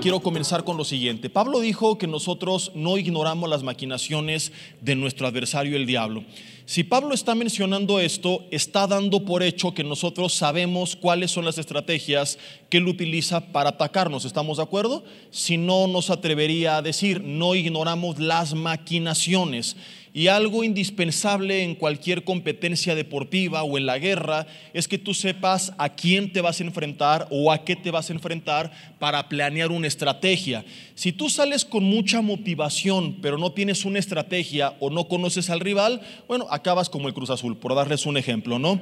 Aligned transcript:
quiero 0.00 0.20
comenzar 0.20 0.64
con 0.64 0.78
lo 0.78 0.84
siguiente. 0.84 1.28
Pablo 1.28 1.60
dijo 1.60 1.98
que 1.98 2.06
nosotros 2.06 2.72
no 2.74 2.96
ignoramos 2.96 3.50
las 3.50 3.62
maquinaciones 3.62 4.50
de 4.80 4.94
nuestro 4.94 5.26
adversario 5.26 5.76
el 5.76 5.86
diablo. 5.86 6.24
Si 6.64 6.84
Pablo 6.84 7.14
está 7.14 7.34
mencionando 7.34 8.00
esto, 8.00 8.44
está 8.50 8.86
dando 8.86 9.24
por 9.24 9.42
hecho 9.42 9.74
que 9.74 9.84
nosotros 9.84 10.32
sabemos 10.32 10.96
cuáles 10.96 11.32
son 11.32 11.44
las 11.44 11.58
estrategias 11.58 12.38
que 12.70 12.78
él 12.78 12.88
utiliza 12.88 13.52
para 13.52 13.70
atacarnos. 13.70 14.24
¿Estamos 14.24 14.56
de 14.56 14.62
acuerdo? 14.62 15.04
Si 15.30 15.58
no, 15.58 15.86
nos 15.86 16.08
atrevería 16.08 16.76
a 16.76 16.82
decir, 16.82 17.22
no 17.22 17.54
ignoramos 17.54 18.18
las 18.18 18.54
maquinaciones. 18.54 19.76
Y 20.12 20.26
algo 20.26 20.64
indispensable 20.64 21.62
en 21.62 21.76
cualquier 21.76 22.24
competencia 22.24 22.96
deportiva 22.96 23.62
o 23.62 23.78
en 23.78 23.86
la 23.86 23.98
guerra 23.98 24.46
es 24.74 24.88
que 24.88 24.98
tú 24.98 25.14
sepas 25.14 25.72
a 25.78 25.90
quién 25.90 26.32
te 26.32 26.40
vas 26.40 26.60
a 26.60 26.64
enfrentar 26.64 27.28
o 27.30 27.52
a 27.52 27.64
qué 27.64 27.76
te 27.76 27.92
vas 27.92 28.10
a 28.10 28.12
enfrentar 28.12 28.72
para 28.98 29.28
planear 29.28 29.70
una 29.70 29.86
estrategia. 29.86 30.64
Si 30.96 31.12
tú 31.12 31.30
sales 31.30 31.64
con 31.64 31.84
mucha 31.84 32.22
motivación 32.22 33.18
pero 33.22 33.38
no 33.38 33.52
tienes 33.52 33.84
una 33.84 34.00
estrategia 34.00 34.74
o 34.80 34.90
no 34.90 35.06
conoces 35.06 35.48
al 35.48 35.60
rival, 35.60 36.00
bueno, 36.26 36.46
acabas 36.50 36.88
como 36.88 37.06
el 37.06 37.14
Cruz 37.14 37.30
Azul, 37.30 37.56
por 37.56 37.76
darles 37.76 38.04
un 38.04 38.16
ejemplo, 38.16 38.58
¿no? 38.58 38.80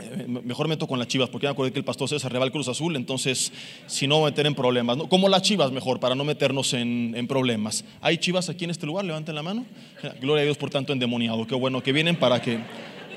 Eh, 0.00 0.26
mejor 0.26 0.68
meto 0.68 0.86
con 0.86 0.98
las 0.98 1.08
chivas, 1.08 1.30
porque 1.30 1.46
me 1.46 1.52
acordé 1.52 1.72
que 1.72 1.78
el 1.78 1.84
pastor 1.84 2.08
arriba 2.24 2.44
el 2.44 2.52
Cruz 2.52 2.68
Azul, 2.68 2.96
entonces 2.96 3.52
si 3.86 4.06
no 4.06 4.24
meter 4.24 4.46
en 4.46 4.54
problemas, 4.54 4.96
¿no? 4.96 5.08
como 5.08 5.28
las 5.28 5.42
chivas 5.42 5.72
mejor, 5.72 6.00
para 6.00 6.14
no 6.14 6.24
meternos 6.24 6.74
en, 6.74 7.14
en, 7.16 7.26
problemas. 7.26 7.84
¿Hay 8.00 8.18
chivas 8.18 8.48
aquí 8.48 8.64
en 8.64 8.70
este 8.70 8.84
lugar? 8.86 9.04
Levanten 9.04 9.34
la 9.34 9.42
mano. 9.42 9.64
Gloria 10.20 10.42
a 10.42 10.44
Dios 10.44 10.58
por 10.58 10.70
tanto 10.70 10.92
endemoniado, 10.92 11.46
qué 11.46 11.54
bueno 11.54 11.82
que 11.82 11.92
vienen 11.92 12.16
para 12.16 12.42
que 12.42 12.58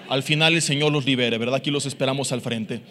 al 0.07 0.23
final 0.23 0.55
el 0.55 0.61
Señor 0.61 0.91
los 0.91 1.05
libere, 1.05 1.37
¿verdad? 1.37 1.55
Aquí 1.55 1.69
los 1.69 1.85
esperamos 1.85 2.31
al 2.31 2.41
frente. 2.41 2.81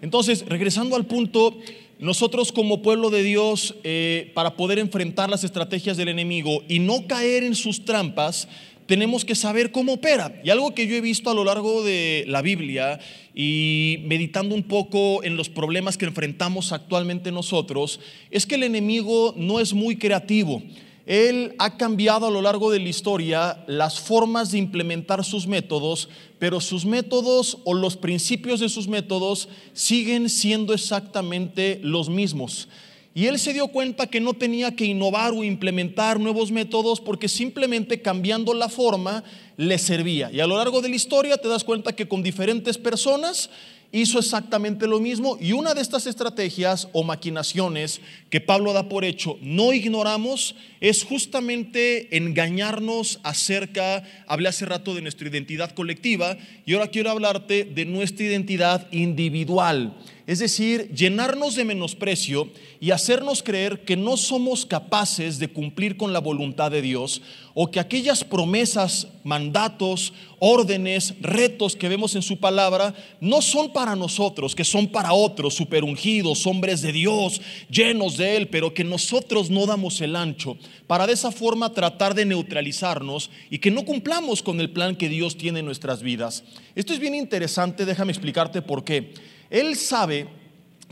Entonces, 0.00 0.44
regresando 0.46 0.94
al 0.94 1.06
punto, 1.06 1.58
nosotros 1.98 2.52
como 2.52 2.82
pueblo 2.82 3.10
de 3.10 3.24
Dios, 3.24 3.74
eh, 3.82 4.30
para 4.34 4.54
poder 4.54 4.78
enfrentar 4.78 5.28
las 5.28 5.42
estrategias 5.42 5.96
del 5.96 6.08
enemigo 6.08 6.62
y 6.68 6.78
no 6.78 7.06
caer 7.08 7.42
en 7.42 7.56
sus 7.56 7.84
trampas, 7.84 8.48
tenemos 8.88 9.26
que 9.26 9.34
saber 9.34 9.70
cómo 9.70 9.92
opera. 9.92 10.40
Y 10.42 10.48
algo 10.48 10.74
que 10.74 10.86
yo 10.86 10.96
he 10.96 11.02
visto 11.02 11.30
a 11.30 11.34
lo 11.34 11.44
largo 11.44 11.84
de 11.84 12.24
la 12.26 12.40
Biblia 12.40 12.98
y 13.34 13.98
meditando 14.06 14.54
un 14.54 14.62
poco 14.62 15.22
en 15.22 15.36
los 15.36 15.50
problemas 15.50 15.98
que 15.98 16.06
enfrentamos 16.06 16.72
actualmente 16.72 17.30
nosotros, 17.30 18.00
es 18.30 18.46
que 18.46 18.54
el 18.54 18.62
enemigo 18.62 19.34
no 19.36 19.60
es 19.60 19.74
muy 19.74 19.96
creativo. 19.96 20.62
Él 21.04 21.54
ha 21.58 21.76
cambiado 21.76 22.26
a 22.26 22.30
lo 22.30 22.40
largo 22.40 22.70
de 22.70 22.80
la 22.80 22.88
historia 22.88 23.62
las 23.66 24.00
formas 24.00 24.52
de 24.52 24.58
implementar 24.58 25.22
sus 25.22 25.46
métodos, 25.46 26.08
pero 26.38 26.58
sus 26.58 26.86
métodos 26.86 27.58
o 27.64 27.74
los 27.74 27.98
principios 27.98 28.58
de 28.58 28.70
sus 28.70 28.88
métodos 28.88 29.50
siguen 29.74 30.30
siendo 30.30 30.72
exactamente 30.72 31.78
los 31.82 32.08
mismos. 32.08 32.68
Y 33.18 33.26
él 33.26 33.40
se 33.40 33.52
dio 33.52 33.66
cuenta 33.66 34.06
que 34.06 34.20
no 34.20 34.32
tenía 34.32 34.76
que 34.76 34.84
innovar 34.84 35.32
o 35.32 35.42
implementar 35.42 36.20
nuevos 36.20 36.52
métodos 36.52 37.00
porque 37.00 37.26
simplemente 37.26 38.00
cambiando 38.00 38.54
la 38.54 38.68
forma 38.68 39.24
le 39.56 39.76
servía. 39.78 40.30
Y 40.30 40.38
a 40.38 40.46
lo 40.46 40.56
largo 40.56 40.80
de 40.80 40.88
la 40.88 40.94
historia 40.94 41.36
te 41.36 41.48
das 41.48 41.64
cuenta 41.64 41.96
que 41.96 42.06
con 42.06 42.22
diferentes 42.22 42.78
personas 42.78 43.50
hizo 43.90 44.20
exactamente 44.20 44.86
lo 44.86 45.00
mismo 45.00 45.36
y 45.40 45.50
una 45.50 45.74
de 45.74 45.80
estas 45.80 46.06
estrategias 46.06 46.86
o 46.92 47.02
maquinaciones 47.02 48.00
que 48.30 48.40
Pablo 48.40 48.72
da 48.72 48.88
por 48.88 49.04
hecho 49.04 49.38
no 49.40 49.72
ignoramos 49.72 50.54
es 50.80 51.02
justamente 51.02 52.16
engañarnos 52.16 53.20
acerca, 53.22 54.04
hablé 54.26 54.48
hace 54.48 54.66
rato 54.66 54.94
de 54.94 55.02
nuestra 55.02 55.28
identidad 55.28 55.72
colectiva 55.72 56.36
y 56.66 56.74
ahora 56.74 56.88
quiero 56.88 57.10
hablarte 57.10 57.64
de 57.64 57.84
nuestra 57.84 58.26
identidad 58.26 58.86
individual. 58.92 59.96
Es 60.28 60.40
decir, 60.40 60.90
llenarnos 60.94 61.54
de 61.54 61.64
menosprecio 61.64 62.50
y 62.80 62.90
hacernos 62.90 63.42
creer 63.42 63.84
que 63.86 63.96
no 63.96 64.18
somos 64.18 64.66
capaces 64.66 65.38
de 65.38 65.48
cumplir 65.48 65.96
con 65.96 66.12
la 66.12 66.18
voluntad 66.20 66.70
de 66.70 66.82
Dios 66.82 67.22
o 67.54 67.70
que 67.70 67.80
aquellas 67.80 68.24
promesas, 68.24 69.08
mandatos, 69.24 70.12
órdenes, 70.38 71.14
retos 71.22 71.76
que 71.76 71.88
vemos 71.88 72.14
en 72.14 72.20
su 72.20 72.36
palabra 72.36 72.94
no 73.22 73.40
son 73.40 73.72
para 73.72 73.96
nosotros, 73.96 74.54
que 74.54 74.64
son 74.64 74.88
para 74.88 75.14
otros, 75.14 75.54
superungidos, 75.54 76.46
hombres 76.46 76.82
de 76.82 76.92
Dios, 76.92 77.40
llenos 77.70 78.17
de 78.18 78.36
Él, 78.36 78.48
pero 78.48 78.74
que 78.74 78.84
nosotros 78.84 79.48
no 79.48 79.64
damos 79.64 80.00
el 80.00 80.14
ancho, 80.14 80.58
para 80.86 81.06
de 81.06 81.14
esa 81.14 81.32
forma 81.32 81.72
tratar 81.72 82.14
de 82.14 82.26
neutralizarnos 82.26 83.30
y 83.48 83.58
que 83.58 83.70
no 83.70 83.84
cumplamos 83.84 84.42
con 84.42 84.60
el 84.60 84.70
plan 84.70 84.96
que 84.96 85.08
Dios 85.08 85.38
tiene 85.38 85.60
en 85.60 85.64
nuestras 85.64 86.02
vidas. 86.02 86.44
Esto 86.74 86.92
es 86.92 86.98
bien 86.98 87.14
interesante, 87.14 87.86
déjame 87.86 88.12
explicarte 88.12 88.60
por 88.60 88.84
qué. 88.84 89.14
Él 89.48 89.76
sabe 89.76 90.28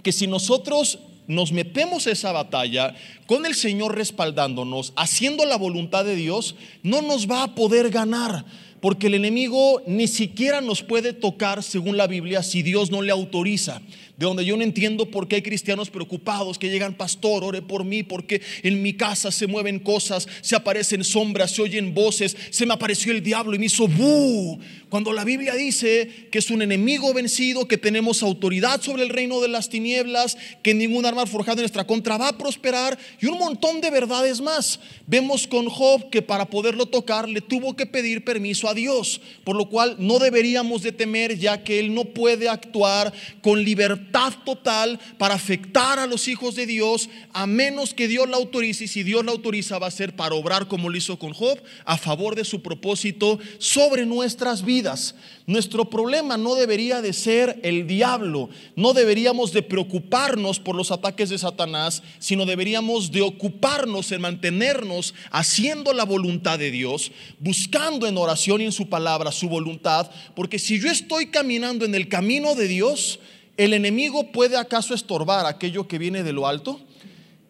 que 0.03 0.13
si 0.13 0.27
nosotros 0.27 0.99
nos 1.27 1.53
metemos 1.53 2.07
a 2.07 2.13
esa 2.13 2.33
batalla 2.33 2.95
con 3.27 3.47
el 3.47 3.55
Señor 3.55 3.95
respaldándonos, 3.95 4.93
haciendo 4.97 5.45
la 5.45 5.57
voluntad 5.57 6.05
de 6.05 6.17
Dios, 6.17 6.55
no 6.83 7.03
nos 7.03 7.31
va 7.31 7.43
a 7.43 7.55
poder 7.55 7.91
ganar. 7.91 8.45
Porque 8.87 9.09
el 9.09 9.15
enemigo 9.15 9.83
ni 9.89 10.07
siquiera 10.07 10.61
nos 10.61 10.85
puede 10.85 11.13
tocar, 11.13 11.65
según 11.65 11.97
la 11.97 12.07
Biblia, 12.07 12.45
si 12.45 12.63
Dios 12.63 12.93
no 12.93 13.03
le 13.03 13.11
autoriza 13.11 13.83
de 14.17 14.27
donde 14.27 14.45
yo 14.45 14.57
no 14.57 14.63
entiendo 14.63 15.11
por 15.11 15.29
qué 15.29 15.37
hay 15.37 15.43
cristianos 15.43 15.91
preocupados 15.91 16.59
que 16.59 16.71
llegan, 16.71 16.95
pastor, 16.95 17.45
ore 17.45 17.61
por 17.61 17.85
mí, 17.85 18.03
porque 18.03 18.41
en 18.63 18.83
mi 18.83 18.95
casa 18.95 19.31
se 19.31 19.47
mueven 19.47 19.79
cosas, 19.79 20.27
se 20.41 20.57
aparecen 20.57 21.05
sombras, 21.05 21.51
se 21.51 21.63
oyen 21.63 21.95
voces, 21.95 22.37
se 22.51 22.65
me 22.65 22.75
apareció 22.75 23.13
el 23.13 23.23
diablo 23.23 23.55
y 23.55 23.59
me 23.59 23.67
hizo 23.67 23.87
bu. 23.89 24.59
Cuando 24.89 25.13
la 25.13 25.25
Biblia 25.25 25.55
dice 25.55 26.29
que 26.31 26.39
es 26.39 26.51
un 26.51 26.63
enemigo 26.63 27.13
vencido, 27.13 27.69
que 27.69 27.77
tenemos 27.77 28.23
autoridad 28.23 28.81
sobre 28.81 29.03
el 29.03 29.11
reino 29.11 29.41
de 29.41 29.49
las 29.49 29.69
tinieblas, 29.69 30.39
que 30.63 30.73
ningún 30.73 31.05
arma 31.05 31.27
forjada 31.27 31.57
en 31.57 31.63
nuestra 31.63 31.87
contra 31.87 32.17
va 32.17 32.29
a 32.29 32.39
prosperar 32.39 32.99
y 33.21 33.27
un 33.27 33.39
montón 33.39 33.81
de 33.81 33.91
verdades 33.91 34.41
más. 34.41 34.81
Vemos 35.07 35.47
con 35.47 35.69
Job 35.69 36.09
que 36.09 36.23
para 36.23 36.47
poderlo 36.47 36.87
tocar 36.87 37.29
le 37.29 37.43
tuvo 37.43 37.77
que 37.77 37.85
pedir 37.85 38.25
permiso 38.25 38.69
a 38.69 38.75
Dios, 38.77 39.21
por 39.43 39.57
lo 39.57 39.69
cual 39.69 39.97
no 39.99 40.21
deberíamos 40.21 40.83
de 40.83 40.93
temer 40.93 41.37
ya 41.37 41.65
que 41.65 41.81
él 41.81 41.93
no 41.93 42.05
puede 42.05 42.49
actuar 42.49 43.13
con 43.43 43.65
libertad 43.65 44.33
total 44.45 45.01
para 45.19 45.35
afectar 45.35 45.99
a 45.99 46.07
los 46.07 46.29
hijos 46.29 46.55
de 46.55 46.67
Dios, 46.67 47.09
a 47.33 47.47
menos 47.47 47.93
que 47.93 48.07
Dios 48.07 48.29
la 48.29 48.37
autorice. 48.37 48.85
Y 48.85 48.89
si 48.89 49.03
Dios 49.03 49.25
la 49.25 49.33
autoriza, 49.33 49.81
va 49.81 49.89
a 49.89 49.91
ser 49.91 50.15
para 50.15 50.37
obrar 50.37 50.69
como 50.69 50.89
lo 50.89 50.97
hizo 50.97 51.19
con 51.19 51.33
Job, 51.33 51.59
a 51.85 51.99
favor 51.99 52.37
de 52.37 52.45
su 52.45 52.63
propósito 52.63 53.41
sobre 53.59 54.07
nuestras 54.07 54.65
vidas. 54.65 55.17
Nuestro 55.47 55.89
problema 55.89 56.37
no 56.37 56.57
debería 56.57 57.01
de 57.01 57.13
ser 57.13 57.61
el 57.63 57.87
diablo, 57.87 58.51
no 58.75 58.93
deberíamos 58.93 59.53
de 59.53 59.63
preocuparnos 59.63 60.59
por 60.59 60.75
los 60.75 60.91
ataques 60.91 61.31
de 61.31 61.39
Satanás, 61.39 62.03
sino 62.19 62.47
deberíamos 62.47 63.13
de 63.13 63.23
ocuparnos 63.23 64.11
en 64.11 64.23
mantenernos 64.23 65.15
haciendo 65.31 65.93
la 65.93 66.05
voluntad 66.05 66.59
de 66.59 66.71
Dios, 66.71 67.13
buscando 67.39 68.07
en 68.07 68.19
oración 68.19 68.56
en 68.65 68.73
su 68.73 68.89
palabra 68.89 69.33
su 69.33 69.49
voluntad, 69.49 70.11
porque 70.35 70.59
si 70.59 70.81
yo 70.81 70.91
estoy 70.91 71.27
caminando 71.27 71.85
en 71.85 71.95
el 71.95 72.09
camino 72.09 72.55
de 72.55 72.69
Dios, 72.69 73.21
¿El 73.57 73.73
enemigo 73.73 74.33
puede 74.33 74.59
acaso 74.59 74.93
estorbar 74.93 75.47
aquello 75.47 75.89
que 75.89 75.99
viene 75.99 76.23
de 76.23 76.35
lo 76.35 76.47
alto? 76.47 76.79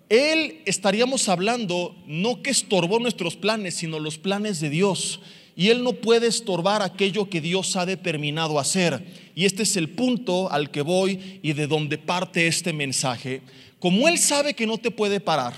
Él 0.08 0.62
estaríamos 0.64 1.28
hablando 1.28 1.96
no 2.06 2.42
que 2.42 2.50
estorbó 2.50 3.00
nuestros 3.00 3.34
planes, 3.34 3.75
sino 3.75 3.98
los 3.98 4.16
planes 4.16 4.60
de 4.60 4.70
Dios. 4.70 5.20
Y 5.56 5.70
Él 5.70 5.82
no 5.82 5.94
puede 5.94 6.28
estorbar 6.28 6.82
aquello 6.82 7.28
que 7.28 7.40
Dios 7.40 7.75
ha 7.75 7.86
determinado 7.86 8.60
hacer. 8.60 9.04
Y 9.34 9.46
este 9.46 9.64
es 9.64 9.76
el 9.76 9.88
punto 9.88 10.50
al 10.52 10.70
que 10.70 10.82
voy 10.82 11.40
y 11.42 11.54
de 11.54 11.66
donde 11.66 11.98
parte 11.98 12.46
este 12.46 12.72
mensaje. 12.72 13.42
Como 13.80 14.06
Él 14.06 14.19
sabe 14.19 14.54
que 14.54 14.66
no 14.66 14.78
te 14.78 14.92
puede 14.92 15.19
parar, 15.19 15.54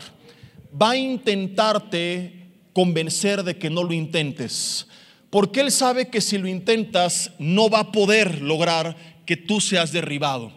va 0.80 0.92
a 0.92 0.96
intentarte 0.96 2.32
convencer 2.72 3.42
de 3.42 3.58
que 3.58 3.68
no 3.68 3.82
lo 3.82 3.92
intentes. 3.92 4.86
Porque 5.30 5.60
Él 5.60 5.70
sabe 5.70 6.08
que 6.08 6.20
si 6.20 6.38
lo 6.38 6.48
intentas 6.48 7.32
no 7.38 7.68
va 7.68 7.80
a 7.80 7.92
poder 7.92 8.40
lograr 8.40 8.96
que 9.26 9.36
tú 9.36 9.60
seas 9.60 9.92
derribado. 9.92 10.52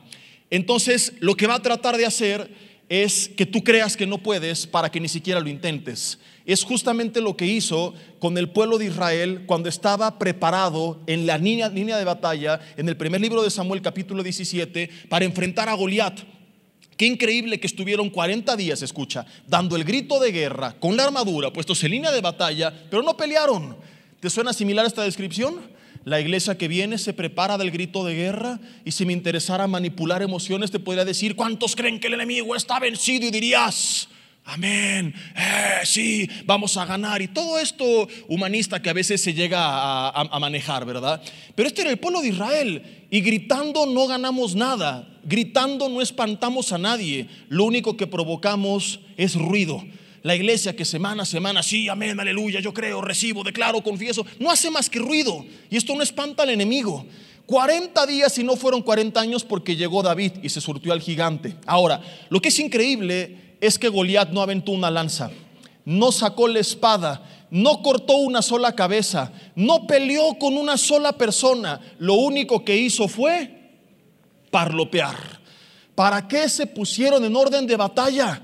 Entonces, 0.50 1.14
lo 1.20 1.36
que 1.36 1.48
va 1.48 1.56
a 1.56 1.62
tratar 1.62 1.98
de 1.98 2.06
hacer 2.06 2.50
es 2.92 3.30
que 3.30 3.46
tú 3.46 3.64
creas 3.64 3.96
que 3.96 4.06
no 4.06 4.18
puedes 4.18 4.68
para 4.68 4.92
que 4.92 5.00
ni 5.00 5.08
siquiera 5.08 5.40
lo 5.40 5.50
intentes. 5.50 6.20
Es 6.46 6.64
justamente 6.64 7.22
lo 7.22 7.38
que 7.38 7.46
hizo 7.46 7.94
con 8.20 8.38
el 8.38 8.50
pueblo 8.50 8.78
de 8.78 8.88
Israel 8.88 9.44
cuando 9.46 9.70
estaba 9.70 10.20
preparado 10.20 11.00
en 11.08 11.26
la 11.26 11.38
línea, 11.38 11.70
de 11.70 12.04
batalla, 12.04 12.60
en 12.76 12.90
el 12.90 12.98
primer 12.98 13.22
libro 13.22 13.44
de 13.44 13.50
Samuel 13.50 13.82
capítulo 13.82 14.24
17, 14.24 14.90
para 15.08 15.24
enfrentar 15.24 15.70
a 15.70 15.74
Goliat. 15.74 16.20
Qué 16.98 17.06
increíble 17.06 17.62
que 17.62 17.68
estuvieron 17.68 18.10
40 18.10 18.58
días, 18.58 18.82
escucha, 18.82 19.26
dando 19.48 19.78
el 19.78 19.86
grito 19.86 20.20
de 20.20 20.34
guerra, 20.34 20.76
con 20.78 20.98
la 20.98 21.06
armadura, 21.06 21.54
puestos 21.54 21.82
en 21.86 21.92
línea 21.92 22.12
de 22.12 22.20
batalla, 22.20 22.74
pero 22.90 23.04
no 23.04 23.16
pelearon. 23.16 23.78
¿Te 24.22 24.30
suena 24.30 24.54
similar 24.54 24.86
esta 24.86 25.02
descripción? 25.04 25.56
La 26.06 26.22
iglesia 26.22 26.56
que 26.56 26.68
viene 26.68 27.00
se 27.00 27.12
prepara 27.12 27.58
del 27.58 27.72
grito 27.72 28.06
de 28.06 28.14
guerra 28.14 28.60
y 28.86 28.92
si 28.92 29.04
me 29.04 29.14
interesara 29.14 29.66
manipular 29.66 30.22
emociones 30.22 30.70
te 30.70 30.78
podría 30.78 31.06
decir, 31.06 31.36
¿cuántos 31.36 31.76
creen 31.76 32.00
que 32.00 32.06
el 32.06 32.14
enemigo 32.14 32.56
está 32.56 32.80
vencido? 32.80 33.26
Y 33.26 33.32
dirías, 33.32 34.08
Amén, 34.46 35.16
eh, 35.36 35.86
sí, 35.86 36.30
vamos 36.46 36.78
a 36.78 36.86
ganar. 36.86 37.24
Y 37.24 37.30
todo 37.30 37.58
esto 37.58 38.08
humanista 38.28 38.80
que 38.80 38.92
a 38.92 38.94
veces 38.94 39.24
se 39.24 39.34
llega 39.34 39.60
a, 39.60 40.10
a 40.10 40.40
manejar, 40.40 40.86
¿verdad? 40.86 41.20
Pero 41.56 41.68
este 41.68 41.82
era 41.82 41.90
el 41.90 41.98
pueblo 41.98 42.22
de 42.22 42.28
Israel. 42.30 43.08
Y 43.10 43.22
gritando 43.22 43.88
no 43.88 44.06
ganamos 44.06 44.54
nada. 44.54 45.08
Gritando 45.24 45.90
no 45.90 46.00
espantamos 46.00 46.72
a 46.72 46.78
nadie. 46.78 47.28
Lo 47.50 47.66
único 47.66 47.98
que 47.98 48.06
provocamos 48.06 49.00
es 49.18 49.34
ruido. 49.34 49.84
La 50.24 50.36
iglesia 50.36 50.76
que 50.76 50.86
semana 50.86 51.24
a 51.24 51.26
semana, 51.26 51.64
sí, 51.64 51.90
amén, 51.90 52.20
aleluya, 52.20 52.60
yo 52.60 52.74
creo, 52.74 53.02
recibo, 53.02 53.44
declaro, 53.44 53.82
confieso, 53.82 54.26
no 54.40 54.52
hace 54.52 54.70
más 54.70 54.90
que 54.90 55.00
ruido. 55.00 55.44
Y 55.70 55.78
esto 55.78 55.96
no 55.96 56.04
espanta 56.04 56.44
al 56.44 56.52
enemigo. 56.52 57.06
40 57.48 58.06
días 58.06 58.38
y 58.38 58.44
no 58.44 58.56
fueron 58.56 58.82
40 58.82 59.20
años 59.20 59.44
porque 59.44 59.76
llegó 59.76 60.04
David 60.04 60.34
y 60.44 60.50
se 60.50 60.62
surtió 60.62 60.94
al 60.94 61.02
gigante. 61.02 61.56
Ahora, 61.66 62.02
lo 62.30 62.40
que 62.40 62.50
es 62.50 62.60
increíble 62.60 63.56
es 63.60 63.80
que 63.80 63.90
Goliat 63.90 64.30
no 64.30 64.42
aventó 64.42 64.72
una 64.72 64.92
lanza, 64.92 65.32
no 65.86 66.12
sacó 66.12 66.48
la 66.48 66.60
espada, 66.60 67.48
no 67.50 67.82
cortó 67.82 68.16
una 68.16 68.42
sola 68.42 68.74
cabeza, 68.74 69.34
no 69.56 69.86
peleó 69.88 70.38
con 70.40 70.56
una 70.56 70.78
sola 70.78 71.14
persona. 71.14 71.82
Lo 72.00 72.14
único 72.14 72.64
que 72.64 72.78
hizo 72.78 73.08
fue 73.08 73.72
parlopear. 74.50 75.42
¿Para 75.96 76.28
qué 76.28 76.48
se 76.48 76.68
pusieron 76.68 77.26
en 77.26 77.36
orden 77.36 77.68
de 77.68 77.76
batalla? 77.76 78.42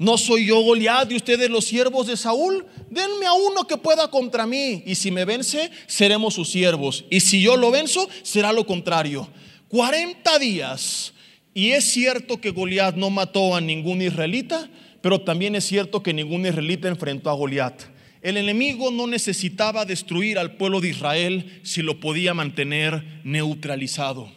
¿No 0.00 0.16
soy 0.16 0.46
yo 0.46 0.62
Goliat 0.62 1.12
y 1.12 1.16
ustedes 1.16 1.50
los 1.50 1.66
siervos 1.66 2.06
de 2.06 2.16
Saúl? 2.16 2.64
Denme 2.88 3.26
a 3.26 3.34
uno 3.34 3.66
que 3.66 3.76
pueda 3.76 4.10
contra 4.10 4.46
mí. 4.46 4.82
Y 4.86 4.94
si 4.94 5.10
me 5.10 5.26
vence, 5.26 5.70
seremos 5.86 6.32
sus 6.32 6.48
siervos. 6.48 7.04
Y 7.10 7.20
si 7.20 7.42
yo 7.42 7.54
lo 7.58 7.70
venzo, 7.70 8.08
será 8.22 8.50
lo 8.54 8.64
contrario. 8.64 9.28
40 9.68 10.38
días. 10.38 11.12
Y 11.52 11.72
es 11.72 11.84
cierto 11.84 12.40
que 12.40 12.48
Goliat 12.48 12.96
no 12.96 13.10
mató 13.10 13.54
a 13.54 13.60
ningún 13.60 14.00
israelita, 14.00 14.70
pero 15.02 15.20
también 15.20 15.54
es 15.54 15.66
cierto 15.66 16.02
que 16.02 16.14
ningún 16.14 16.46
israelita 16.46 16.88
enfrentó 16.88 17.28
a 17.28 17.34
Goliat. 17.34 17.82
El 18.22 18.38
enemigo 18.38 18.90
no 18.90 19.06
necesitaba 19.06 19.84
destruir 19.84 20.38
al 20.38 20.56
pueblo 20.56 20.80
de 20.80 20.88
Israel 20.88 21.60
si 21.62 21.82
lo 21.82 22.00
podía 22.00 22.32
mantener 22.32 23.20
neutralizado. 23.22 24.32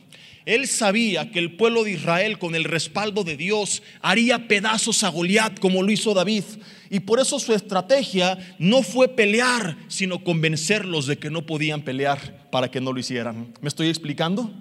Él 0.46 0.68
sabía 0.68 1.32
que 1.32 1.40
el 1.40 1.56
pueblo 1.56 1.84
de 1.84 1.92
Israel 1.92 2.38
con 2.38 2.56
el 2.56 2.66
respaldo 2.66 3.24
de 3.24 3.38
Dios 3.38 3.82
haría 4.02 4.48
pedazos 4.48 5.04
a 5.04 5.10
Goliat 5.10 5.60
como 5.60 5.84
lo 5.84 5.92
hizo 5.92 6.14
David. 6.14 6.44
Y 6.90 7.00
por 7.00 7.20
eso 7.20 7.40
su 7.40 7.54
estrategia 7.54 8.56
no 8.60 8.84
fue 8.84 9.08
pelear, 9.08 9.78
sino 9.88 10.24
convencerlos 10.24 11.08
de 11.08 11.18
que 11.18 11.30
no 11.30 11.46
podían 11.46 11.82
pelear 11.82 12.50
para 12.52 12.70
que 12.70 12.82
no 12.82 12.92
lo 12.92 13.00
hicieran. 13.00 13.54
¿Me 13.62 13.70
estoy 13.70 13.88
explicando? 13.88 14.52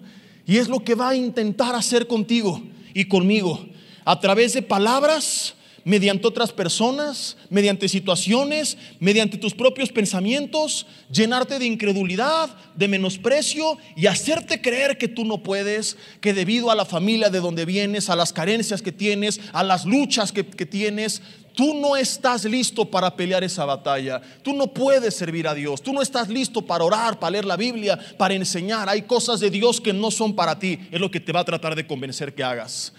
Y 0.47 0.57
es 0.57 0.69
lo 0.69 0.85
que 0.85 0.95
va 0.95 1.11
a 1.11 1.17
intentar 1.17 1.75
hacer 1.75 2.07
contigo 2.07 2.63
y 2.95 3.07
conmigo. 3.07 3.67
A 4.05 4.19
través 4.21 4.55
de 4.55 4.63
palabras, 4.63 5.55
mediante 5.85 6.27
otras 6.27 6.53
personas, 6.53 7.37
mediante 7.51 7.89
situaciones, 7.89 8.77
mediante 9.01 9.39
tus 9.39 9.55
propios 9.55 9.91
pensamientos, 9.91 10.87
llenarte 11.11 11.59
de 11.59 11.67
incredulidad, 11.67 12.51
de 12.75 12.89
menosprecio 12.89 13.79
y 13.97 14.07
hacerte 14.07 14.61
creer 14.61 14.99
que 14.99 15.09
tú 15.09 15.25
no 15.25 15.43
puedes, 15.43 15.97
que 16.21 16.35
debido 16.35 16.71
a 16.71 16.75
la 16.75 16.85
familia 16.85 17.31
de 17.31 17.41
donde 17.41 17.65
vienes, 17.65 18.11
a 18.11 18.17
las 18.17 18.33
carencias 18.33 18.83
que 18.83 18.93
tienes, 18.93 19.41
a 19.53 19.63
las 19.63 19.85
luchas 19.85 20.33
que, 20.33 20.47
que 20.47 20.67
tienes, 20.67 21.23
Tú 21.55 21.75
no 21.75 21.97
estás 21.97 22.45
listo 22.45 22.87
para 22.87 23.15
pelear 23.15 23.45
esa 23.45 23.65
batalla. 23.65 24.23
Tú 24.43 24.55
no 24.55 24.69
puedes 24.69 25.15
servir 25.15 25.47
a 25.47 25.55
Dios. 25.55 25.83
Tú 25.83 25.93
no 25.93 26.01
estás 26.01 26.29
listo 26.29 26.63
para 26.63 26.85
orar, 26.85 27.19
para 27.19 27.33
leer 27.33 27.45
la 27.45 27.57
Biblia, 27.57 27.99
para 28.17 28.35
enseñar. 28.35 28.89
Hay 28.89 29.03
cosas 29.03 29.41
de 29.41 29.51
Dios 29.51 29.81
que 29.81 29.93
no 29.93 30.11
son 30.11 30.35
para 30.35 30.59
ti. 30.59 30.79
Es 30.91 31.01
lo 31.01 31.11
que 31.11 31.21
te 31.21 31.33
va 31.33 31.41
a 31.41 31.45
tratar 31.45 31.75
de 31.75 31.87
convencer 31.87 32.35
que 32.35 32.43
hagas. 32.43 32.93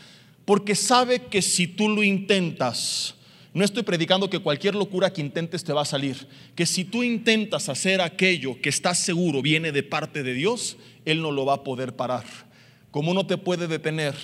Porque 0.46 0.76
sabe 0.76 1.24
que 1.24 1.42
si 1.42 1.68
tú 1.68 1.90
lo 1.90 2.04
intentas, 2.04 3.16
no 3.54 3.64
estoy 3.64 3.84
predicando 3.84 4.30
que 4.30 4.40
cualquier 4.40 4.76
locura 4.76 5.14
que 5.14 5.22
intentes 5.22 5.64
te 5.64 5.74
va 5.74 5.84
a 5.84 5.86
salir. 5.86 6.28
Que 6.56 6.66
si 6.66 6.84
tú 6.86 7.04
intentas 7.04 7.70
hacer 7.70 8.02
aquello 8.02 8.60
que 8.62 8.70
estás 8.70 9.00
seguro 9.00 9.42
viene 9.42 9.72
de 9.72 9.84
parte 9.84 10.24
de 10.24 10.34
Dios, 10.34 10.78
Él 11.06 11.22
no 11.22 11.32
lo 11.32 11.46
va 11.46 11.56
a 11.56 11.64
poder 11.64 11.96
parar. 11.96 12.26
Como 12.92 13.14
no 13.14 13.28
te 13.28 13.38
puede 13.38 13.68
detener, 13.68 14.16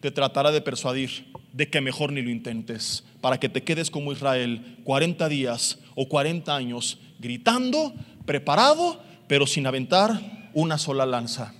te 0.00 0.10
tratará 0.10 0.50
de 0.50 0.60
persuadir 0.60 1.26
de 1.52 1.68
que 1.68 1.80
mejor 1.80 2.12
ni 2.12 2.22
lo 2.22 2.30
intentes, 2.30 3.04
para 3.20 3.38
que 3.38 3.48
te 3.48 3.62
quedes 3.62 3.90
como 3.90 4.12
Israel 4.12 4.78
40 4.84 5.28
días 5.28 5.78
o 5.94 6.08
40 6.08 6.54
años 6.54 6.98
gritando, 7.18 7.92
preparado, 8.24 9.02
pero 9.26 9.46
sin 9.46 9.66
aventar 9.66 10.50
una 10.54 10.78
sola 10.78 11.04
lanza. 11.04 11.52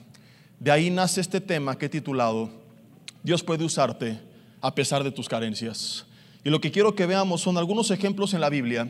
De 0.60 0.70
ahí 0.70 0.90
nace 0.90 1.20
este 1.20 1.40
tema 1.40 1.76
que 1.76 1.86
he 1.86 1.88
titulado 1.88 2.50
Dios 3.28 3.42
puede 3.42 3.62
usarte 3.62 4.18
a 4.62 4.74
pesar 4.74 5.04
de 5.04 5.10
tus 5.10 5.28
carencias. 5.28 6.06
Y 6.42 6.48
lo 6.48 6.62
que 6.62 6.70
quiero 6.70 6.94
que 6.94 7.04
veamos 7.04 7.42
son 7.42 7.58
algunos 7.58 7.90
ejemplos 7.90 8.32
en 8.32 8.40
la 8.40 8.48
Biblia 8.48 8.88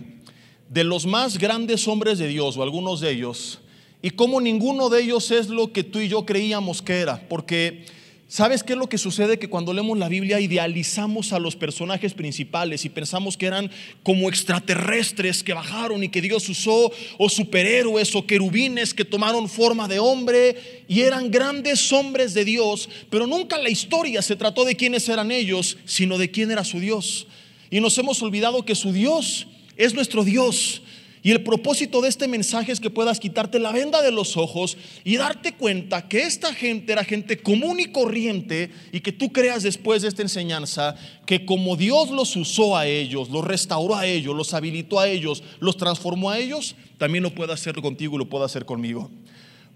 de 0.69 0.85
los 0.85 1.07
más 1.07 1.39
grandes 1.39 1.89
hombres 1.89 2.21
de 2.21 2.29
Dios 2.29 2.57
o 2.57 2.63
algunos 2.63 3.01
de 3.01 3.11
ellos 3.11 3.59
y 4.01 4.11
cómo 4.11 4.41
ninguno 4.41 4.91
de 4.91 5.03
ellos 5.03 5.33
es 5.33 5.49
lo 5.49 5.73
que 5.73 5.83
tú 5.83 5.99
y 5.99 6.07
yo 6.07 6.25
creíamos 6.25 6.83
que 6.83 7.01
era, 7.01 7.29
porque 7.29 7.85
¿Sabes 8.31 8.63
qué 8.63 8.75
es 8.75 8.79
lo 8.79 8.91
que 8.91 8.99
sucede? 8.99 9.39
Que 9.39 9.49
cuando 9.49 9.73
leemos 9.73 9.97
la 9.97 10.11
Biblia 10.11 10.39
idealizamos 10.39 11.33
a 11.33 11.39
los 11.39 11.57
personajes 11.57 12.13
principales 12.13 12.85
y 12.85 12.91
pensamos 12.91 13.39
que 13.39 13.47
eran 13.47 13.71
como 14.03 14.29
extraterrestres 14.29 15.43
que 15.43 15.55
bajaron 15.55 16.05
y 16.05 16.11
que 16.11 16.21
Dios 16.21 16.47
usó, 16.51 16.93
o 17.17 17.29
superhéroes 17.31 18.15
o 18.15 18.27
querubines 18.27 18.93
que 18.93 19.07
tomaron 19.07 19.49
forma 19.49 19.89
de 19.89 19.99
hombre 19.99 20.85
y 20.89 21.01
eran 21.01 21.31
grandes 21.31 21.91
hombres 21.91 22.35
de 22.35 22.45
Dios, 22.45 22.91
pero 23.09 23.27
nunca 23.27 23.57
la 23.57 23.71
historia 23.71 24.21
se 24.21 24.37
trató 24.37 24.67
de 24.67 24.77
quiénes 24.77 25.09
eran 25.09 25.31
ellos, 25.31 25.79
sino 25.87 26.19
de 26.19 26.31
quién 26.31 26.51
era 26.51 26.65
su 26.65 26.81
Dios. 26.81 27.27
Y 27.71 27.81
nos 27.81 27.97
hemos 27.97 28.21
olvidado 28.21 28.63
que 28.63 28.75
su 28.75 28.93
Dios 28.93 29.47
es 29.79 29.95
nuestro 29.95 30.23
Dios 30.23 30.83
y 31.29 31.31
el 31.31 31.43
propósito 31.43 32.01
de 32.01 32.09
este 32.09 32.27
mensaje 32.27 32.73
es 32.73 32.81
que 32.81 32.89
puedas 32.89 33.21
quitarte 33.21 33.59
la 33.59 33.71
venda 33.71 34.01
de 34.01 34.11
los 34.11 34.39
ojos 34.39 34.79
y 35.05 35.19
darte 35.19 35.53
cuenta 35.53 36.09
que 36.09 36.23
esta 36.23 36.55
gente 36.55 36.91
era 36.91 37.05
gente 37.05 37.43
común 37.43 37.81
y 37.81 37.93
corriente 37.93 38.71
y 38.93 39.01
que 39.01 39.13
tú 39.13 39.31
creas 39.31 39.63
después 39.63 40.01
de 40.01 40.09
esta 40.09 40.23
enseñanza 40.23 40.97
que 41.27 41.45
como 41.45 41.77
Dios 41.77 42.09
los 42.09 42.35
usó 42.35 42.79
a 42.79 42.87
ellos, 42.87 43.29
los 43.29 43.45
restauró 43.45 43.95
a 43.95 44.07
ellos, 44.07 44.35
los 44.35 44.55
habilitó 44.55 45.01
a 45.01 45.07
ellos, 45.07 45.43
los 45.61 45.77
transformó 45.77 46.31
a 46.31 46.39
ellos, 46.39 46.77
también 46.97 47.23
lo 47.23 47.35
puede 47.35 47.53
hacer 47.53 47.75
contigo 47.75 48.15
y 48.15 48.21
lo 48.21 48.31
puede 48.31 48.47
hacer 48.47 48.65
conmigo. 48.65 49.11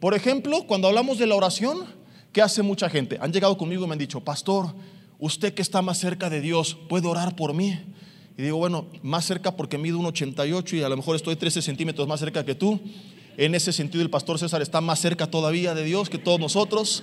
Por 0.00 0.14
ejemplo, 0.14 0.66
cuando 0.66 0.88
hablamos 0.88 1.18
de 1.18 1.26
la 1.26 1.34
oración, 1.34 1.84
¿qué 2.32 2.40
hace 2.40 2.62
mucha 2.62 2.88
gente? 2.88 3.18
Han 3.20 3.30
llegado 3.30 3.58
conmigo 3.58 3.84
y 3.84 3.88
me 3.88 3.92
han 3.92 3.98
dicho, 3.98 4.20
pastor, 4.20 4.74
usted 5.18 5.52
que 5.52 5.60
está 5.60 5.82
más 5.82 5.98
cerca 5.98 6.30
de 6.30 6.40
Dios, 6.40 6.78
¿puede 6.88 7.08
orar 7.08 7.36
por 7.36 7.52
mí? 7.52 7.78
Y 8.36 8.42
digo, 8.42 8.56
bueno, 8.56 8.86
más 9.02 9.26
cerca 9.26 9.56
porque 9.56 9.76
mido 9.76 9.98
un 9.98 10.06
88 10.06 10.76
y 10.76 10.82
a 10.82 10.88
lo 10.88 10.96
mejor 10.96 11.16
estoy 11.16 11.36
13 11.36 11.60
centímetros 11.60 12.08
más 12.08 12.20
cerca 12.20 12.44
que 12.44 12.54
tú. 12.54 12.80
En 13.36 13.54
ese 13.54 13.72
sentido, 13.72 14.02
el 14.02 14.10
pastor 14.10 14.38
César 14.38 14.62
está 14.62 14.80
más 14.80 15.00
cerca 15.00 15.30
todavía 15.30 15.74
de 15.74 15.84
Dios 15.84 16.08
que 16.08 16.18
todos 16.18 16.40
nosotros, 16.40 17.02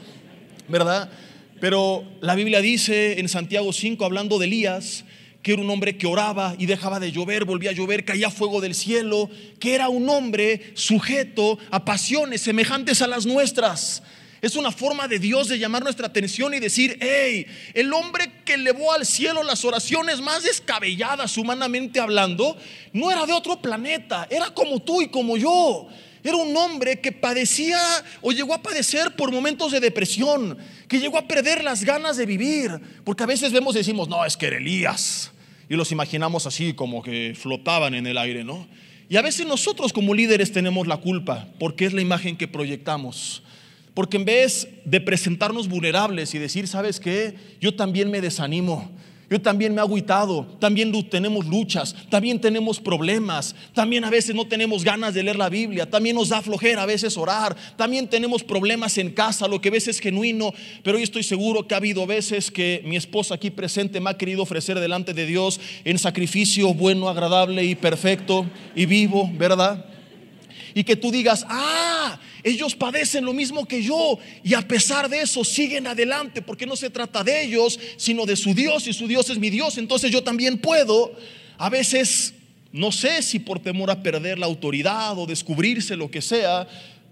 ¿verdad? 0.67 1.11
Pero 1.59 2.03
la 2.21 2.35
Biblia 2.35 2.61
dice 2.61 3.19
en 3.19 3.27
Santiago 3.27 3.73
5, 3.73 4.03
hablando 4.05 4.39
de 4.39 4.45
Elías, 4.45 5.05
que 5.41 5.53
era 5.53 5.61
un 5.61 5.69
hombre 5.69 5.97
que 5.97 6.07
oraba 6.07 6.55
y 6.57 6.65
dejaba 6.65 6.99
de 6.99 7.11
llover, 7.11 7.45
volvía 7.45 7.69
a 7.69 7.73
llover, 7.73 8.05
caía 8.05 8.29
fuego 8.29 8.61
del 8.61 8.75
cielo, 8.75 9.29
que 9.59 9.75
era 9.75 9.89
un 9.89 10.09
hombre 10.09 10.71
sujeto 10.73 11.57
a 11.71 11.85
pasiones 11.85 12.41
semejantes 12.41 13.01
a 13.01 13.07
las 13.07 13.25
nuestras. 13.25 14.03
Es 14.41 14.55
una 14.55 14.71
forma 14.71 15.07
de 15.07 15.19
Dios 15.19 15.49
de 15.49 15.59
llamar 15.59 15.83
nuestra 15.83 16.07
atención 16.07 16.53
y 16.53 16.59
decir, 16.59 16.97
hey, 17.01 17.45
el 17.73 17.91
hombre 17.93 18.31
que 18.45 18.53
elevó 18.53 18.93
al 18.93 19.05
cielo 19.05 19.43
las 19.43 19.65
oraciones 19.65 20.21
más 20.21 20.43
descabelladas 20.43 21.37
humanamente 21.37 21.99
hablando, 21.99 22.57
no 22.93 23.11
era 23.11 23.25
de 23.25 23.33
otro 23.33 23.61
planeta, 23.61 24.27
era 24.29 24.49
como 24.51 24.79
tú 24.81 25.01
y 25.01 25.09
como 25.09 25.35
yo. 25.35 25.87
Era 26.23 26.35
un 26.35 26.55
hombre 26.55 26.99
que 26.99 27.11
padecía 27.11 27.79
o 28.21 28.31
llegó 28.31 28.53
a 28.53 28.61
padecer 28.61 29.15
por 29.15 29.31
momentos 29.31 29.71
de 29.71 29.79
depresión, 29.79 30.57
que 30.87 30.99
llegó 30.99 31.17
a 31.17 31.27
perder 31.27 31.63
las 31.63 31.83
ganas 31.83 32.17
de 32.17 32.25
vivir, 32.25 32.71
porque 33.03 33.23
a 33.23 33.27
veces 33.27 33.51
vemos 33.51 33.75
y 33.75 33.79
decimos, 33.79 34.09
no, 34.09 34.25
es 34.25 34.35
que 34.35 34.47
era 34.47 34.57
Elías, 34.57 35.31
y 35.69 35.75
los 35.75 35.91
imaginamos 35.91 36.45
así 36.45 36.73
como 36.73 37.01
que 37.01 37.35
flotaban 37.39 37.93
en 37.93 38.05
el 38.05 38.17
aire, 38.17 38.43
¿no? 38.43 38.67
Y 39.07 39.15
a 39.15 39.21
veces 39.21 39.47
nosotros 39.47 39.93
como 39.93 40.13
líderes 40.13 40.51
tenemos 40.51 40.87
la 40.87 40.97
culpa, 40.97 41.47
porque 41.57 41.85
es 41.85 41.93
la 41.93 42.01
imagen 42.01 42.37
que 42.37 42.47
proyectamos. 42.47 43.43
Porque 43.93 44.17
en 44.17 44.25
vez 44.25 44.67
de 44.85 45.01
presentarnos 45.01 45.67
vulnerables 45.67 46.33
y 46.33 46.39
decir, 46.39 46.67
¿sabes 46.67 46.99
qué? 46.99 47.35
Yo 47.59 47.75
también 47.75 48.09
me 48.09 48.21
desanimo. 48.21 48.89
Yo 49.29 49.39
también 49.39 49.75
me 49.75 49.79
he 49.79 49.83
agüitado, 49.83 50.43
también 50.59 50.91
tenemos 51.07 51.45
luchas, 51.45 51.95
también 52.09 52.41
tenemos 52.41 52.79
problemas, 52.79 53.55
también 53.75 54.03
a 54.03 54.09
veces 54.09 54.33
no 54.33 54.47
tenemos 54.47 54.83
ganas 54.83 55.13
de 55.13 55.21
leer 55.21 55.35
la 55.35 55.49
Biblia, 55.49 55.87
también 55.87 56.15
nos 56.15 56.29
da 56.29 56.41
flojera 56.41 56.81
a 56.81 56.87
veces 56.87 57.15
orar, 57.15 57.55
también 57.77 58.07
tenemos 58.07 58.43
problemas 58.43 58.97
en 58.97 59.11
casa, 59.11 59.47
lo 59.47 59.61
que 59.61 59.69
a 59.69 59.73
veces 59.73 59.97
es 59.97 60.01
genuino, 60.01 60.51
pero 60.81 60.97
yo 60.97 61.03
estoy 61.03 61.21
seguro 61.21 61.67
que 61.67 61.75
ha 61.75 61.77
habido 61.77 62.07
veces 62.07 62.49
que 62.49 62.81
mi 62.85 62.95
esposa 62.95 63.35
aquí 63.35 63.51
presente 63.51 63.99
me 63.99 64.09
ha 64.09 64.17
querido 64.17 64.41
ofrecer 64.41 64.79
delante 64.79 65.13
de 65.13 65.27
Dios 65.27 65.59
en 65.85 65.99
sacrificio 65.99 66.73
bueno, 66.73 67.07
agradable 67.07 67.63
y 67.63 67.75
perfecto 67.75 68.47
y 68.75 68.87
vivo, 68.87 69.29
¿verdad? 69.35 69.85
y 70.73 70.83
que 70.83 70.95
tú 70.95 71.11
digas, 71.11 71.45
ah, 71.49 72.19
ellos 72.43 72.75
padecen 72.75 73.25
lo 73.25 73.33
mismo 73.33 73.65
que 73.65 73.83
yo 73.83 74.17
y 74.43 74.53
a 74.53 74.67
pesar 74.67 75.09
de 75.09 75.21
eso 75.21 75.43
siguen 75.43 75.87
adelante 75.87 76.41
porque 76.41 76.65
no 76.65 76.75
se 76.75 76.89
trata 76.89 77.23
de 77.23 77.43
ellos, 77.43 77.79
sino 77.97 78.25
de 78.25 78.35
su 78.35 78.53
Dios 78.53 78.87
y 78.87 78.93
su 78.93 79.07
Dios 79.07 79.29
es 79.29 79.37
mi 79.37 79.49
Dios, 79.49 79.77
entonces 79.77 80.11
yo 80.11 80.23
también 80.23 80.57
puedo. 80.57 81.11
A 81.57 81.69
veces, 81.69 82.33
no 82.71 82.91
sé 82.91 83.21
si 83.21 83.39
por 83.39 83.59
temor 83.59 83.91
a 83.91 84.01
perder 84.01 84.39
la 84.39 84.45
autoridad 84.45 85.17
o 85.17 85.25
descubrirse 85.25 85.95
lo 85.95 86.09
que 86.09 86.21
sea, 86.21 86.67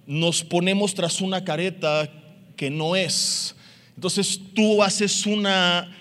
nos 0.06 0.44
ponemos 0.44 0.94
tras 0.94 1.20
una 1.20 1.44
careta 1.44 2.10
que 2.56 2.70
no 2.70 2.96
es. 2.96 3.56
Entonces 3.96 4.40
tú 4.54 4.82
haces 4.82 5.26
una, 5.26 5.92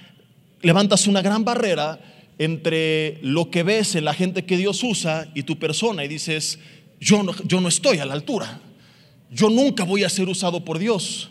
levantas 0.62 1.06
una 1.06 1.22
gran 1.22 1.44
barrera 1.44 1.98
entre 2.38 3.18
lo 3.22 3.50
que 3.50 3.62
ves 3.62 3.94
en 3.94 4.04
la 4.04 4.14
gente 4.14 4.44
que 4.44 4.56
Dios 4.56 4.82
usa 4.84 5.28
y 5.34 5.42
tu 5.42 5.58
persona 5.58 6.04
y 6.04 6.08
dices, 6.08 6.58
yo 7.00 7.22
no, 7.22 7.34
yo 7.44 7.60
no 7.60 7.68
estoy 7.68 7.98
a 7.98 8.04
la 8.04 8.14
altura. 8.14 8.60
Yo 9.30 9.50
nunca 9.50 9.84
voy 9.84 10.04
a 10.04 10.08
ser 10.08 10.28
usado 10.28 10.64
por 10.64 10.78
Dios 10.78 11.30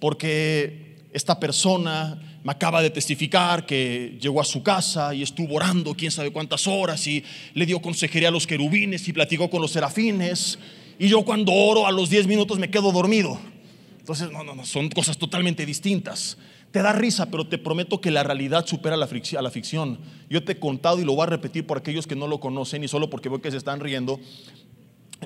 porque 0.00 0.96
esta 1.12 1.38
persona 1.38 2.40
me 2.44 2.52
acaba 2.52 2.82
de 2.82 2.90
testificar 2.90 3.66
que 3.66 4.16
llegó 4.20 4.40
a 4.40 4.44
su 4.44 4.62
casa 4.62 5.14
y 5.14 5.22
estuvo 5.22 5.54
orando 5.54 5.94
quién 5.94 6.10
sabe 6.10 6.30
cuántas 6.30 6.66
horas 6.66 7.06
y 7.06 7.24
le 7.54 7.66
dio 7.66 7.80
consejería 7.80 8.28
a 8.28 8.32
los 8.32 8.46
querubines 8.46 9.06
y 9.08 9.12
platicó 9.12 9.50
con 9.50 9.60
los 9.60 9.72
serafines. 9.72 10.58
Y 10.98 11.08
yo 11.08 11.22
cuando 11.24 11.52
oro 11.52 11.86
a 11.86 11.92
los 11.92 12.10
10 12.10 12.26
minutos 12.26 12.58
me 12.58 12.70
quedo 12.70 12.92
dormido. 12.92 13.38
Entonces, 13.98 14.30
no, 14.30 14.42
no, 14.42 14.54
no, 14.54 14.64
son 14.64 14.88
cosas 14.88 15.18
totalmente 15.18 15.66
distintas. 15.66 16.38
Te 16.70 16.80
da 16.80 16.92
risa, 16.92 17.30
pero 17.30 17.46
te 17.46 17.58
prometo 17.58 18.00
que 18.00 18.10
la 18.10 18.22
realidad 18.22 18.66
supera 18.66 18.94
a 18.94 18.98
la 18.98 19.06
ficción. 19.06 19.98
Yo 20.30 20.44
te 20.44 20.52
he 20.52 20.58
contado 20.58 21.00
y 21.00 21.04
lo 21.04 21.14
voy 21.14 21.24
a 21.24 21.26
repetir 21.26 21.66
por 21.66 21.78
aquellos 21.78 22.06
que 22.06 22.16
no 22.16 22.26
lo 22.26 22.40
conocen 22.40 22.84
y 22.84 22.88
solo 22.88 23.10
porque 23.10 23.28
veo 23.28 23.42
que 23.42 23.50
se 23.50 23.56
están 23.56 23.80
riendo. 23.80 24.18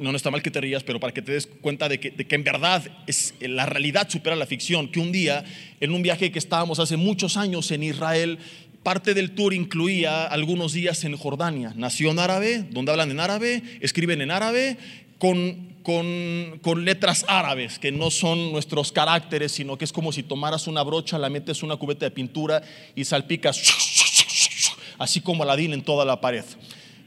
No, 0.01 0.11
está 0.17 0.31
mal 0.31 0.43
que 0.43 0.51
te 0.51 0.61
rías, 0.61 0.83
pero 0.83 0.99
para 0.99 1.13
que 1.13 1.21
te 1.21 1.33
des 1.33 1.47
cuenta 1.47 1.89
de 1.89 2.01
que, 2.01 2.35
en 2.35 2.45
verdad 2.45 2.83
es, 3.07 3.35
la 3.41 3.67
realidad 3.67 4.09
supera 4.09 4.35
la 4.37 4.47
ficción. 4.47 4.89
Que 4.89 5.01
un 5.01 5.13
día, 5.13 5.45
en 5.81 5.93
un 5.93 6.03
viaje 6.03 6.33
que 6.33 6.39
estábamos 6.39 6.79
hace 6.79 6.97
muchos 6.97 7.37
años 7.37 7.71
en 7.71 7.83
Israel, 7.83 8.39
parte 8.83 9.13
del 9.13 9.33
tour 9.33 9.53
incluía 9.53 10.25
algunos 10.25 10.73
días 10.73 11.05
en 11.05 11.17
Jordania, 11.17 11.75
nación 11.77 12.19
árabe, 12.19 12.65
donde 12.71 12.91
hablan 12.91 13.11
en 13.11 13.21
árabe, 13.21 13.63
escriben 13.81 14.23
en 14.23 14.31
árabe, 14.31 14.79
con 15.19 15.73
con, 15.83 16.61
con, 16.63 16.85
letras 16.85 17.25
árabes, 17.29 17.81
que 17.81 17.91
no 17.91 18.11
son 18.11 18.53
nuestros 18.53 18.93
caracteres, 18.93 19.51
sino 19.51 19.77
que 19.77 19.85
es 19.85 19.93
como 19.93 20.13
si 20.13 20.23
tomaras 20.23 20.69
una 20.69 20.83
brocha, 20.83 21.19
la 21.19 21.29
metes 21.29 21.65
una 21.65 21.77
cubeta 21.77 22.05
de 22.05 22.13
pintura 22.13 22.63
y 22.95 23.05
salpicas, 23.05 23.61
así 24.99 25.21
como 25.21 25.43
Aladín 25.43 25.73
en 25.73 25.83
toda 25.83 26.05
la 26.05 26.21
pared. 26.21 26.45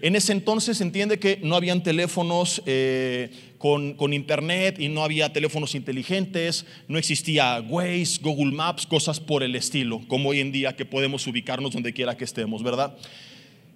En 0.02 0.16
ese 0.16 0.34
entonces 0.34 0.78
se 0.78 0.84
entiende 0.84 1.20
que 1.20 1.40
no 1.42 1.56
habían 1.56 1.82
teléfonos 1.82 2.62
eh, 2.66 3.30
con, 3.58 4.14
internet 4.14 4.80
y 4.80 4.90
no 4.90 5.04
había 5.04 5.34
teléfonos 5.34 5.74
inteligentes, 5.74 6.66
no 6.88 6.98
existía 6.98 7.62
Waze, 7.62 8.20
Google 8.22 8.52
Maps, 8.52 8.86
cosas 8.86 9.20
por 9.20 9.42
el 9.42 9.56
estilo, 9.56 10.02
como 10.08 10.30
hoy 10.30 10.42
en 10.42 10.52
día 10.52 10.76
que 10.76 10.86
podemos 10.86 11.26
ubicarnos 11.26 11.72
donde 11.72 11.94
quiera 11.94 12.16
que 12.16 12.26
estemos, 12.26 12.62
¿verdad? 12.62 12.96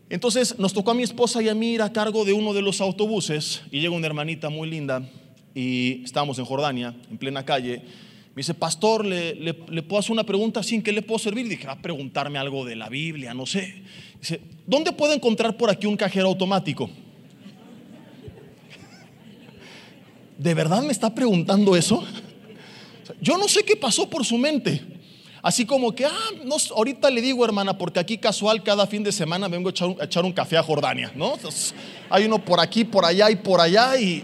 Entonces 0.09 0.59
nos 0.59 0.73
tocó 0.73 0.91
a 0.91 0.93
mi 0.93 1.03
esposa 1.03 1.41
y 1.41 1.49
a 1.49 1.55
mí 1.55 1.73
ir 1.73 1.81
a 1.81 1.93
cargo 1.93 2.25
de 2.25 2.33
uno 2.33 2.53
de 2.53 2.61
los 2.61 2.81
autobuses 2.81 3.61
y 3.71 3.79
llega 3.79 3.95
una 3.95 4.07
hermanita 4.07 4.49
muy 4.49 4.69
linda 4.69 5.09
y 5.55 6.03
estábamos 6.03 6.37
en 6.39 6.45
Jordania, 6.45 6.95
en 7.09 7.17
plena 7.17 7.45
calle. 7.45 7.81
Me 8.35 8.41
dice, 8.41 8.53
pastor, 8.53 9.05
¿le, 9.05 9.53
puedo 9.53 9.99
hacer 9.99 10.11
una 10.11 10.23
pregunta 10.23 10.63
sin 10.63 10.81
que 10.81 10.91
le 10.91 11.01
puedo 11.01 11.19
servir? 11.19 11.47
dije, 11.47 11.65
va 11.65 11.73
a 11.73 11.81
preguntarme 11.81 12.37
algo 12.37 12.63
de 12.63 12.75
la 12.75 12.87
Biblia, 12.89 13.33
no 13.33 13.45
sé. 13.45 13.83
Dice, 14.19 14.41
¿dónde 14.65 14.91
puedo 14.91 15.13
encontrar 15.13 15.55
por 15.57 15.69
aquí 15.69 15.87
un 15.87 15.95
cajero 15.95 16.27
automático? 16.27 16.89
¿De 20.37 20.53
verdad 20.53 20.81
me 20.81 20.91
está 20.91 21.13
preguntando 21.13 21.75
eso? 21.75 22.03
Yo 23.21 23.37
no 23.37 23.47
sé 23.47 23.63
qué 23.63 23.75
pasó 23.75 24.09
por 24.09 24.25
su 24.25 24.37
mente. 24.37 24.81
Así 25.41 25.65
como 25.65 25.95
que, 25.95 26.05
ah, 26.05 26.29
no, 26.43 26.55
ahorita 26.75 27.09
le 27.09 27.21
digo, 27.21 27.45
hermana, 27.45 27.77
porque 27.77 27.99
aquí 27.99 28.17
casual 28.17 28.61
cada 28.61 28.85
fin 28.87 29.03
de 29.03 29.11
semana 29.11 29.47
vengo 29.47 29.69
a 29.69 30.03
echar 30.03 30.25
un, 30.25 30.33
café 30.33 30.57
a 30.57 30.63
Jordania, 30.63 31.11
¿no? 31.15 31.37
hay 32.09 32.25
uno 32.25 32.43
por 32.43 32.59
aquí, 32.59 32.83
por 32.83 33.05
allá 33.05 33.29
y 33.29 33.35
por 33.37 33.61
allá 33.61 33.99
y... 33.99 34.23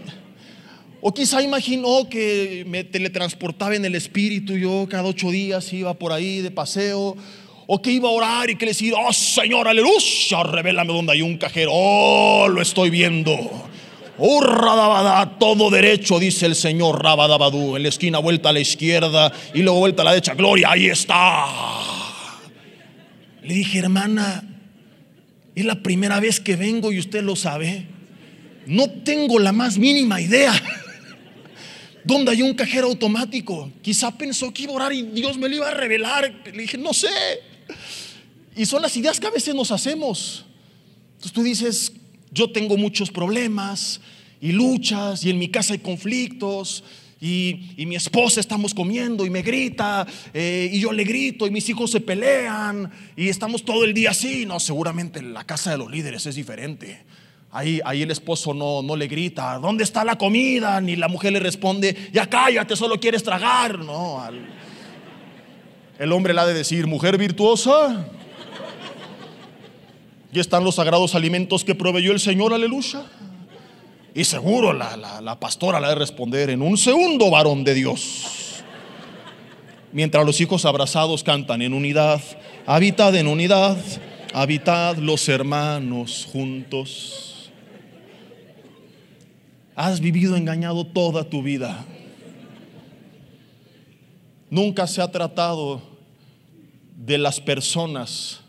O 1.00 1.12
quizá 1.12 1.40
imaginó 1.40 2.08
que 2.08 2.64
me 2.66 2.82
teletransportaba 2.82 3.76
en 3.76 3.84
el 3.84 3.94
espíritu, 3.94 4.56
yo 4.56 4.86
cada 4.90 5.04
ocho 5.04 5.30
días 5.30 5.72
iba 5.72 5.94
por 5.94 6.12
ahí 6.12 6.40
de 6.40 6.50
paseo, 6.50 7.16
o 7.66 7.82
que 7.82 7.90
iba 7.90 8.08
a 8.08 8.12
orar 8.12 8.50
y 8.50 8.56
que 8.56 8.66
le 8.66 8.70
decía, 8.70 8.94
oh 8.96 9.12
Señor, 9.12 9.66
aleluya, 9.66 10.42
revélame 10.44 10.92
dónde 10.92 11.12
hay 11.12 11.22
un 11.22 11.36
cajero, 11.36 11.70
oh, 11.72 12.48
lo 12.48 12.62
estoy 12.62 12.90
viendo. 12.90 13.36
Oh, 14.18 15.26
todo 15.38 15.68
derecho, 15.68 16.18
dice 16.18 16.46
el 16.46 16.54
Señor 16.54 17.02
Rabadabadú. 17.02 17.76
En 17.76 17.82
la 17.82 17.90
esquina, 17.90 18.18
vuelta 18.18 18.48
a 18.48 18.52
la 18.52 18.60
izquierda 18.60 19.32
y 19.52 19.62
luego 19.62 19.80
vuelta 19.80 20.02
a 20.02 20.04
la 20.06 20.12
derecha. 20.12 20.34
Gloria, 20.34 20.70
ahí 20.70 20.86
está. 20.86 21.46
Le 23.42 23.54
dije, 23.54 23.80
hermana, 23.80 24.42
es 25.54 25.64
la 25.64 25.82
primera 25.82 26.18
vez 26.18 26.40
que 26.40 26.56
vengo 26.56 26.92
y 26.92 26.98
usted 26.98 27.22
lo 27.22 27.36
sabe. 27.36 27.86
No 28.66 28.88
tengo 28.90 29.38
la 29.38 29.52
más 29.52 29.76
mínima 29.76 30.20
idea. 30.20 30.52
¿Dónde 32.04 32.30
hay 32.30 32.42
un 32.42 32.54
cajero 32.54 32.86
automático? 32.86 33.70
Quizá 33.82 34.16
pensó 34.16 34.52
que 34.52 34.62
iba 34.62 34.72
a 34.72 34.76
orar 34.76 34.92
y 34.92 35.02
Dios 35.02 35.36
me 35.36 35.48
lo 35.48 35.56
iba 35.56 35.68
a 35.68 35.74
revelar. 35.74 36.32
Le 36.46 36.62
dije, 36.62 36.78
no 36.78 36.94
sé. 36.94 37.08
Y 38.56 38.64
son 38.66 38.82
las 38.82 38.96
ideas 38.96 39.20
que 39.20 39.26
a 39.26 39.30
veces 39.30 39.54
nos 39.54 39.70
hacemos. 39.70 40.44
Entonces 41.14 41.32
tú 41.32 41.42
dices, 41.42 41.92
yo 42.30 42.50
tengo 42.50 42.76
muchos 42.76 43.10
problemas 43.10 44.00
y 44.40 44.52
luchas 44.52 45.24
y 45.24 45.30
en 45.30 45.38
mi 45.38 45.48
casa 45.48 45.74
hay 45.74 45.78
conflictos 45.78 46.84
y, 47.20 47.74
mi 47.78 47.96
esposa 47.96 48.40
estamos 48.40 48.74
comiendo 48.74 49.24
y 49.24 49.30
me 49.30 49.42
grita 49.42 50.06
eh, 50.34 50.70
y 50.72 50.80
yo 50.80 50.92
le 50.92 51.04
grito 51.04 51.46
y 51.46 51.50
mis 51.50 51.68
hijos 51.68 51.90
se 51.90 52.00
pelean 52.00 52.90
y 53.16 53.28
estamos 53.28 53.64
todo 53.64 53.84
el 53.84 53.94
día 53.94 54.10
así. 54.10 54.44
No, 54.46 54.60
seguramente 54.60 55.18
en 55.18 55.32
la 55.32 55.44
casa 55.44 55.70
de 55.70 55.78
los 55.78 55.90
líderes 55.90 56.26
es 56.26 56.34
diferente. 56.34 57.04
Ahí, 57.52 57.80
ahí 57.84 58.02
el 58.02 58.10
esposo 58.10 58.52
no, 58.52 58.82
no 58.82 58.96
le 58.96 59.06
grita, 59.06 59.58
¿dónde 59.58 59.84
está 59.84 60.04
la 60.04 60.18
comida? 60.18 60.78
Ni 60.80 60.94
la 60.94 61.08
mujer 61.08 61.32
le 61.32 61.40
responde, 61.40 61.96
ya 62.12 62.28
cállate, 62.28 62.76
solo 62.76 63.00
quieres 63.00 63.22
tragar. 63.22 63.78
No, 63.78 64.22
el 65.98 66.12
hombre 66.12 66.34
le 66.34 66.40
ha 66.40 66.46
de 66.46 66.54
decir, 66.54 66.86
mujer 66.86 67.16
virtuosa, 67.18 68.06
y 70.36 70.40
están 70.40 70.64
los 70.64 70.74
sagrados 70.74 71.14
alimentos 71.14 71.64
que 71.64 71.74
proveyó 71.74 72.12
el 72.12 72.20
Señor, 72.20 72.52
aleluya. 72.52 73.04
Y 74.14 74.24
seguro 74.24 74.72
la, 74.72 75.38
pastora 75.40 75.80
le 75.80 75.86
ha 75.86 75.88
de 75.90 75.94
responder 75.94 76.50
en 76.50 76.60
un 76.60 76.76
segundo 76.76 77.30
varón 77.30 77.64
de 77.64 77.74
Dios. 77.74 78.62
Mientras 79.92 80.26
los 80.26 80.38
hijos 80.40 80.66
abrazados 80.66 81.22
cantan 81.22 81.62
en 81.62 81.72
unidad, 81.72 82.20
habitad 82.66 83.14
en 83.14 83.28
unidad, 83.28 83.78
habitad 84.34 84.96
los 84.96 85.26
hermanos 85.28 86.28
juntos. 86.30 87.50
Has 89.74 90.00
vivido 90.00 90.36
engañado 90.36 90.86
toda 90.86 91.24
tu 91.24 91.42
vida. 91.42 91.84
Nunca 94.50 94.86
se 94.86 95.00
ha 95.00 95.10
tratado 95.10 95.82
de 96.96 97.18
las 97.18 97.40
personas 97.40 98.40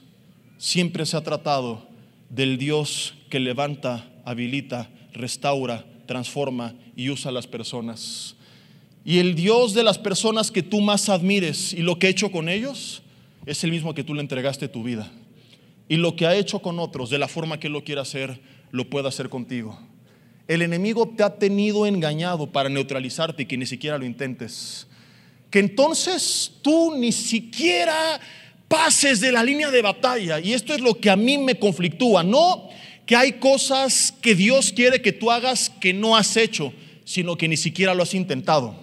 siempre 0.57 1.05
se 1.05 1.17
ha 1.17 1.21
tratado 1.21 1.87
del 2.29 2.57
Dios 2.57 3.13
que 3.29 3.39
levanta, 3.39 4.09
habilita, 4.25 4.89
restaura, 5.13 5.85
transforma 6.05 6.73
y 6.95 7.09
usa 7.09 7.29
a 7.29 7.33
las 7.33 7.47
personas. 7.47 8.35
Y 9.05 9.19
el 9.19 9.35
Dios 9.35 9.73
de 9.73 9.83
las 9.83 9.97
personas 9.97 10.51
que 10.51 10.63
tú 10.63 10.81
más 10.81 11.09
admires 11.09 11.73
y 11.73 11.81
lo 11.81 11.99
que 11.99 12.07
ha 12.07 12.09
hecho 12.09 12.31
con 12.31 12.49
ellos 12.49 13.01
es 13.45 13.63
el 13.63 13.71
mismo 13.71 13.93
que 13.93 14.03
tú 14.03 14.13
le 14.13 14.21
entregaste 14.21 14.67
tu 14.67 14.83
vida. 14.83 15.09
Y 15.89 15.95
lo 15.95 16.15
que 16.15 16.25
ha 16.25 16.35
hecho 16.35 16.59
con 16.59 16.79
otros, 16.79 17.09
de 17.09 17.17
la 17.17 17.29
forma 17.29 17.59
que 17.59 17.67
Él 17.67 17.73
lo 17.73 17.83
quiere 17.83 18.01
hacer, 18.01 18.41
lo 18.71 18.89
puede 18.89 19.07
hacer 19.07 19.29
contigo. 19.29 19.79
El 20.47 20.61
enemigo 20.61 21.07
te 21.15 21.23
ha 21.23 21.37
tenido 21.37 21.85
engañado 21.85 22.47
para 22.47 22.69
neutralizarte 22.69 23.43
y 23.43 23.45
que 23.45 23.57
ni 23.57 23.65
siquiera 23.65 23.97
lo 23.97 24.05
intentes. 24.05 24.86
Que 25.49 25.59
entonces 25.59 26.51
tú 26.61 26.95
ni 26.95 27.11
siquiera 27.11 28.19
pases 28.67 29.21
de 29.21 29.31
la 29.31 29.43
línea 29.43 29.71
de 29.71 29.81
batalla. 29.81 30.39
Y 30.39 30.53
esto 30.53 30.73
es 30.73 30.81
lo 30.81 30.95
que 30.95 31.09
a 31.09 31.15
mí 31.15 31.37
me 31.37 31.57
conflictúa. 31.57 32.23
No 32.23 32.69
que 33.05 33.15
hay 33.15 33.33
cosas 33.33 34.13
que 34.21 34.35
Dios 34.35 34.73
quiere 34.73 35.01
que 35.01 35.13
tú 35.13 35.31
hagas 35.31 35.69
que 35.69 35.93
no 35.93 36.17
has 36.17 36.35
hecho, 36.35 36.73
sino 37.05 37.37
que 37.37 37.47
ni 37.47 37.55
siquiera 37.55 37.95
lo 37.95 38.03
has 38.03 38.13
intentado. 38.13 38.75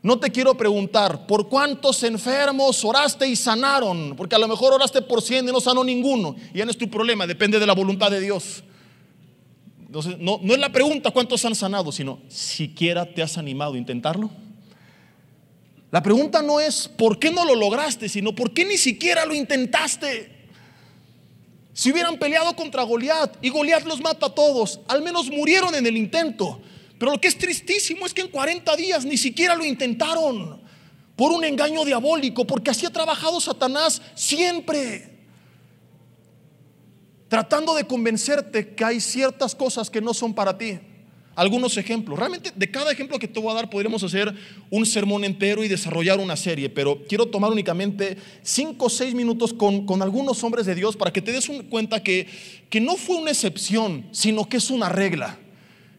No 0.00 0.20
te 0.20 0.30
quiero 0.30 0.56
preguntar 0.56 1.26
por 1.26 1.48
cuántos 1.48 2.04
enfermos 2.04 2.84
oraste 2.84 3.26
y 3.26 3.34
sanaron, 3.34 4.14
porque 4.16 4.36
a 4.36 4.38
lo 4.38 4.46
mejor 4.46 4.72
oraste 4.72 5.02
por 5.02 5.20
cien 5.20 5.48
y 5.48 5.52
no 5.52 5.60
sanó 5.60 5.82
ninguno. 5.82 6.36
Y 6.54 6.58
ya 6.58 6.64
no 6.64 6.70
es 6.70 6.78
tu 6.78 6.88
problema, 6.88 7.26
depende 7.26 7.58
de 7.58 7.66
la 7.66 7.74
voluntad 7.74 8.08
de 8.12 8.20
Dios. 8.20 8.62
Entonces, 9.84 10.16
no, 10.18 10.38
no 10.40 10.54
es 10.54 10.60
la 10.60 10.70
pregunta 10.70 11.10
cuántos 11.10 11.44
han 11.44 11.56
sanado, 11.56 11.90
sino 11.90 12.20
siquiera 12.28 13.04
te 13.04 13.20
has 13.20 13.36
animado 13.36 13.74
a 13.74 13.78
intentarlo. 13.78 14.30
La 15.90 16.02
pregunta 16.02 16.42
no 16.42 16.60
es 16.60 16.86
por 16.88 17.18
qué 17.18 17.30
no 17.30 17.44
lo 17.44 17.54
lograste, 17.54 18.08
sino 18.08 18.34
por 18.34 18.52
qué 18.52 18.64
ni 18.64 18.76
siquiera 18.76 19.24
lo 19.24 19.34
intentaste. 19.34 20.36
Si 21.72 21.90
hubieran 21.92 22.18
peleado 22.18 22.54
contra 22.56 22.82
Goliat 22.82 23.36
y 23.40 23.48
Goliat 23.50 23.84
los 23.84 24.00
mata 24.00 24.26
a 24.26 24.34
todos, 24.34 24.80
al 24.88 25.00
menos 25.00 25.30
murieron 25.30 25.74
en 25.74 25.86
el 25.86 25.96
intento. 25.96 26.60
Pero 26.98 27.12
lo 27.12 27.20
que 27.20 27.28
es 27.28 27.38
tristísimo 27.38 28.04
es 28.04 28.12
que 28.12 28.22
en 28.22 28.28
40 28.28 28.74
días 28.76 29.04
ni 29.04 29.16
siquiera 29.16 29.54
lo 29.54 29.64
intentaron 29.64 30.60
por 31.16 31.32
un 31.32 31.44
engaño 31.44 31.84
diabólico, 31.84 32.46
porque 32.46 32.70
así 32.70 32.84
ha 32.84 32.90
trabajado 32.90 33.40
Satanás 33.40 34.02
siempre. 34.14 35.16
tratando 37.28 37.74
de 37.74 37.86
convencerte 37.86 38.74
que 38.74 38.84
hay 38.84 39.00
ciertas 39.00 39.54
cosas 39.54 39.90
que 39.90 40.00
no 40.00 40.14
son 40.14 40.34
para 40.34 40.56
ti. 40.56 40.80
Algunos 41.38 41.76
ejemplos. 41.76 42.18
Realmente 42.18 42.50
de 42.52 42.68
cada 42.68 42.90
ejemplo 42.90 43.16
que 43.16 43.28
te 43.28 43.38
voy 43.38 43.52
a 43.52 43.54
dar 43.54 43.70
podríamos 43.70 44.02
hacer 44.02 44.34
un 44.70 44.84
sermón 44.84 45.22
entero 45.22 45.62
y 45.62 45.68
desarrollar 45.68 46.18
una 46.18 46.34
serie, 46.34 46.68
pero 46.68 47.04
quiero 47.08 47.26
tomar 47.26 47.52
únicamente 47.52 48.16
cinco 48.42 48.86
o 48.86 48.90
seis 48.90 49.14
minutos 49.14 49.54
con, 49.54 50.02
algunos 50.02 50.42
hombres 50.42 50.66
de 50.66 50.74
Dios 50.74 50.96
para 50.96 51.12
que 51.12 51.22
te 51.22 51.30
des 51.30 51.48
cuenta 51.70 52.02
que, 52.02 52.26
que 52.68 52.80
no 52.80 52.96
fue 52.96 53.18
una 53.18 53.30
excepción, 53.30 54.08
sino 54.10 54.48
que 54.48 54.56
es 54.56 54.68
una 54.68 54.88
regla. 54.88 55.38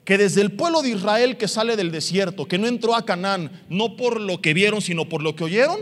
Que 0.03 0.17
desde 0.17 0.41
el 0.41 0.51
pueblo 0.51 0.81
de 0.81 0.89
Israel 0.89 1.37
que 1.37 1.47
sale 1.47 1.77
del 1.77 1.93
desierto, 1.93 2.45
que 2.45 2.57
no 2.57 2.67
entró 2.67 2.93
a 2.93 3.05
Canaán, 3.05 3.63
no 3.69 3.95
por 3.95 4.19
lo 4.19 4.41
que 4.41 4.53
vieron, 4.53 4.81
sino 4.81 5.07
por 5.07 5.23
lo 5.23 5.37
que 5.37 5.45
oyeron, 5.45 5.79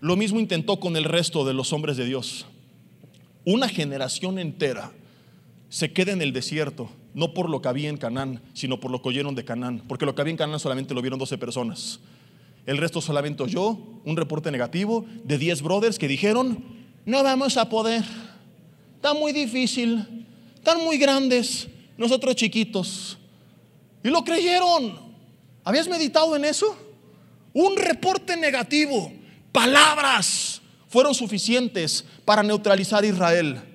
lo 0.00 0.16
mismo 0.16 0.40
intentó 0.40 0.80
con 0.80 0.96
el 0.96 1.04
resto 1.04 1.44
de 1.44 1.54
los 1.54 1.72
hombres 1.72 1.96
de 1.96 2.06
Dios. 2.06 2.46
Una 3.44 3.68
generación 3.68 4.40
entera 4.40 4.90
se 5.68 5.92
queda 5.92 6.10
en 6.10 6.20
el 6.20 6.32
desierto 6.32 6.90
no 7.14 7.34
por 7.34 7.50
lo 7.50 7.60
que 7.60 7.68
había 7.68 7.88
en 7.88 7.96
Canaán, 7.96 8.40
sino 8.54 8.80
por 8.80 8.90
lo 8.90 9.02
que 9.02 9.08
oyeron 9.08 9.34
de 9.34 9.44
Canaán, 9.44 9.82
porque 9.86 10.06
lo 10.06 10.14
que 10.14 10.22
había 10.22 10.32
en 10.32 10.36
Canaán 10.36 10.60
solamente 10.60 10.94
lo 10.94 11.02
vieron 11.02 11.18
12 11.18 11.38
personas. 11.38 12.00
El 12.64 12.78
resto 12.78 13.00
solamente 13.00 13.42
oyó 13.42 13.76
un 14.04 14.16
reporte 14.16 14.50
negativo 14.50 15.04
de 15.24 15.36
10 15.38 15.62
brothers 15.62 15.98
que 15.98 16.08
dijeron, 16.08 16.64
no 17.04 17.22
vamos 17.22 17.56
a 17.56 17.68
poder, 17.68 18.04
está 18.96 19.14
muy 19.14 19.32
difícil, 19.32 20.26
están 20.54 20.82
muy 20.82 20.96
grandes, 20.96 21.68
nosotros 21.96 22.36
chiquitos. 22.36 23.18
Y 24.04 24.08
lo 24.08 24.22
creyeron. 24.24 25.12
¿Habías 25.64 25.88
meditado 25.88 26.34
en 26.36 26.44
eso? 26.44 26.76
Un 27.52 27.76
reporte 27.76 28.36
negativo, 28.36 29.12
palabras 29.52 30.62
fueron 30.88 31.14
suficientes 31.14 32.04
para 32.24 32.42
neutralizar 32.42 33.02
a 33.02 33.06
Israel. 33.06 33.71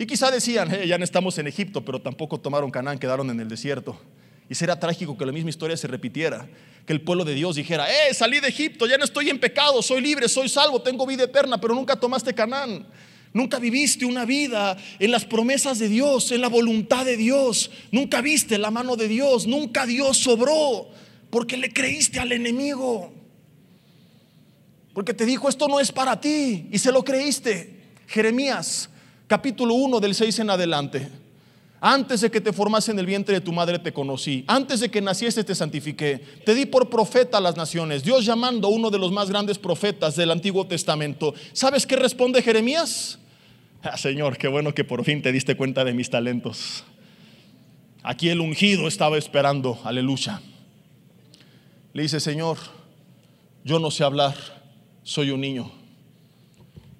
Y 0.00 0.06
quizá 0.06 0.30
decían, 0.30 0.70
ya 0.86 0.96
no 0.96 1.04
estamos 1.04 1.36
en 1.36 1.46
Egipto, 1.46 1.84
pero 1.84 2.00
tampoco 2.00 2.40
tomaron 2.40 2.70
Canaán, 2.70 2.98
quedaron 2.98 3.28
en 3.28 3.38
el 3.38 3.50
desierto. 3.50 4.00
Y 4.48 4.54
será 4.54 4.80
trágico 4.80 5.18
que 5.18 5.26
la 5.26 5.30
misma 5.30 5.50
historia 5.50 5.76
se 5.76 5.86
repitiera, 5.88 6.48
que 6.86 6.94
el 6.94 7.02
pueblo 7.02 7.22
de 7.22 7.34
Dios 7.34 7.56
dijera, 7.56 7.86
eh, 7.86 8.14
salí 8.14 8.40
de 8.40 8.48
Egipto, 8.48 8.86
ya 8.86 8.96
no 8.96 9.04
estoy 9.04 9.28
en 9.28 9.38
pecado, 9.38 9.82
soy 9.82 10.00
libre, 10.00 10.26
soy 10.30 10.48
salvo, 10.48 10.80
tengo 10.80 11.04
vida 11.06 11.24
eterna, 11.24 11.60
pero 11.60 11.74
nunca 11.74 11.96
tomaste 11.96 12.32
Canaán. 12.32 12.86
Nunca 13.34 13.58
viviste 13.58 14.06
una 14.06 14.24
vida 14.24 14.74
en 14.98 15.10
las 15.10 15.26
promesas 15.26 15.78
de 15.78 15.88
Dios, 15.88 16.32
en 16.32 16.40
la 16.40 16.48
voluntad 16.48 17.04
de 17.04 17.18
Dios. 17.18 17.70
Nunca 17.92 18.22
viste 18.22 18.56
la 18.56 18.70
mano 18.70 18.96
de 18.96 19.06
Dios, 19.06 19.46
nunca 19.46 19.84
Dios 19.84 20.16
sobró, 20.16 20.88
porque 21.28 21.58
le 21.58 21.74
creíste 21.74 22.20
al 22.20 22.32
enemigo. 22.32 23.12
Porque 24.94 25.12
te 25.12 25.26
dijo, 25.26 25.50
esto 25.50 25.68
no 25.68 25.78
es 25.78 25.92
para 25.92 26.22
ti, 26.22 26.68
y 26.72 26.78
se 26.78 26.90
lo 26.90 27.04
creíste. 27.04 27.76
Jeremías 28.06 28.89
capítulo 29.30 29.74
1 29.74 30.00
del 30.00 30.12
6 30.12 30.40
en 30.40 30.50
adelante. 30.50 31.08
Antes 31.80 32.20
de 32.20 32.32
que 32.32 32.40
te 32.40 32.52
formase 32.52 32.90
en 32.90 32.98
el 32.98 33.06
vientre 33.06 33.36
de 33.36 33.40
tu 33.40 33.52
madre 33.52 33.78
te 33.78 33.92
conocí. 33.92 34.44
Antes 34.48 34.80
de 34.80 34.90
que 34.90 35.00
naciese 35.00 35.44
te 35.44 35.54
santifiqué. 35.54 36.20
Te 36.44 36.52
di 36.52 36.66
por 36.66 36.90
profeta 36.90 37.38
a 37.38 37.40
las 37.40 37.56
naciones. 37.56 38.02
Dios 38.02 38.24
llamando 38.24 38.66
a 38.66 38.72
uno 38.72 38.90
de 38.90 38.98
los 38.98 39.12
más 39.12 39.30
grandes 39.30 39.56
profetas 39.56 40.16
del 40.16 40.32
Antiguo 40.32 40.66
Testamento. 40.66 41.32
¿Sabes 41.52 41.86
qué 41.86 41.94
responde 41.94 42.42
Jeremías? 42.42 43.20
Ah, 43.84 43.96
Señor, 43.96 44.36
qué 44.36 44.48
bueno 44.48 44.74
que 44.74 44.82
por 44.82 45.04
fin 45.04 45.22
te 45.22 45.30
diste 45.30 45.56
cuenta 45.56 45.84
de 45.84 45.92
mis 45.92 46.10
talentos. 46.10 46.82
Aquí 48.02 48.30
el 48.30 48.40
ungido 48.40 48.88
estaba 48.88 49.16
esperando. 49.16 49.78
Aleluya. 49.84 50.40
Le 51.92 52.02
dice, 52.02 52.18
Señor, 52.18 52.58
yo 53.62 53.78
no 53.78 53.92
sé 53.92 54.02
hablar. 54.02 54.34
Soy 55.04 55.30
un 55.30 55.40
niño. 55.40 55.70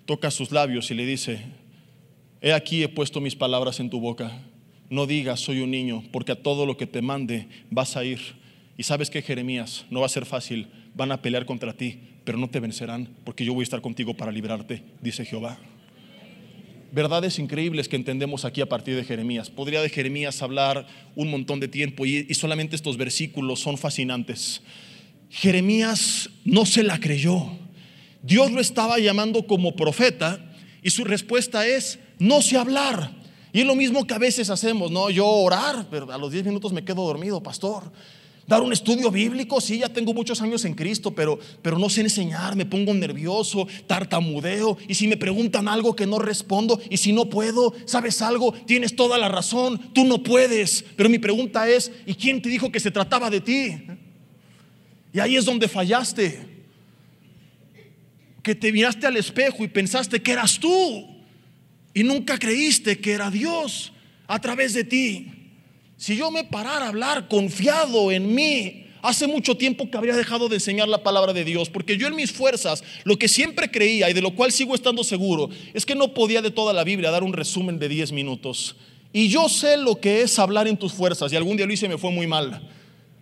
Toca 0.06 0.30
sus 0.30 0.52
labios 0.52 0.92
y 0.92 0.94
le 0.94 1.04
dice, 1.04 1.59
He 2.42 2.52
aquí 2.52 2.82
he 2.82 2.88
puesto 2.88 3.20
mis 3.20 3.36
palabras 3.36 3.80
en 3.80 3.90
tu 3.90 4.00
boca. 4.00 4.32
No 4.88 5.06
digas, 5.06 5.40
soy 5.40 5.60
un 5.60 5.70
niño, 5.70 6.02
porque 6.10 6.32
a 6.32 6.42
todo 6.42 6.64
lo 6.64 6.76
que 6.76 6.86
te 6.86 7.02
mande 7.02 7.48
vas 7.70 7.96
a 7.96 8.04
ir. 8.04 8.18
Y 8.78 8.82
sabes 8.82 9.10
que 9.10 9.22
Jeremías, 9.22 9.84
no 9.90 10.00
va 10.00 10.06
a 10.06 10.10
ser 10.10 10.24
fácil, 10.24 10.68
van 10.94 11.12
a 11.12 11.20
pelear 11.20 11.44
contra 11.44 11.74
ti, 11.74 12.00
pero 12.24 12.38
no 12.38 12.48
te 12.48 12.60
vencerán, 12.60 13.08
porque 13.24 13.44
yo 13.44 13.52
voy 13.52 13.62
a 13.62 13.64
estar 13.64 13.82
contigo 13.82 14.14
para 14.14 14.32
librarte, 14.32 14.82
dice 15.02 15.24
Jehová. 15.24 15.58
Verdades 16.92 17.38
increíbles 17.38 17.88
que 17.88 17.96
entendemos 17.96 18.44
aquí 18.44 18.62
a 18.62 18.68
partir 18.68 18.96
de 18.96 19.04
Jeremías. 19.04 19.50
Podría 19.50 19.82
de 19.82 19.90
Jeremías 19.90 20.42
hablar 20.42 20.86
un 21.14 21.30
montón 21.30 21.60
de 21.60 21.68
tiempo 21.68 22.06
y, 22.06 22.26
y 22.28 22.34
solamente 22.34 22.74
estos 22.74 22.96
versículos 22.96 23.60
son 23.60 23.76
fascinantes. 23.76 24.62
Jeremías 25.28 26.30
no 26.44 26.66
se 26.66 26.82
la 26.82 26.98
creyó. 26.98 27.46
Dios 28.22 28.50
lo 28.50 28.60
estaba 28.60 28.98
llamando 28.98 29.46
como 29.46 29.76
profeta 29.76 30.52
y 30.82 30.90
su 30.90 31.04
respuesta 31.04 31.66
es, 31.66 32.00
no 32.20 32.40
sé 32.42 32.56
hablar. 32.56 33.10
Y 33.52 33.60
es 33.60 33.66
lo 33.66 33.74
mismo 33.74 34.06
que 34.06 34.14
a 34.14 34.18
veces 34.18 34.48
hacemos, 34.50 34.92
¿no? 34.92 35.10
Yo 35.10 35.26
orar, 35.26 35.86
pero 35.90 36.12
a 36.12 36.18
los 36.18 36.30
10 36.30 36.44
minutos 36.44 36.72
me 36.72 36.84
quedo 36.84 37.04
dormido, 37.04 37.42
pastor. 37.42 37.90
Dar 38.46 38.62
un 38.62 38.72
estudio 38.72 39.10
bíblico, 39.10 39.60
sí, 39.60 39.78
ya 39.78 39.88
tengo 39.88 40.12
muchos 40.12 40.40
años 40.42 40.64
en 40.64 40.74
Cristo, 40.74 41.12
pero, 41.12 41.38
pero 41.62 41.78
no 41.78 41.88
sé 41.88 42.00
enseñar, 42.00 42.56
me 42.56 42.66
pongo 42.66 42.92
nervioso, 42.92 43.66
tartamudeo, 43.86 44.76
y 44.88 44.94
si 44.94 45.06
me 45.06 45.16
preguntan 45.16 45.68
algo 45.68 45.94
que 45.94 46.06
no 46.06 46.18
respondo, 46.18 46.80
y 46.90 46.96
si 46.96 47.12
no 47.12 47.30
puedo, 47.30 47.72
¿sabes 47.86 48.20
algo? 48.22 48.52
Tienes 48.52 48.96
toda 48.96 49.18
la 49.18 49.28
razón, 49.28 49.92
tú 49.92 50.04
no 50.04 50.22
puedes, 50.22 50.84
pero 50.96 51.08
mi 51.08 51.18
pregunta 51.18 51.68
es, 51.68 51.92
¿y 52.06 52.14
quién 52.14 52.42
te 52.42 52.48
dijo 52.48 52.72
que 52.72 52.80
se 52.80 52.90
trataba 52.90 53.30
de 53.30 53.40
ti? 53.40 53.76
Y 55.12 55.20
ahí 55.20 55.36
es 55.36 55.44
donde 55.44 55.68
fallaste, 55.68 56.48
que 58.42 58.54
te 58.54 58.72
miraste 58.72 59.06
al 59.06 59.16
espejo 59.16 59.62
y 59.62 59.68
pensaste 59.68 60.20
que 60.20 60.32
eras 60.32 60.58
tú 60.58 61.19
y 61.94 62.02
nunca 62.02 62.38
creíste 62.38 62.98
que 62.98 63.12
era 63.12 63.30
Dios 63.30 63.92
a 64.26 64.40
través 64.40 64.74
de 64.74 64.84
ti. 64.84 65.26
Si 65.96 66.16
yo 66.16 66.30
me 66.30 66.44
parara 66.44 66.86
a 66.86 66.88
hablar 66.88 67.28
confiado 67.28 68.10
en 68.10 68.34
mí, 68.34 68.86
hace 69.02 69.26
mucho 69.26 69.56
tiempo 69.56 69.90
que 69.90 69.96
habría 69.96 70.16
dejado 70.16 70.48
de 70.48 70.56
enseñar 70.56 70.88
la 70.88 71.02
palabra 71.02 71.32
de 71.32 71.44
Dios, 71.44 71.68
porque 71.68 71.96
yo 71.96 72.06
en 72.06 72.16
mis 72.16 72.32
fuerzas, 72.32 72.82
lo 73.04 73.18
que 73.18 73.28
siempre 73.28 73.70
creía 73.70 74.08
y 74.08 74.12
de 74.12 74.22
lo 74.22 74.34
cual 74.34 74.52
sigo 74.52 74.74
estando 74.74 75.04
seguro, 75.04 75.50
es 75.74 75.84
que 75.84 75.94
no 75.94 76.14
podía 76.14 76.42
de 76.42 76.50
toda 76.50 76.72
la 76.72 76.84
Biblia 76.84 77.10
dar 77.10 77.22
un 77.22 77.32
resumen 77.32 77.78
de 77.78 77.88
10 77.88 78.12
minutos. 78.12 78.76
Y 79.12 79.28
yo 79.28 79.48
sé 79.48 79.76
lo 79.76 80.00
que 80.00 80.22
es 80.22 80.38
hablar 80.38 80.68
en 80.68 80.76
tus 80.76 80.92
fuerzas, 80.92 81.32
y 81.32 81.36
algún 81.36 81.56
día 81.56 81.66
lo 81.66 81.72
hice 81.72 81.86
y 81.86 81.90
me 81.90 81.98
fue 81.98 82.10
muy 82.10 82.26
mal. 82.26 82.62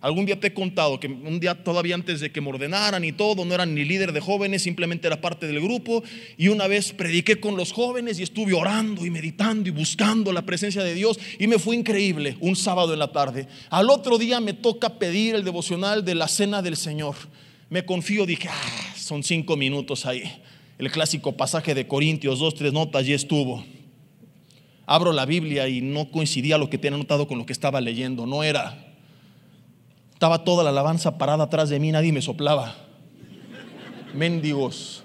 Algún 0.01 0.25
día 0.25 0.39
te 0.39 0.47
he 0.47 0.53
contado 0.53 0.97
que 0.97 1.07
un 1.07 1.41
día 1.41 1.61
todavía 1.61 1.93
antes 1.93 2.21
de 2.21 2.31
que 2.31 2.39
me 2.39 2.47
ordenaran 2.47 3.03
y 3.03 3.11
todo, 3.11 3.43
no 3.43 3.53
eran 3.53 3.75
ni 3.75 3.83
líder 3.83 4.13
de 4.13 4.21
jóvenes, 4.21 4.61
simplemente 4.61 5.07
era 5.07 5.19
parte 5.19 5.45
del 5.45 5.59
grupo. 5.59 6.03
Y 6.37 6.47
una 6.47 6.67
vez 6.67 6.93
prediqué 6.93 7.41
con 7.41 7.57
los 7.57 7.73
jóvenes 7.73 8.17
y 8.17 8.23
estuve 8.23 8.53
orando 8.53 9.05
y 9.05 9.09
meditando 9.09 9.67
y 9.67 9.71
buscando 9.71 10.31
la 10.31 10.43
presencia 10.43 10.83
de 10.83 10.93
Dios. 10.93 11.19
Y 11.37 11.47
me 11.47 11.59
fue 11.59 11.75
increíble 11.75 12.37
un 12.39 12.55
sábado 12.55 12.93
en 12.93 12.99
la 12.99 13.11
tarde. 13.11 13.47
Al 13.69 13.89
otro 13.89 14.17
día 14.17 14.39
me 14.39 14.53
toca 14.53 14.97
pedir 14.99 15.35
el 15.35 15.43
devocional 15.43 16.05
de 16.05 16.15
la 16.15 16.29
cena 16.29 16.61
del 16.61 16.77
Señor. 16.77 17.15
Me 17.69 17.83
confío, 17.83 18.25
dije, 18.25 18.47
ah, 18.49 18.93
son 18.95 19.21
cinco 19.21 19.57
minutos 19.57 20.05
ahí. 20.05 20.23
El 20.77 20.89
clásico 20.91 21.35
pasaje 21.35 21.75
de 21.75 21.87
Corintios, 21.87 22.39
dos, 22.39 22.55
tres 22.55 22.71
notas, 22.71 23.05
y 23.05 23.11
estuvo. 23.11 23.65
Abro 24.85 25.11
la 25.11 25.25
Biblia 25.25 25.67
y 25.67 25.81
no 25.81 26.09
coincidía 26.09 26.57
lo 26.57 26.69
que 26.69 26.77
tenía 26.77 26.95
anotado 26.95 27.27
con 27.27 27.37
lo 27.37 27.45
que 27.45 27.53
estaba 27.53 27.81
leyendo. 27.81 28.25
No 28.25 28.43
era 28.43 28.88
estaba 30.19 30.43
toda 30.43 30.65
la 30.65 30.71
alabanza 30.71 31.17
parada 31.17 31.45
atrás 31.45 31.69
de 31.69 31.79
mí, 31.79 31.93
nadie 31.93 32.11
me 32.11 32.21
soplaba. 32.21 32.75
Mendigos. 34.13 35.01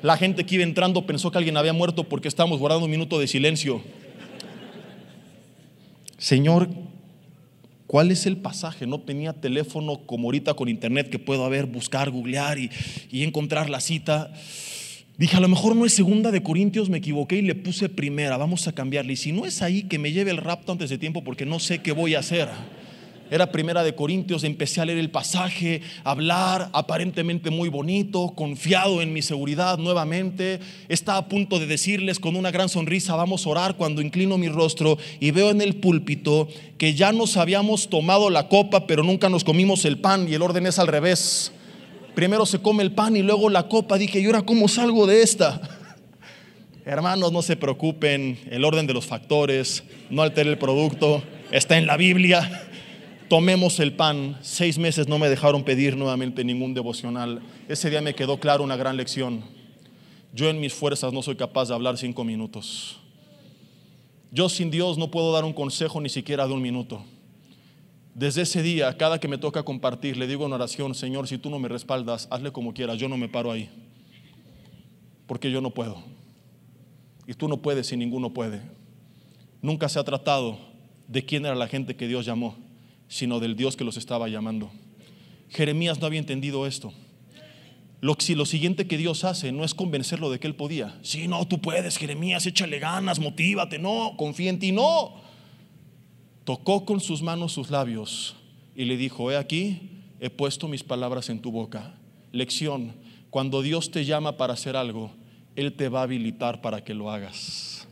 La 0.00 0.16
gente 0.16 0.46
que 0.46 0.54
iba 0.54 0.62
entrando 0.62 1.04
pensó 1.04 1.32
que 1.32 1.38
alguien 1.38 1.56
había 1.56 1.72
muerto 1.72 2.04
porque 2.04 2.28
estábamos 2.28 2.60
guardando 2.60 2.84
un 2.84 2.90
minuto 2.92 3.18
de 3.18 3.26
silencio. 3.26 3.82
Señor, 6.18 6.68
¿cuál 7.88 8.12
es 8.12 8.26
el 8.26 8.36
pasaje? 8.36 8.86
No 8.86 9.00
tenía 9.00 9.32
teléfono 9.32 10.06
como 10.06 10.28
ahorita 10.28 10.54
con 10.54 10.68
internet 10.68 11.10
que 11.10 11.18
puedo 11.18 11.50
ver, 11.50 11.66
buscar, 11.66 12.12
googlear 12.12 12.60
y, 12.60 12.70
y 13.10 13.24
encontrar 13.24 13.70
la 13.70 13.80
cita. 13.80 14.32
Dije, 15.18 15.36
a 15.36 15.40
lo 15.40 15.48
mejor 15.48 15.74
no 15.74 15.84
es 15.84 15.92
segunda 15.92 16.30
de 16.30 16.44
Corintios, 16.44 16.90
me 16.90 16.98
equivoqué 16.98 17.38
y 17.38 17.42
le 17.42 17.56
puse 17.56 17.88
primera, 17.88 18.36
vamos 18.36 18.68
a 18.68 18.72
cambiarle. 18.72 19.14
Y 19.14 19.16
si 19.16 19.32
no 19.32 19.46
es 19.46 19.62
ahí, 19.62 19.82
que 19.82 19.98
me 19.98 20.12
lleve 20.12 20.30
el 20.30 20.36
rapto 20.36 20.70
antes 20.70 20.90
de 20.90 20.98
tiempo 20.98 21.24
porque 21.24 21.44
no 21.44 21.58
sé 21.58 21.80
qué 21.80 21.90
voy 21.90 22.14
a 22.14 22.20
hacer. 22.20 22.48
Era 23.30 23.50
primera 23.50 23.82
de 23.82 23.94
Corintios, 23.94 24.44
empecé 24.44 24.82
a 24.82 24.84
leer 24.84 24.98
el 24.98 25.10
pasaje, 25.10 25.80
hablar 26.04 26.68
aparentemente 26.74 27.48
muy 27.48 27.70
bonito, 27.70 28.34
confiado 28.36 29.00
en 29.00 29.14
mi 29.14 29.22
seguridad 29.22 29.78
nuevamente. 29.78 30.60
Está 30.88 31.16
a 31.16 31.26
punto 31.26 31.58
de 31.58 31.66
decirles 31.66 32.20
con 32.20 32.36
una 32.36 32.50
gran 32.50 32.68
sonrisa, 32.68 33.16
vamos 33.16 33.46
a 33.46 33.50
orar 33.50 33.76
cuando 33.76 34.02
inclino 34.02 34.36
mi 34.36 34.48
rostro 34.48 34.98
y 35.20 35.30
veo 35.30 35.50
en 35.50 35.62
el 35.62 35.76
púlpito 35.76 36.48
que 36.76 36.92
ya 36.92 37.12
nos 37.12 37.38
habíamos 37.38 37.88
tomado 37.88 38.28
la 38.28 38.48
copa, 38.48 38.86
pero 38.86 39.02
nunca 39.02 39.30
nos 39.30 39.42
comimos 39.42 39.86
el 39.86 39.98
pan 39.98 40.28
y 40.28 40.34
el 40.34 40.42
orden 40.42 40.66
es 40.66 40.78
al 40.78 40.88
revés. 40.88 41.50
Primero 42.14 42.44
se 42.44 42.60
come 42.60 42.82
el 42.82 42.92
pan 42.92 43.16
y 43.16 43.22
luego 43.22 43.48
la 43.48 43.68
copa. 43.68 43.96
Dije, 43.96 44.20
¿y 44.20 44.26
ahora 44.26 44.42
cómo 44.42 44.68
salgo 44.68 45.06
de 45.06 45.22
esta? 45.22 45.62
Hermanos, 46.84 47.32
no 47.32 47.40
se 47.40 47.56
preocupen, 47.56 48.38
el 48.50 48.66
orden 48.66 48.86
de 48.86 48.92
los 48.92 49.06
factores, 49.06 49.82
no 50.10 50.20
altere 50.20 50.50
el 50.50 50.58
producto, 50.58 51.22
está 51.50 51.78
en 51.78 51.86
la 51.86 51.96
Biblia 51.96 52.68
tomemos 53.28 53.80
el 53.80 53.94
pan. 53.94 54.38
Seis 54.42 54.78
meses 54.78 55.08
no 55.08 55.18
me 55.18 55.28
dejaron 55.28 55.64
pedir 55.64 55.96
nuevamente 55.96 56.44
ningún 56.44 56.74
devocional. 56.74 57.42
Ese 57.68 57.90
día 57.90 58.00
me 58.00 58.14
quedó 58.14 58.38
claro 58.38 58.64
una 58.64 58.76
gran 58.76 58.96
lección. 58.96 59.44
Yo 60.32 60.48
en 60.48 60.60
mis 60.60 60.74
fuerzas 60.74 61.12
no 61.12 61.22
soy 61.22 61.36
capaz 61.36 61.68
de 61.68 61.74
hablar 61.74 61.96
cinco 61.96 62.24
minutos. 62.24 62.98
Yo 64.30 64.48
sin 64.48 64.70
Dios 64.70 64.98
no 64.98 65.10
puedo 65.10 65.32
dar 65.32 65.44
un 65.44 65.52
consejo 65.52 66.00
ni 66.00 66.08
siquiera 66.08 66.46
de 66.46 66.52
un 66.52 66.60
minuto. 66.60 67.04
Desde 68.14 68.42
ese 68.42 68.62
día, 68.62 68.96
cada 68.96 69.18
que 69.18 69.28
me 69.28 69.38
toca 69.38 69.62
compartir, 69.62 70.16
le 70.16 70.26
digo 70.26 70.46
en 70.46 70.52
oración, 70.52 70.94
Señor, 70.94 71.28
si 71.28 71.38
tú 71.38 71.50
no 71.50 71.58
me 71.58 71.68
respaldas, 71.68 72.28
hazle 72.30 72.52
como 72.52 72.74
quieras, 72.74 72.98
yo 72.98 73.08
no 73.08 73.16
me 73.16 73.28
paro 73.28 73.50
ahí. 73.50 73.70
Porque 75.26 75.50
yo 75.50 75.60
no 75.60 75.70
puedo. 75.70 76.02
Y 77.26 77.34
tú 77.34 77.48
no 77.48 77.58
puedes 77.58 77.90
y 77.92 77.96
ninguno 77.96 78.32
puede. 78.32 78.60
Nunca 79.62 79.88
se 79.88 79.98
ha 79.98 80.04
tratado 80.04 80.58
de 81.08 81.24
quién 81.24 81.46
era 81.46 81.54
la 81.54 81.68
gente 81.68 81.96
que 81.96 82.06
Dios 82.06 82.26
llamó, 82.26 82.56
sino 83.14 83.38
del 83.38 83.54
Dios 83.54 83.76
que 83.76 83.84
los 83.84 83.96
estaba 83.96 84.28
llamando. 84.28 84.72
Jeremías 85.48 86.00
no 86.00 86.06
había 86.06 86.18
entendido 86.18 86.66
esto. 86.66 86.92
Lo, 88.00 88.16
si 88.18 88.34
lo 88.34 88.44
siguiente 88.44 88.88
que 88.88 88.98
Dios 88.98 89.22
hace 89.22 89.52
no 89.52 89.62
es 89.62 89.72
convencerlo 89.72 90.32
de 90.32 90.40
que 90.40 90.48
él 90.48 90.56
podía. 90.56 90.98
Sí, 91.02 91.28
no, 91.28 91.46
tú 91.46 91.60
puedes, 91.60 91.96
Jeremías, 91.96 92.44
échale 92.44 92.80
ganas, 92.80 93.20
motívate, 93.20 93.78
no, 93.78 94.14
confía 94.16 94.50
en 94.50 94.58
ti, 94.58 94.72
no. 94.72 95.22
Tocó 96.42 96.84
con 96.84 96.98
sus 96.98 97.22
manos 97.22 97.52
sus 97.52 97.70
labios 97.70 98.34
y 98.74 98.84
le 98.84 98.96
dijo, 98.96 99.30
he 99.30 99.36
aquí, 99.36 100.00
he 100.18 100.28
puesto 100.28 100.66
mis 100.66 100.82
palabras 100.82 101.30
en 101.30 101.38
tu 101.38 101.52
boca. 101.52 101.94
Lección, 102.32 102.96
cuando 103.30 103.62
Dios 103.62 103.92
te 103.92 104.04
llama 104.04 104.36
para 104.36 104.54
hacer 104.54 104.76
algo, 104.76 105.12
Él 105.54 105.74
te 105.74 105.88
va 105.88 106.00
a 106.00 106.02
habilitar 106.02 106.60
para 106.60 106.82
que 106.82 106.94
lo 106.94 107.12
hagas. 107.12 107.83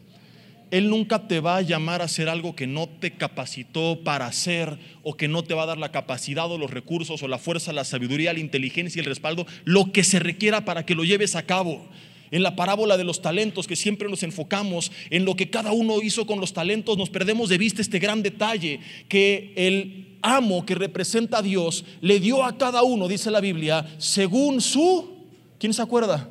Él 0.73 0.89
nunca 0.89 1.29
te 1.29 1.39
va 1.39 1.59
a 1.59 1.61
llamar 1.61 2.01
a 2.01 2.07
hacer 2.07 2.31
algo 2.31 2.57
que 2.57 2.67
no 2.67 2.89
te 2.89 3.11
capacitó 3.11 4.01
para 4.03 4.25
hacer 4.25 4.79
o 5.03 5.19
que 5.19 5.29
no 5.29 5.45
te 5.45 5.53
va 5.53 5.65
a 5.65 5.67
dar 5.67 5.77
la 5.77 5.93
capacidad 5.93 6.51
o 6.51 6.57
los 6.57 6.71
recursos 6.71 7.23
o 7.23 7.29
la 7.29 7.37
fuerza, 7.37 7.75
la 7.75 7.85
sabiduría, 7.85 8.33
la 8.33 8.41
inteligencia 8.41 8.99
y 8.99 9.01
el 9.01 9.11
respaldo, 9.11 9.47
lo 9.65 9.93
que 9.93 10.03
se 10.03 10.19
requiera 10.19 10.65
para 10.65 10.87
que 10.87 10.95
lo 10.95 11.05
lleves 11.05 11.37
a 11.37 11.43
cabo. 11.43 11.87
En 12.31 12.43
la 12.43 12.57
parábola 12.57 12.97
de 12.97 13.05
los 13.05 13.21
talentos, 13.21 13.67
que 13.67 13.77
siempre 13.77 14.09
nos 14.09 14.23
enfocamos 14.23 14.91
en 15.11 15.27
lo 15.27 15.37
que 15.37 15.51
cada 15.51 15.73
uno 15.73 16.01
hizo 16.01 16.27
con 16.27 16.41
los 16.41 16.55
talentos, 16.55 16.97
nos 16.97 17.11
perdemos 17.11 17.51
de 17.51 17.59
vista 17.59 17.83
este 17.83 17.99
gran 17.99 18.23
detalle 18.23 18.81
que 19.11 19.53
el 19.55 20.17
amo 20.23 20.65
que 20.65 20.75
representa 20.75 21.41
a 21.41 21.43
Dios 21.43 21.85
le 22.01 22.19
dio 22.19 22.43
a 22.43 22.57
cada 22.57 22.83
uno, 22.83 23.09
dice 23.09 23.31
la 23.31 23.43
Biblia, 23.43 23.95
según 23.99 24.63
su, 24.63 25.27
¿quién 25.59 25.75
se 25.75 25.83
acuerda? 25.83 26.31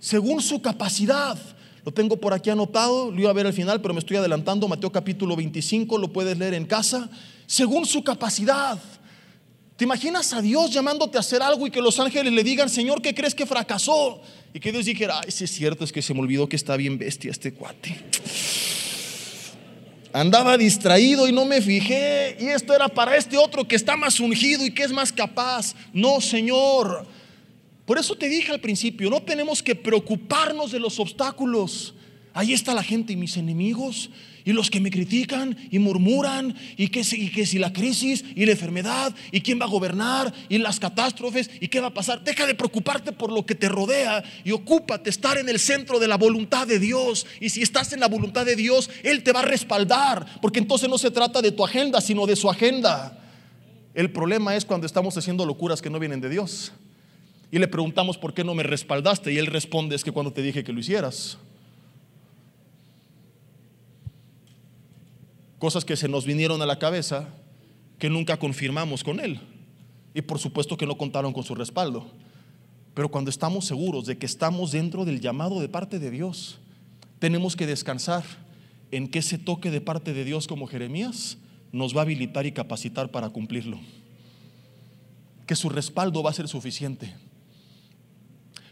Según 0.00 0.42
su 0.42 0.60
capacidad. 0.60 1.38
Lo 1.86 1.92
tengo 1.92 2.16
por 2.16 2.34
aquí 2.34 2.50
anotado, 2.50 3.12
lo 3.12 3.20
iba 3.20 3.30
a 3.30 3.32
ver 3.32 3.46
al 3.46 3.52
final, 3.52 3.80
pero 3.80 3.94
me 3.94 4.00
estoy 4.00 4.16
adelantando. 4.16 4.66
Mateo 4.66 4.90
capítulo 4.90 5.36
25, 5.36 5.98
lo 5.98 6.12
puedes 6.12 6.36
leer 6.36 6.54
en 6.54 6.64
casa. 6.64 7.08
Según 7.46 7.86
su 7.86 8.02
capacidad. 8.02 8.76
¿Te 9.76 9.84
imaginas 9.84 10.32
a 10.32 10.42
Dios 10.42 10.72
llamándote 10.72 11.16
a 11.16 11.20
hacer 11.20 11.42
algo 11.42 11.64
y 11.64 11.70
que 11.70 11.80
los 11.80 12.00
ángeles 12.00 12.32
le 12.32 12.42
digan, 12.42 12.68
Señor, 12.68 13.00
¿qué 13.00 13.14
crees 13.14 13.36
que 13.36 13.46
fracasó? 13.46 14.20
Y 14.52 14.58
que 14.58 14.72
Dios 14.72 14.84
dijera, 14.84 15.20
ay, 15.22 15.30
si 15.30 15.44
es 15.44 15.50
cierto, 15.52 15.84
es 15.84 15.92
que 15.92 16.02
se 16.02 16.12
me 16.12 16.18
olvidó 16.18 16.48
que 16.48 16.56
está 16.56 16.76
bien 16.76 16.98
bestia 16.98 17.30
este 17.30 17.54
cuate. 17.54 17.96
Andaba 20.12 20.58
distraído 20.58 21.28
y 21.28 21.32
no 21.32 21.44
me 21.44 21.62
fijé. 21.62 22.36
Y 22.40 22.46
esto 22.46 22.74
era 22.74 22.88
para 22.88 23.16
este 23.16 23.36
otro 23.36 23.68
que 23.68 23.76
está 23.76 23.96
más 23.96 24.18
ungido 24.18 24.66
y 24.66 24.74
que 24.74 24.82
es 24.82 24.90
más 24.90 25.12
capaz. 25.12 25.76
No, 25.92 26.20
Señor. 26.20 27.06
Por 27.86 27.98
eso 27.98 28.16
te 28.16 28.28
dije 28.28 28.52
al 28.52 28.60
principio, 28.60 29.08
no 29.08 29.22
tenemos 29.22 29.62
que 29.62 29.76
preocuparnos 29.76 30.72
de 30.72 30.80
los 30.80 30.98
obstáculos. 30.98 31.94
Ahí 32.34 32.52
está 32.52 32.74
la 32.74 32.82
gente 32.82 33.12
y 33.14 33.16
mis 33.16 33.36
enemigos 33.36 34.10
y 34.44 34.52
los 34.52 34.70
que 34.70 34.80
me 34.80 34.90
critican 34.90 35.56
y 35.70 35.78
murmuran 35.78 36.54
y 36.76 36.88
que, 36.88 37.02
si, 37.02 37.30
que 37.30 37.46
si 37.46 37.58
la 37.58 37.72
crisis 37.72 38.24
y 38.34 38.44
la 38.44 38.52
enfermedad 38.52 39.14
y 39.32 39.40
quién 39.40 39.60
va 39.60 39.64
a 39.64 39.68
gobernar 39.68 40.32
y 40.48 40.58
las 40.58 40.78
catástrofes 40.78 41.48
y 41.60 41.68
qué 41.68 41.80
va 41.80 41.88
a 41.88 41.94
pasar. 41.94 42.22
Deja 42.22 42.46
de 42.46 42.54
preocuparte 42.54 43.12
por 43.12 43.32
lo 43.32 43.46
que 43.46 43.54
te 43.54 43.68
rodea 43.68 44.22
y 44.44 44.50
ocúpate 44.50 45.08
estar 45.08 45.38
en 45.38 45.48
el 45.48 45.58
centro 45.58 45.98
de 45.98 46.08
la 46.08 46.16
voluntad 46.16 46.66
de 46.66 46.78
Dios. 46.78 47.26
Y 47.40 47.50
si 47.50 47.62
estás 47.62 47.92
en 47.92 48.00
la 48.00 48.08
voluntad 48.08 48.44
de 48.44 48.54
Dios, 48.54 48.90
Él 49.02 49.22
te 49.22 49.32
va 49.32 49.40
a 49.40 49.44
respaldar, 49.44 50.26
porque 50.42 50.58
entonces 50.58 50.88
no 50.88 50.98
se 50.98 51.10
trata 51.10 51.40
de 51.40 51.52
tu 51.52 51.64
agenda, 51.64 52.00
sino 52.00 52.26
de 52.26 52.36
su 52.36 52.50
agenda. 52.50 53.18
El 53.94 54.12
problema 54.12 54.54
es 54.54 54.64
cuando 54.64 54.86
estamos 54.86 55.16
haciendo 55.16 55.46
locuras 55.46 55.80
que 55.80 55.90
no 55.90 55.98
vienen 55.98 56.20
de 56.20 56.28
Dios. 56.28 56.72
Y 57.50 57.58
le 57.58 57.68
preguntamos, 57.68 58.18
¿por 58.18 58.34
qué 58.34 58.44
no 58.44 58.54
me 58.54 58.62
respaldaste? 58.62 59.32
Y 59.32 59.38
él 59.38 59.46
responde, 59.46 59.94
es 59.94 60.04
que 60.04 60.12
cuando 60.12 60.32
te 60.32 60.42
dije 60.42 60.64
que 60.64 60.72
lo 60.72 60.80
hicieras. 60.80 61.38
Cosas 65.58 65.84
que 65.84 65.96
se 65.96 66.08
nos 66.08 66.26
vinieron 66.26 66.60
a 66.60 66.66
la 66.66 66.78
cabeza 66.78 67.28
que 67.98 68.10
nunca 68.10 68.38
confirmamos 68.38 69.02
con 69.02 69.20
él. 69.20 69.40
Y 70.12 70.22
por 70.22 70.38
supuesto 70.38 70.76
que 70.76 70.86
no 70.86 70.98
contaron 70.98 71.32
con 71.32 71.44
su 71.44 71.54
respaldo. 71.54 72.06
Pero 72.94 73.10
cuando 73.10 73.30
estamos 73.30 73.66
seguros 73.66 74.06
de 74.06 74.18
que 74.18 74.26
estamos 74.26 74.72
dentro 74.72 75.04
del 75.04 75.20
llamado 75.20 75.60
de 75.60 75.68
parte 75.68 75.98
de 75.98 76.10
Dios, 76.10 76.58
tenemos 77.18 77.54
que 77.54 77.66
descansar 77.66 78.24
en 78.90 79.08
que 79.08 79.18
ese 79.18 79.38
toque 79.38 79.70
de 79.70 79.80
parte 79.80 80.12
de 80.12 80.24
Dios 80.24 80.46
como 80.46 80.66
Jeremías 80.66 81.38
nos 81.72 81.94
va 81.94 82.00
a 82.00 82.02
habilitar 82.02 82.46
y 82.46 82.52
capacitar 82.52 83.10
para 83.10 83.28
cumplirlo. 83.28 83.78
Que 85.46 85.56
su 85.56 85.68
respaldo 85.68 86.22
va 86.22 86.30
a 86.30 86.34
ser 86.34 86.48
suficiente. 86.48 87.14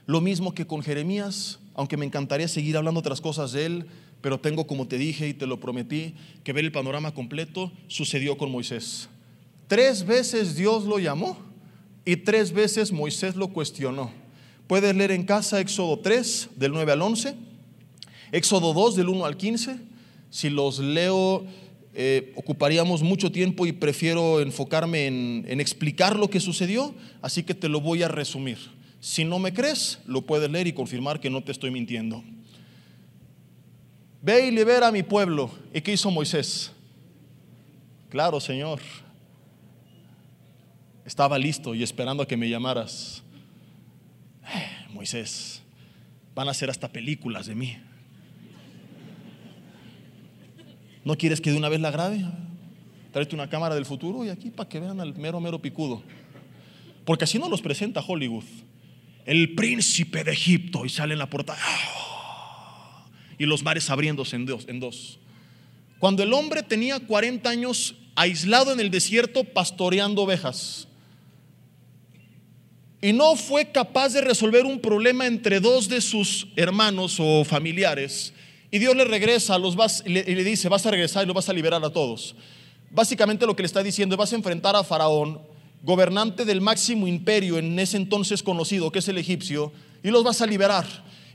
Lo 0.06 0.20
mismo 0.20 0.54
que 0.54 0.66
con 0.66 0.82
Jeremías, 0.82 1.58
aunque 1.74 1.96
me 1.96 2.04
encantaría 2.04 2.48
seguir 2.48 2.76
hablando 2.76 3.00
otras 3.00 3.20
cosas 3.20 3.52
de 3.52 3.66
él, 3.66 3.86
pero 4.20 4.40
tengo, 4.40 4.66
como 4.66 4.86
te 4.86 4.98
dije 4.98 5.28
y 5.28 5.34
te 5.34 5.46
lo 5.46 5.60
prometí, 5.60 6.14
que 6.44 6.52
ver 6.52 6.64
el 6.64 6.72
panorama 6.72 7.12
completo, 7.12 7.72
sucedió 7.88 8.38
con 8.38 8.50
Moisés. 8.50 9.08
Tres 9.66 10.06
veces 10.06 10.56
Dios 10.56 10.84
lo 10.84 10.98
llamó 10.98 11.38
y 12.04 12.16
tres 12.16 12.52
veces 12.52 12.92
Moisés 12.92 13.36
lo 13.36 13.48
cuestionó. 13.48 14.10
Puedes 14.66 14.94
leer 14.94 15.10
en 15.10 15.24
casa 15.24 15.60
Éxodo 15.60 15.98
3, 15.98 16.50
del 16.56 16.72
9 16.72 16.92
al 16.92 17.02
11, 17.02 17.34
Éxodo 18.32 18.72
2, 18.72 18.96
del 18.96 19.08
1 19.08 19.24
al 19.24 19.36
15. 19.36 19.78
Si 20.30 20.50
los 20.50 20.78
leo, 20.78 21.44
eh, 21.92 22.32
ocuparíamos 22.36 23.02
mucho 23.02 23.30
tiempo 23.30 23.66
y 23.66 23.72
prefiero 23.72 24.40
enfocarme 24.40 25.06
en, 25.06 25.44
en 25.48 25.60
explicar 25.60 26.18
lo 26.18 26.28
que 26.28 26.40
sucedió, 26.40 26.94
así 27.20 27.42
que 27.42 27.54
te 27.54 27.68
lo 27.68 27.80
voy 27.80 28.02
a 28.02 28.08
resumir. 28.08 28.58
Si 29.04 29.22
no 29.22 29.38
me 29.38 29.52
crees, 29.52 30.00
lo 30.06 30.22
puedes 30.22 30.50
leer 30.50 30.66
y 30.66 30.72
confirmar 30.72 31.20
que 31.20 31.28
no 31.28 31.44
te 31.44 31.52
estoy 31.52 31.70
mintiendo. 31.70 32.24
Ve 34.22 34.46
y 34.46 34.50
libera 34.50 34.86
a 34.88 34.92
mi 34.92 35.02
pueblo. 35.02 35.50
¿Y 35.74 35.82
qué 35.82 35.92
hizo 35.92 36.10
Moisés? 36.10 36.72
Claro, 38.08 38.40
Señor. 38.40 38.80
Estaba 41.04 41.38
listo 41.38 41.74
y 41.74 41.82
esperando 41.82 42.22
a 42.22 42.26
que 42.26 42.38
me 42.38 42.48
llamaras. 42.48 43.22
Eh, 44.42 44.86
Moisés, 44.94 45.60
van 46.34 46.48
a 46.48 46.52
hacer 46.52 46.70
hasta 46.70 46.88
películas 46.88 47.44
de 47.44 47.54
mí. 47.54 47.76
¿No 51.04 51.14
quieres 51.14 51.42
que 51.42 51.50
de 51.50 51.58
una 51.58 51.68
vez 51.68 51.82
la 51.82 51.90
grabe? 51.90 52.24
Tráete 53.12 53.34
una 53.34 53.50
cámara 53.50 53.74
del 53.74 53.84
futuro 53.84 54.24
y 54.24 54.30
aquí 54.30 54.48
para 54.48 54.66
que 54.66 54.80
vean 54.80 54.98
al 54.98 55.14
mero, 55.14 55.40
mero 55.40 55.60
picudo. 55.60 56.02
Porque 57.04 57.24
así 57.24 57.38
no 57.38 57.50
los 57.50 57.60
presenta 57.60 58.00
Hollywood 58.00 58.44
el 59.24 59.54
príncipe 59.54 60.24
de 60.24 60.32
Egipto 60.32 60.84
y 60.84 60.88
sale 60.88 61.14
en 61.14 61.18
la 61.18 61.30
portada. 61.30 61.60
Y 63.38 63.46
los 63.46 63.62
mares 63.62 63.90
abriéndose 63.90 64.36
en 64.36 64.46
dos. 64.80 65.18
Cuando 65.98 66.22
el 66.22 66.32
hombre 66.32 66.62
tenía 66.62 67.00
40 67.00 67.48
años 67.48 67.94
aislado 68.14 68.72
en 68.72 68.80
el 68.80 68.90
desierto 68.90 69.44
pastoreando 69.44 70.22
ovejas 70.22 70.86
y 73.00 73.12
no 73.12 73.36
fue 73.36 73.70
capaz 73.70 74.10
de 74.10 74.22
resolver 74.22 74.64
un 74.64 74.80
problema 74.80 75.26
entre 75.26 75.60
dos 75.60 75.88
de 75.88 76.00
sus 76.00 76.48
hermanos 76.56 77.18
o 77.20 77.44
familiares, 77.44 78.32
y 78.70 78.78
Dios 78.78 78.96
le 78.96 79.04
regresa, 79.04 79.58
los 79.58 79.76
vas, 79.76 80.02
y 80.06 80.10
le, 80.10 80.24
le 80.24 80.42
dice, 80.42 80.68
vas 80.68 80.86
a 80.86 80.90
regresar 80.90 81.22
y 81.22 81.26
lo 81.26 81.34
vas 81.34 81.48
a 81.48 81.52
liberar 81.52 81.84
a 81.84 81.90
todos. 81.90 82.34
Básicamente 82.90 83.46
lo 83.46 83.54
que 83.54 83.62
le 83.62 83.66
está 83.66 83.82
diciendo 83.82 84.14
es, 84.14 84.18
vas 84.18 84.32
a 84.32 84.36
enfrentar 84.36 84.74
a 84.74 84.82
Faraón, 84.82 85.38
gobernante 85.84 86.44
del 86.44 86.60
máximo 86.60 87.06
imperio 87.06 87.58
en 87.58 87.78
ese 87.78 87.96
entonces 87.96 88.42
conocido, 88.42 88.90
que 88.90 89.00
es 89.00 89.08
el 89.08 89.18
egipcio, 89.18 89.72
y 90.02 90.10
los 90.10 90.24
vas 90.24 90.40
a 90.40 90.46
liberar. 90.46 90.86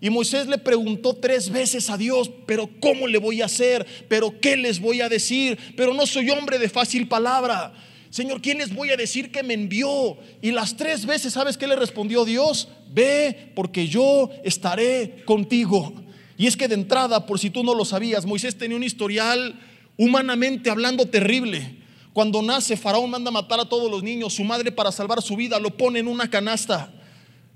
Y 0.02 0.10
Moisés 0.10 0.48
le 0.48 0.58
preguntó 0.58 1.14
tres 1.14 1.50
veces 1.50 1.90
a 1.90 1.98
Dios, 1.98 2.32
pero 2.46 2.70
¿cómo 2.80 3.08
le 3.08 3.18
voy 3.18 3.42
a 3.42 3.46
hacer? 3.46 3.86
¿Pero 4.08 4.40
qué 4.40 4.56
les 4.56 4.80
voy 4.80 5.02
a 5.02 5.10
decir? 5.10 5.58
Pero 5.76 5.94
no 5.94 6.06
soy 6.06 6.30
hombre 6.30 6.58
de 6.58 6.70
fácil 6.70 7.08
palabra. 7.08 7.74
Señor, 8.10 8.42
¿quién 8.42 8.58
les 8.58 8.74
voy 8.74 8.90
a 8.90 8.98
decir 8.98 9.32
que 9.32 9.44
me 9.44 9.54
envió? 9.54 10.18
Y 10.42 10.52
las 10.52 10.78
tres 10.78 11.06
veces, 11.06 11.34
¿sabes 11.34 11.58
qué 11.58 11.68
le 11.68 11.76
respondió 11.76 12.26
Dios? 12.26 12.70
Ve, 12.92 13.52
porque 13.56 13.88
yo 13.88 14.32
estaré 14.44 15.24
contigo. 15.26 15.94
Y 16.38 16.48
es 16.48 16.56
que 16.56 16.70
de 16.70 16.76
entrada, 16.76 17.26
por 17.26 17.38
si 17.38 17.50
tú 17.50 17.64
no 17.64 17.76
lo 17.76 17.84
sabías, 17.84 18.26
Moisés 18.26 18.58
tenía 18.58 18.78
un 18.78 18.84
historial 18.84 19.60
humanamente 19.98 20.70
hablando 20.70 21.06
terrible. 21.08 21.79
Cuando 22.20 22.42
nace, 22.42 22.76
Faraón 22.76 23.10
manda 23.10 23.32
matar 23.32 23.62
a 23.62 23.64
todos 23.64 23.90
los 23.90 24.04
niños. 24.04 24.34
Su 24.34 24.44
madre, 24.44 24.74
para 24.74 24.92
salvar 24.92 25.22
su 25.22 25.38
vida, 25.38 25.58
lo 25.58 25.70
pone 25.78 26.00
en 26.00 26.08
una 26.10 26.30
canasta. 26.30 26.92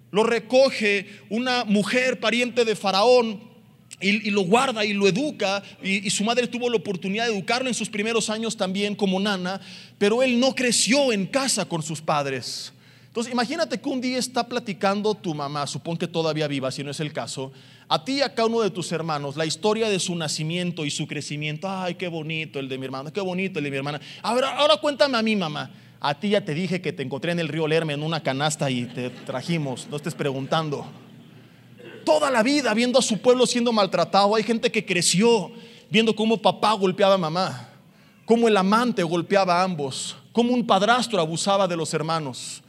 Lo 0.10 0.24
recoge 0.24 1.06
una 1.30 1.66
mujer 1.66 2.22
pariente 2.22 2.64
de 2.64 2.74
Faraón 2.74 3.44
y, 4.00 4.30
lo 4.30 4.44
guarda 4.44 4.86
y 4.86 4.94
lo 4.94 5.06
educa. 5.06 5.62
Y, 5.84 6.08
y 6.08 6.10
su 6.10 6.24
madre 6.24 6.48
tuvo 6.48 6.70
la 6.70 6.78
oportunidad 6.78 7.26
de 7.26 7.34
educarlo 7.34 7.68
en 7.68 7.74
sus 7.74 7.90
primeros 7.90 8.30
años 8.30 8.56
también 8.56 8.96
como 8.96 9.20
nana. 9.20 9.60
Pero 9.98 10.24
él 10.24 10.40
no 10.40 10.56
creció 10.56 11.12
en 11.12 11.26
casa 11.26 11.66
con 11.66 11.84
sus 11.84 12.00
padres 12.00 12.72
Entonces, 13.14 13.32
imagínate 13.32 13.80
que 13.80 13.88
un 13.90 14.02
día 14.02 14.18
está 14.18 14.44
platicando 14.48 15.14
tu 15.14 15.36
mamá, 15.36 15.68
supón 15.68 15.96
que 15.98 16.08
todavía 16.08 16.48
viva, 16.48 16.72
si 16.72 16.84
no 16.84 16.90
es 16.90 17.00
el 17.00 17.14
caso, 17.14 17.52
a 17.88 18.04
ti 18.04 18.14
y 18.14 18.22
a 18.22 18.34
cada 18.34 18.48
uno 18.48 18.62
de 18.62 18.72
tus 18.72 18.92
hermanos, 18.92 19.38
la 19.38 19.46
historia 19.46 19.88
de 19.88 20.00
su 20.00 20.16
nacimiento 20.16 20.84
y 20.84 20.90
su 20.90 21.06
crecimiento. 21.06 21.70
Ay, 21.70 21.94
qué 21.94 22.08
bonito 22.08 22.58
el 22.58 22.68
de 22.68 22.76
mi 22.80 22.86
hermano, 22.86 23.14
qué 23.14 23.22
bonito 23.22 23.60
el 23.60 23.66
de 23.66 23.70
mi 23.70 23.78
hermana. 23.78 24.02
Ahora, 24.24 24.58
ahora 24.58 24.78
cuéntame 24.78 25.16
a 25.16 25.22
mí, 25.22 25.36
mamá. 25.36 25.70
A 26.00 26.20
ti 26.20 26.30
ya 26.30 26.44
te 26.44 26.56
dije 26.56 26.82
que 26.82 26.92
te 26.92 27.04
encontré 27.04 27.34
en 27.34 27.40
el 27.40 27.50
río 27.50 27.68
Lerme 27.68 27.94
en 27.94 28.02
una 28.02 28.24
canasta 28.24 28.72
y 28.72 28.86
te 28.86 29.12
trajimos, 29.12 29.88
no 29.92 29.98
estés 29.98 30.16
preguntando. 30.16 30.84
Toda 32.04 32.32
la 32.32 32.42
vida 32.42 32.74
viendo 32.74 32.98
a 32.98 33.04
su 33.04 33.20
pueblo 33.20 33.46
siendo 33.46 33.72
maltratado, 33.72 34.34
hay 34.34 34.42
gente 34.42 34.72
que 34.72 34.84
creció 34.84 35.52
viendo 35.92 36.16
cómo 36.16 36.42
papá 36.42 36.74
golpeaba 36.74 37.14
a 37.14 37.20
mamá, 37.20 37.70
cómo 38.26 38.48
el 38.48 38.58
amante 38.58 39.04
golpeaba 39.04 39.62
a 39.62 39.64
ambos, 39.64 40.16
cómo 40.32 40.52
un 40.52 40.66
padrastro 40.66 41.20
abusaba 41.20 41.68
de 41.68 41.78
los 41.78 41.94
hermanos. 41.94 42.64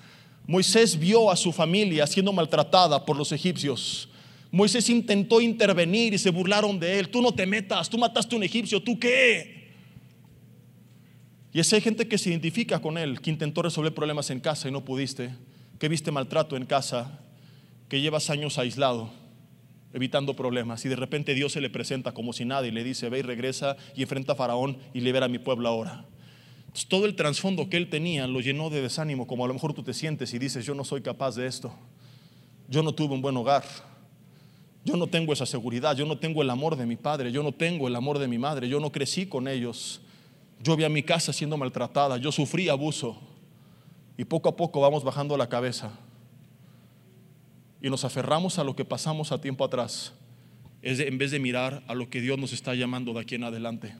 Moisés 0.46 0.98
vio 0.98 1.30
a 1.30 1.36
su 1.36 1.52
familia 1.52 2.06
siendo 2.06 2.32
maltratada 2.32 3.04
por 3.04 3.16
los 3.16 3.32
egipcios. 3.32 4.08
Moisés 4.50 4.88
intentó 4.90 5.40
intervenir 5.40 6.14
y 6.14 6.18
se 6.18 6.30
burlaron 6.30 6.78
de 6.78 6.98
él. 6.98 7.08
Tú 7.08 7.22
no 7.22 7.32
te 7.32 7.46
metas, 7.46 7.88
tú 7.88 7.98
mataste 7.98 8.34
a 8.34 8.38
un 8.38 8.44
egipcio, 8.44 8.82
¿tú 8.82 8.98
qué? 8.98 9.72
Y 11.52 11.60
esa 11.60 11.76
hay 11.76 11.82
gente 11.82 12.06
que 12.06 12.18
se 12.18 12.30
identifica 12.30 12.80
con 12.80 12.98
él, 12.98 13.20
que 13.20 13.30
intentó 13.30 13.62
resolver 13.62 13.94
problemas 13.94 14.30
en 14.30 14.40
casa 14.40 14.68
y 14.68 14.72
no 14.72 14.84
pudiste, 14.84 15.30
que 15.78 15.88
viste 15.88 16.10
maltrato 16.10 16.56
en 16.56 16.66
casa, 16.66 17.20
que 17.88 18.00
llevas 18.00 18.28
años 18.28 18.58
aislado, 18.58 19.10
evitando 19.92 20.34
problemas, 20.34 20.84
y 20.84 20.88
de 20.88 20.96
repente 20.96 21.34
Dios 21.34 21.52
se 21.52 21.60
le 21.60 21.70
presenta 21.70 22.12
como 22.12 22.32
si 22.32 22.44
nada 22.44 22.66
y 22.66 22.72
le 22.72 22.82
dice, 22.82 23.08
ve 23.08 23.20
y 23.20 23.22
regresa 23.22 23.76
y 23.94 24.02
enfrenta 24.02 24.32
a 24.32 24.36
Faraón 24.36 24.78
y 24.92 25.00
libera 25.00 25.26
a 25.26 25.28
mi 25.28 25.38
pueblo 25.38 25.68
ahora 25.68 26.04
todo 26.82 27.06
el 27.06 27.14
trasfondo 27.14 27.68
que 27.70 27.76
él 27.76 27.88
tenía 27.88 28.26
lo 28.26 28.40
llenó 28.40 28.68
de 28.68 28.82
desánimo, 28.82 29.26
como 29.26 29.44
a 29.44 29.48
lo 29.48 29.54
mejor 29.54 29.74
tú 29.74 29.84
te 29.84 29.94
sientes 29.94 30.34
y 30.34 30.38
dices, 30.40 30.66
yo 30.66 30.74
no 30.74 30.84
soy 30.84 31.02
capaz 31.02 31.36
de 31.36 31.46
esto. 31.46 31.72
Yo 32.68 32.82
no 32.82 32.92
tuve 32.92 33.14
un 33.14 33.22
buen 33.22 33.36
hogar. 33.36 33.64
Yo 34.84 34.96
no 34.96 35.06
tengo 35.06 35.32
esa 35.32 35.46
seguridad. 35.46 35.96
Yo 35.96 36.04
no 36.04 36.18
tengo 36.18 36.42
el 36.42 36.50
amor 36.50 36.76
de 36.76 36.84
mi 36.84 36.96
padre. 36.96 37.30
Yo 37.30 37.42
no 37.42 37.52
tengo 37.52 37.86
el 37.86 37.94
amor 37.94 38.18
de 38.18 38.26
mi 38.26 38.38
madre. 38.38 38.68
Yo 38.68 38.80
no 38.80 38.90
crecí 38.90 39.26
con 39.26 39.46
ellos. 39.46 40.00
Yo 40.62 40.76
vi 40.76 40.84
a 40.84 40.88
mi 40.88 41.02
casa 41.02 41.32
siendo 41.32 41.56
maltratada. 41.56 42.16
Yo 42.16 42.32
sufrí 42.32 42.68
abuso. 42.68 43.18
Y 44.18 44.24
poco 44.24 44.48
a 44.48 44.56
poco 44.56 44.80
vamos 44.80 45.04
bajando 45.04 45.36
la 45.36 45.48
cabeza. 45.48 45.92
Y 47.80 47.88
nos 47.88 48.04
aferramos 48.04 48.58
a 48.58 48.64
lo 48.64 48.74
que 48.74 48.84
pasamos 48.84 49.30
a 49.30 49.40
tiempo 49.40 49.64
atrás. 49.64 50.12
En 50.82 51.18
vez 51.18 51.30
de 51.30 51.38
mirar 51.38 51.82
a 51.86 51.94
lo 51.94 52.10
que 52.10 52.20
Dios 52.20 52.38
nos 52.38 52.52
está 52.52 52.74
llamando 52.74 53.12
de 53.14 53.20
aquí 53.20 53.36
en 53.36 53.44
adelante. 53.44 53.94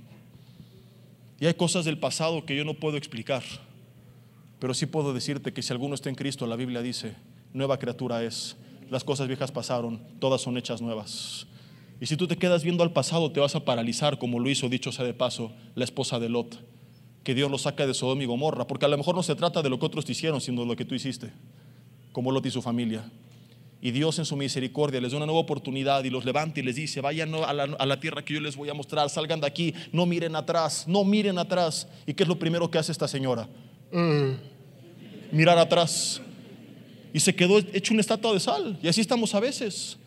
Y 1.41 1.47
hay 1.47 1.55
cosas 1.55 1.85
del 1.85 1.99
pasado 1.99 2.45
que 2.45 2.57
yo 2.57 2.65
no 2.65 2.75
puedo 2.75 2.97
explicar, 2.97 3.43
pero 4.59 4.73
sí 4.73 4.87
puedo 4.87 5.13
decirte 5.13 5.53
que 5.53 5.63
si 5.63 5.73
alguno 5.73 5.95
está 5.95 6.09
en 6.09 6.15
Cristo, 6.15 6.47
la 6.47 6.57
Biblia 6.57 6.81
dice, 6.81 7.17
nueva 7.53 7.79
criatura 7.79 8.23
es, 8.23 8.57
las 8.91 9.05
cosas 9.05 9.27
viejas 9.27 9.51
pasaron, 9.51 10.01
todas 10.21 10.41
son 10.41 10.57
hechas 10.57 10.81
nuevas. 10.81 11.47
Y 12.01 12.07
si 12.07 12.17
tú 12.17 12.27
te 12.27 12.37
quedas 12.37 12.63
viendo 12.65 12.83
al 12.83 12.93
pasado, 12.93 13.31
te 13.33 13.41
vas 13.41 13.55
a 13.57 13.65
paralizar, 13.65 14.19
como 14.19 14.39
lo 14.39 14.49
hizo, 14.51 14.69
dicho 14.69 14.93
sea 14.93 15.05
de 15.05 15.15
paso, 15.15 15.53
la 15.75 15.85
esposa 15.85 16.19
de 16.19 16.29
Lot, 16.29 16.63
que 17.23 17.35
Dios 17.35 17.51
lo 17.51 17.59
saca 17.59 17.87
de 17.87 17.95
Sodoma 17.95 18.23
y 18.23 18.27
Gomorra, 18.27 18.67
porque 18.67 18.85
a 18.85 18.89
lo 18.89 18.97
mejor 18.97 19.15
no 19.15 19.23
se 19.23 19.35
trata 19.35 19.63
de 19.63 19.71
lo 19.71 19.79
que 19.79 19.87
otros 19.87 20.05
te 20.05 20.13
hicieron, 20.13 20.41
sino 20.41 20.63
de 20.63 20.69
lo 20.69 20.77
que 20.77 20.85
tú 20.85 20.95
hiciste, 20.95 21.33
como 22.13 22.31
Lot 22.31 22.47
y 22.47 22.51
su 22.51 22.63
familia. 22.63 23.11
Y 23.85 23.91
Dios 23.91 24.19
en 24.19 24.25
su 24.25 24.35
misericordia 24.35 24.99
les 24.99 25.13
da 25.13 25.19
una 25.19 25.27
nueva 25.27 25.43
oportunidad 25.43 26.03
y 26.05 26.09
los 26.09 26.25
levanta 26.25 26.59
y 26.59 26.63
les 26.63 26.77
dice, 26.77 27.03
vayan 27.03 27.35
a 27.35 27.53
la, 27.53 28.01
tierra 28.01 28.25
que 28.25 28.33
yo 28.33 28.41
les 28.41 28.57
voy 28.57 28.71
a 28.71 28.75
mostrar, 28.75 29.11
salgan 29.11 29.43
de 29.43 29.47
aquí, 29.47 29.75
no 29.93 30.07
miren 30.07 30.35
atrás, 30.37 30.89
no 30.89 31.05
miren 31.05 31.37
atrás. 31.37 31.87
¿Y 32.07 32.15
qué 32.15 32.23
es 32.23 32.29
lo 32.31 32.39
primero 32.39 32.71
que 32.71 32.79
hace 32.79 32.93
esta 32.93 33.07
señora? 33.07 33.47
Mm. 33.93 35.37
Mirar 35.37 35.59
atrás. 35.59 36.23
Y 37.13 37.21
se 37.21 37.35
quedó 37.35 37.59
hecho 37.59 37.93
una 37.93 38.01
estatua 38.01 38.33
de 38.33 38.41
sal. 38.41 38.79
Y 38.83 38.89
así 38.89 39.03
estamos 39.03 39.35
a 39.35 39.41
veces. 39.41 39.99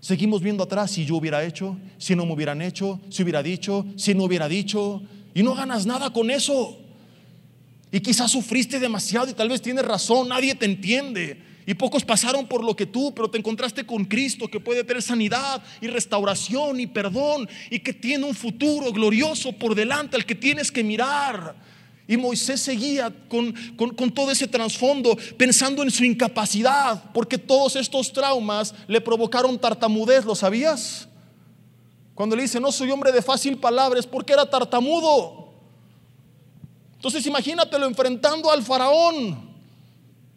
Seguimos 0.00 0.40
viendo 0.40 0.64
atrás 0.64 0.92
si 0.92 1.04
yo 1.04 1.16
hubiera 1.16 1.44
hecho, 1.44 1.76
si 1.98 2.16
no 2.16 2.24
me 2.24 2.32
hubieran 2.32 2.62
hecho, 2.62 2.98
si 3.10 3.24
hubiera 3.24 3.42
dicho, 3.42 3.84
si 3.96 4.14
no 4.14 4.24
hubiera 4.24 4.48
dicho. 4.48 5.02
Y 5.34 5.42
no 5.42 5.54
ganas 5.54 5.84
nada 5.84 6.14
con 6.14 6.30
eso. 6.30 6.78
Y 7.92 8.00
quizás 8.00 8.32
sufriste 8.32 8.80
demasiado 8.80 9.28
y 9.28 9.34
tal 9.34 9.50
vez 9.50 9.60
tienes 9.60 9.84
razón, 9.84 10.30
nadie 10.30 10.54
te 10.54 10.64
entiende. 10.64 11.46
Y 11.68 11.74
pocos 11.74 12.02
pasaron 12.02 12.46
por 12.46 12.64
lo 12.64 12.74
que 12.74 12.86
tú, 12.86 13.12
pero 13.14 13.30
te 13.30 13.36
encontraste 13.36 13.84
con 13.84 14.06
Cristo 14.06 14.48
que 14.48 14.58
puede 14.58 14.84
tener 14.84 15.02
sanidad 15.02 15.62
y 15.82 15.88
restauración 15.88 16.80
y 16.80 16.86
perdón 16.86 17.46
y 17.68 17.80
que 17.80 17.92
tiene 17.92 18.24
un 18.24 18.34
futuro 18.34 18.90
glorioso 18.90 19.52
por 19.52 19.74
delante 19.74 20.16
al 20.16 20.24
que 20.24 20.34
tienes 20.34 20.72
que 20.72 20.82
mirar. 20.82 21.54
Y 22.06 22.16
Moisés 22.16 22.62
seguía 22.62 23.12
con, 23.28 23.52
con, 23.76 24.10
todo 24.14 24.30
ese 24.30 24.48
trasfondo 24.48 25.14
pensando 25.36 25.82
en 25.82 25.90
su 25.90 26.04
incapacidad, 26.04 27.12
porque 27.12 27.36
todos 27.36 27.76
estos 27.76 28.14
traumas 28.14 28.74
le 28.86 29.02
provocaron 29.02 29.58
tartamudez, 29.58 30.24
¿lo 30.24 30.34
sabías? 30.34 31.06
Cuando 32.14 32.34
le 32.34 32.44
dice, 32.44 32.60
no 32.60 32.72
soy 32.72 32.90
hombre 32.90 33.12
de 33.12 33.20
fácil 33.20 33.58
palabras, 33.58 34.06
porque 34.06 34.32
era 34.32 34.48
tartamudo. 34.48 35.52
Entonces 36.94 37.26
imagínatelo 37.26 37.84
enfrentando 37.86 38.50
al 38.50 38.62
faraón. 38.62 39.47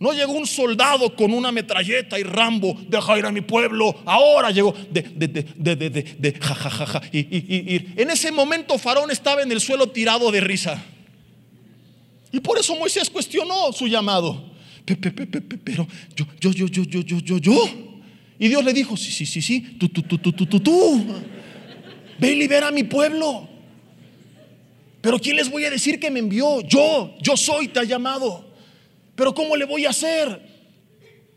No 0.01 0.13
llegó 0.13 0.33
un 0.33 0.47
soldado 0.47 1.15
con 1.15 1.31
una 1.31 1.51
metralleta 1.51 2.19
y 2.19 2.23
Rambo, 2.23 2.75
deja 2.89 3.19
ir 3.19 3.25
a 3.27 3.31
mi 3.31 3.41
pueblo. 3.41 4.01
Ahora 4.03 4.49
llegó 4.49 4.73
de, 4.89 5.03
de, 5.03 5.27
de, 5.27 5.75
de, 5.75 5.89
de, 6.17 6.39
ja, 6.41 6.55
ja, 6.55 6.69
ja, 6.71 6.85
ja. 6.87 7.01
Y, 7.11 7.19
y, 7.19 7.75
y, 7.75 7.93
en 8.01 8.09
ese 8.09 8.31
momento 8.31 8.79
Faraón 8.79 9.11
estaba 9.11 9.43
en 9.43 9.51
el 9.51 9.61
suelo 9.61 9.85
tirado 9.89 10.31
de 10.31 10.41
risa. 10.41 10.83
Y 12.31 12.39
por 12.39 12.57
eso 12.57 12.75
Moisés 12.75 13.11
cuestionó 13.11 13.71
su 13.73 13.85
llamado. 13.85 14.43
Pero 14.85 15.87
yo, 16.15 16.25
yo, 16.39 16.51
yo, 16.51 16.65
yo, 16.65 16.83
yo, 16.83 17.01
yo, 17.01 17.19
yo, 17.19 17.37
yo. 17.37 17.69
Y 18.39 18.47
Dios 18.47 18.65
le 18.65 18.73
dijo, 18.73 18.97
sí, 18.97 19.11
sí, 19.11 19.27
sí, 19.27 19.39
sí, 19.39 19.77
tú, 19.79 19.87
tú, 19.87 20.01
tú, 20.01 20.17
tú, 20.17 20.31
tú, 20.31 20.47
tú, 20.47 20.59
tú. 20.59 21.05
Ve 22.17 22.31
y 22.31 22.35
libera 22.37 22.69
a 22.69 22.71
mi 22.71 22.85
pueblo. 22.85 23.47
Pero 24.99 25.19
¿quién 25.19 25.35
les 25.35 25.47
voy 25.47 25.63
a 25.65 25.69
decir 25.69 25.99
que 25.99 26.09
me 26.09 26.17
envió? 26.17 26.61
Yo, 26.61 27.13
yo 27.21 27.37
soy, 27.37 27.67
te 27.67 27.81
ha 27.81 27.83
llamado. 27.83 28.50
Pero 29.21 29.36
¿cómo 29.36 29.55
le 29.55 29.65
voy 29.65 29.86
a 29.86 29.91
hacer? 29.91 30.41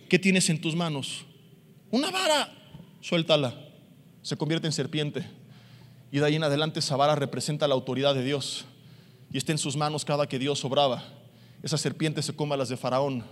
¿Qué 0.09 0.19
tienes 0.19 0.49
en 0.49 0.59
tus 0.59 0.75
manos? 0.75 1.27
Una 1.91 2.11
vara. 2.11 2.51
Suéltala. 3.03 3.55
Se 4.23 4.39
convierte 4.39 4.67
en 4.67 4.73
serpiente. 4.73 5.27
Y 6.11 6.19
de 6.19 6.25
ahí 6.25 6.37
en 6.37 6.45
adelante 6.45 6.79
esa 6.79 6.97
vara 6.97 7.15
representa 7.15 7.69
la 7.69 7.75
autoridad 7.75 8.15
de 8.15 8.25
Dios. 8.25 8.65
Y 9.31 9.37
está 9.37 9.53
en 9.53 9.59
sus 9.59 9.77
manos 9.77 10.07
cada 10.07 10.27
que 10.27 10.39
Dios 10.39 10.65
obraba. 10.65 11.05
Esa 11.63 11.77
serpiente 11.77 12.23
se 12.23 12.35
come 12.35 12.55
a 12.55 12.57
las 12.57 12.71
de 12.71 12.79
Faraón. 12.79 13.23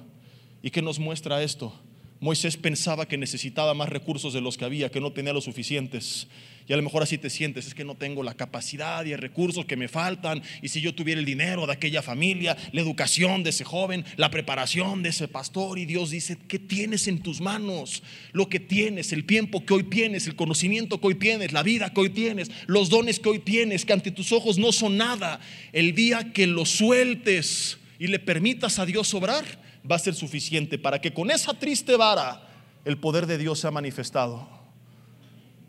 ¿Y 0.63 0.71
qué 0.71 0.83
nos 0.83 0.99
muestra 0.99 1.43
esto? 1.43 1.73
Moisés 2.21 2.59
pensaba 2.59 3.09
que 3.09 3.17
necesitaba 3.17 3.73
más 3.73 3.89
recursos 3.89 4.35
de 4.35 4.43
los 4.43 4.59
que 4.59 4.67
había, 4.67 4.91
que 4.91 5.01
no 5.01 5.15
tenía 5.15 5.33
los 5.33 5.45
suficientes. 5.45 6.27
Y 6.69 6.73
a 6.73 6.77
lo 6.77 6.83
mejor 6.83 7.03
así 7.03 7.19
te 7.19 7.31
sientes, 7.31 7.67
es 7.67 7.75
que 7.75 7.85
no 7.85 7.97
tengo 7.97 8.23
la 8.23 8.35
capacidad 8.35 9.05
y 9.05 9.13
el 9.13 9.19
recursos 9.19 9.67
que 9.67 9.77
me 9.77 9.89
faltan. 9.89 10.43
Y 10.63 10.69
si 10.69 10.81
yo 10.81 10.95
tuviera 10.95 11.19
el 11.19 11.27
dinero 11.27 11.67
de 11.67 11.73
aquella 11.73 12.03
familia, 12.03 12.57
la 12.73 12.81
educación 12.81 13.43
de 13.43 13.51
ese 13.51 13.65
joven, 13.65 14.05
la 14.17 14.31
preparación 14.31 15.03
de 15.03 15.11
ese 15.11 15.29
pastor, 15.29 15.79
y 15.79 15.87
Dios 15.87 16.11
dice, 16.11 16.39
¿qué 16.49 16.59
tienes 16.59 17.09
en 17.09 17.21
tus 17.21 17.41
manos? 17.41 18.03
Lo 18.33 18.49
que 18.49 18.61
tienes, 18.61 19.13
el 19.13 19.25
tiempo 19.25 19.65
que 19.65 19.75
hoy 19.75 19.85
tienes, 19.85 20.27
el 20.27 20.37
conocimiento 20.37 21.01
que 21.01 21.09
hoy 21.09 21.15
tienes, 21.17 21.53
la 21.53 21.63
vida 21.63 21.93
que 21.93 22.01
hoy 22.01 22.11
tienes, 22.11 22.51
los 22.67 22.89
dones 22.89 23.19
que 23.19 23.29
hoy 23.29 23.39
tienes, 23.41 23.85
que 23.85 23.93
ante 23.93 24.11
tus 24.11 24.33
ojos 24.33 24.59
no 24.59 24.73
son 24.73 24.97
nada. 24.97 25.41
El 25.73 25.95
día 25.95 26.33
que 26.33 26.47
lo 26.47 26.65
sueltes 26.65 27.79
y 27.99 28.07
le 28.07 28.19
permitas 28.19 28.79
a 28.79 28.87
Dios 28.87 29.13
obrar, 29.15 29.45
va 29.91 29.97
a 29.97 29.99
ser 29.99 30.15
suficiente 30.15 30.79
para 30.79 31.01
que 31.01 31.13
con 31.13 31.31
esa 31.31 31.55
triste 31.55 31.97
vara 31.97 32.49
el 32.85 32.99
poder 32.99 33.27
de 33.27 33.39
Dios 33.39 33.61
sea 33.61 33.71
manifestado. 33.71 34.62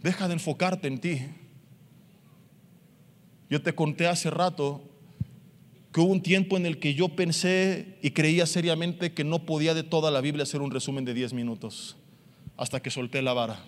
Deja 0.04 0.28
de 0.28 0.34
enfocarte 0.34 0.88
en 0.89 1.00
ti. 1.00 1.22
Yo 3.50 3.62
te 3.62 3.74
conté 3.74 4.08
hace 4.08 4.30
rato 4.30 4.82
que 5.94 6.02
hubo 6.02 6.12
un 6.12 6.22
tiempo 6.22 6.58
en 6.58 6.66
el 6.66 6.80
que 6.80 6.94
yo 6.94 7.10
pensé 7.10 7.98
y 8.02 8.12
creía 8.12 8.46
seriamente 8.46 9.13
que 9.13 9.24
no 9.24 9.46
podía 9.46 9.74
de 9.74 9.84
toda 9.84 10.12
la 10.12 10.22
Biblia 10.22 10.44
hacer 10.44 10.62
un 10.62 10.72
resumen 10.72 11.06
de 11.06 11.13
10 11.13 11.34
minutos, 11.34 11.96
hasta 12.58 12.82
que 12.82 12.89
solté 12.89 13.22
la 13.22 13.34
vara. 13.34 13.60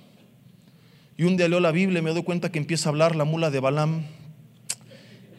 Y 1.17 1.23
un 1.23 1.37
día 1.37 1.47
leo 1.47 1.59
la 1.59 1.71
Biblia 1.71 1.99
y 1.99 2.01
me 2.01 2.11
doy 2.11 2.23
cuenta 2.23 2.51
que 2.51 2.59
empieza 2.59 2.89
a 2.89 2.91
hablar 2.91 3.15
la 3.15 3.23
mula 3.23 3.49
de 3.49 3.59
Balaam. 3.59 4.03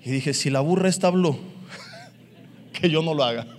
Y 0.05 0.11
dije, 0.11 0.33
si 0.33 0.49
la 0.49 0.61
burra 0.61 0.89
esta 0.89 1.09
habló, 1.09 1.39
que 2.73 2.89
yo 2.89 3.03
no 3.03 3.13
lo 3.13 3.25
haga. 3.25 3.56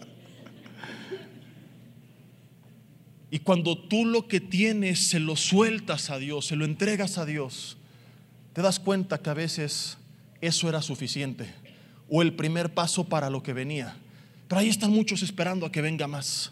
Y 3.30 3.40
cuando 3.40 3.78
tú 3.78 4.06
lo 4.06 4.28
que 4.28 4.40
tienes 4.40 5.10
se 5.10 5.20
lo 5.20 5.36
sueltas 5.36 6.10
a 6.10 6.18
Dios, 6.18 6.46
se 6.48 6.56
lo 6.56 6.66
entregas 6.66 7.18
a 7.18 7.26
Dios, 7.26 7.78
te 8.54 8.62
das 8.62 8.80
cuenta 8.80 9.18
que 9.18 9.30
a 9.30 9.34
veces 9.34 9.98
eso 10.42 10.70
era 10.70 10.82
suficiente 10.82 11.54
o 12.10 12.22
el 12.22 12.34
primer 12.34 12.74
paso 12.74 13.04
para 13.04 13.30
lo 13.30 13.44
que 13.44 13.54
venía. 13.54 13.98
Pero 14.48 14.60
ahí 14.60 14.70
están 14.70 14.92
muchos 14.92 15.22
esperando 15.24 15.66
a 15.66 15.72
que 15.72 15.82
venga 15.82 16.08
más. 16.08 16.52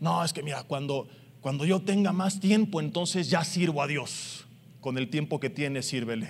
No, 0.00 0.22
es 0.22 0.32
que 0.32 0.42
mira, 0.42 0.62
cuando, 0.64 1.08
cuando 1.40 1.64
yo 1.64 1.80
tenga 1.80 2.12
más 2.12 2.40
tiempo, 2.40 2.80
entonces 2.80 3.30
ya 3.30 3.42
sirvo 3.44 3.82
a 3.82 3.86
Dios. 3.86 4.46
Con 4.80 4.98
el 4.98 5.08
tiempo 5.08 5.40
que 5.40 5.48
tiene, 5.48 5.82
sírvele. 5.82 6.28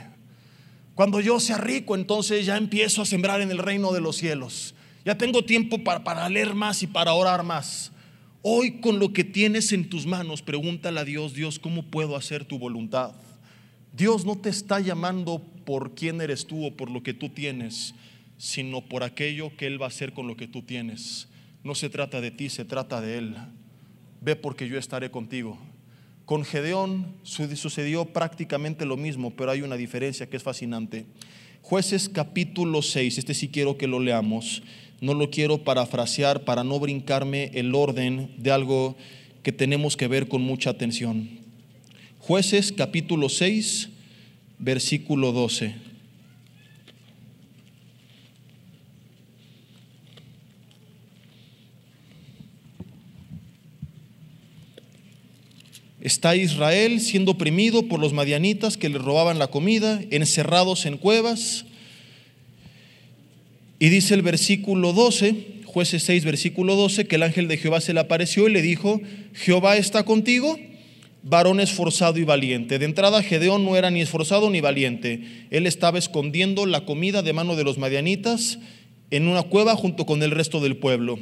Cuando 0.95 1.21
yo 1.21 1.41
sea 1.41 1.59
rico, 1.59 1.97
entonces 1.97 2.47
ya 2.47 2.57
empiezo 2.57 3.03
a 3.03 3.07
sembrar 3.07 3.41
en 3.41 3.51
el 3.51 3.59
reino 3.59 3.93
de 3.93 4.01
los 4.01 4.17
cielos. 4.17 4.75
Ya 5.05 5.17
tengo 5.17 5.45
tiempo 5.45 5.83
para, 5.83 6.05
para 6.05 6.29
leer 6.29 6.55
más 6.55 6.83
y 6.83 6.87
para 6.87 7.15
orar 7.15 7.43
más. 7.43 7.91
Hoy 8.45 8.81
con 8.81 8.99
lo 8.99 9.13
que 9.13 9.23
tienes 9.23 9.73
en 9.73 9.89
tus 9.89 10.05
manos, 10.05 10.43
pregúntale 10.43 10.99
a 10.99 11.05
Dios, 11.05 11.33
Dios, 11.33 11.61
¿cómo 11.61 11.85
puedo 11.85 12.17
hacer 12.17 12.45
tu 12.45 12.59
voluntad? 12.59 13.13
Dios 13.93 14.25
no 14.25 14.37
te 14.37 14.49
está 14.49 14.81
llamando 14.81 15.41
por 15.65 15.95
quién 15.95 16.21
eres 16.21 16.45
tú 16.45 16.67
o 16.67 16.77
por 16.77 16.91
lo 16.91 17.05
que 17.05 17.15
tú 17.15 17.29
tienes, 17.29 17.95
sino 18.39 18.81
por 18.81 19.05
aquello 19.05 19.57
que 19.57 19.69
Él 19.69 19.81
va 19.81 19.87
a 19.87 19.91
hacer 19.91 20.13
con 20.13 20.27
lo 20.27 20.37
que 20.37 20.49
tú 20.49 20.63
tienes. 20.63 21.29
No 21.63 21.77
se 21.77 21.89
trata 21.89 22.21
de 22.21 22.33
ti, 22.33 22.49
se 22.49 22.65
trata 22.65 23.01
de 23.01 23.19
Él. 23.19 23.37
Ve 24.21 24.35
porque 24.35 24.67
yo 24.67 24.77
estaré 24.77 25.13
contigo. 25.13 25.57
Con 26.25 26.45
Gedeón 26.45 27.15
sucedió 27.23 28.07
prácticamente 28.07 28.85
lo 28.87 28.97
mismo, 28.97 29.37
pero 29.37 29.53
hay 29.53 29.63
una 29.63 29.77
diferencia 29.77 30.29
que 30.29 30.37
es 30.37 30.43
fascinante. 30.43 31.07
Jueces 31.61 32.09
capítulo 32.09 32.83
6, 32.83 33.19
este 33.19 33.35
sí 33.35 33.51
quiero 33.51 33.79
que 33.79 33.87
lo 33.87 34.01
leamos 34.01 34.65
no 35.03 35.15
lo 35.15 35.31
quiero 35.31 35.59
parafrasear 35.59 36.45
para 36.45 36.63
no 36.63 36.79
brincarme 36.79 37.51
el 37.55 37.75
orden 37.75 38.31
de 38.39 38.53
algo 38.53 38.97
que 39.43 39.51
tenemos 39.51 39.97
que 39.97 40.07
ver 40.07 40.29
con 40.29 40.43
mucha 40.43 40.71
atención. 40.71 41.29
Jueces 42.21 42.71
capítulo 42.71 43.29
6, 43.29 43.89
versículo 44.61 45.33
12. 45.33 45.75
Está 56.01 56.37
Israel 56.37 57.01
siendo 57.01 57.33
oprimido 57.33 57.89
por 57.89 57.99
los 57.99 58.13
madianitas 58.13 58.77
que 58.77 58.89
le 58.89 58.99
robaban 58.99 59.41
la 59.41 59.49
comida, 59.49 60.01
encerrados 60.13 60.87
en 60.87 60.97
cuevas 60.97 61.65
y 63.83 63.89
dice 63.89 64.15
el 64.15 64.23
versículo 64.23 64.93
12, 64.93 65.63
jueces 65.65 66.05
6, 66.05 66.25
versículo 66.25 66.77
12, 66.77 67.09
que 67.09 67.17
el 67.17 67.25
ángel 67.25 67.49
de 67.49 67.57
Jehová 67.57 67.81
se 67.81 67.93
le 67.93 67.99
apareció 67.99 68.47
y 68.47 68.53
le 68.53 68.63
dijo, 68.63 69.01
Jehová 69.33 69.77
está 69.77 70.05
contigo, 70.05 70.57
varón 71.25 71.59
esforzado 71.59 72.17
y 72.21 72.23
valiente. 72.23 72.79
De 72.79 72.85
entrada 72.85 73.25
Gedeón 73.25 73.65
no 73.65 73.75
era 73.75 73.91
ni 73.91 74.01
esforzado 74.01 74.51
ni 74.51 74.61
valiente. 74.61 75.49
Él 75.51 75.67
estaba 75.67 75.99
escondiendo 75.99 76.65
la 76.65 76.85
comida 76.85 77.23
de 77.23 77.33
mano 77.33 77.57
de 77.57 77.65
los 77.65 77.77
madianitas 77.77 78.61
en 79.11 79.27
una 79.27 79.43
cueva 79.43 79.75
junto 79.75 80.07
con 80.07 80.23
el 80.23 80.31
resto 80.31 80.61
del 80.61 80.77
pueblo. 80.77 81.19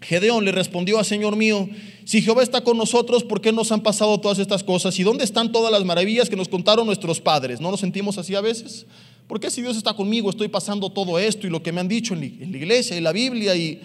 Gedeón 0.00 0.44
le 0.44 0.50
respondió 0.50 0.98
a 0.98 1.04
Señor 1.04 1.36
mío, 1.36 1.68
si 2.04 2.22
Jehová 2.22 2.42
está 2.42 2.62
con 2.62 2.76
nosotros, 2.76 3.22
¿por 3.22 3.40
qué 3.40 3.52
nos 3.52 3.70
han 3.70 3.84
pasado 3.84 4.18
todas 4.18 4.40
estas 4.40 4.64
cosas? 4.64 4.98
¿Y 4.98 5.04
dónde 5.04 5.22
están 5.22 5.52
todas 5.52 5.70
las 5.70 5.84
maravillas 5.84 6.28
que 6.28 6.34
nos 6.34 6.48
contaron 6.48 6.86
nuestros 6.86 7.20
padres? 7.20 7.60
¿No 7.60 7.70
nos 7.70 7.78
sentimos 7.78 8.18
así 8.18 8.34
a 8.34 8.40
veces? 8.40 8.84
¿Por 9.26 9.40
qué 9.40 9.50
si 9.50 9.62
Dios 9.62 9.76
está 9.76 9.94
conmigo 9.94 10.30
estoy 10.30 10.48
pasando 10.48 10.90
todo 10.90 11.18
esto 11.18 11.46
y 11.46 11.50
lo 11.50 11.62
que 11.62 11.72
me 11.72 11.80
han 11.80 11.88
dicho 11.88 12.14
en 12.14 12.20
la 12.20 12.58
iglesia 12.58 12.96
y 12.96 13.00
la 13.00 13.12
Biblia? 13.12 13.56
Y, 13.56 13.80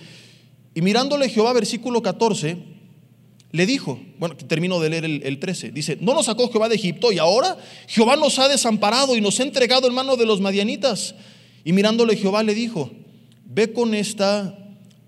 mirándole 0.76 1.30
Jehová, 1.30 1.54
versículo 1.54 2.02
14, 2.02 2.58
le 3.52 3.66
dijo, 3.66 4.00
bueno, 4.18 4.36
termino 4.36 4.80
de 4.80 4.90
leer 4.90 5.06
el, 5.06 5.24
el, 5.24 5.40
13, 5.40 5.72
dice, 5.72 5.98
no 6.00 6.14
nos 6.14 6.28
sacó 6.28 6.52
Jehová 6.52 6.70
de 6.70 6.76
Egipto 6.76 7.12
y 7.12 7.18
ahora 7.18 7.58
Jehová 7.88 8.16
nos 8.16 8.38
ha 8.38 8.48
desamparado 8.48 9.16
y 9.16 9.22
nos 9.22 9.40
ha 9.40 9.44
entregado 9.44 9.88
en 9.88 9.94
mano 9.94 10.18
de 10.18 10.26
los 10.26 10.40
madianitas. 10.40 11.16
Y 11.64 11.74
mirándole 11.74 12.16
Jehová 12.16 12.44
le 12.44 12.54
dijo, 12.54 12.92
ve 13.46 13.74
con 13.74 13.94
esta 13.94 14.58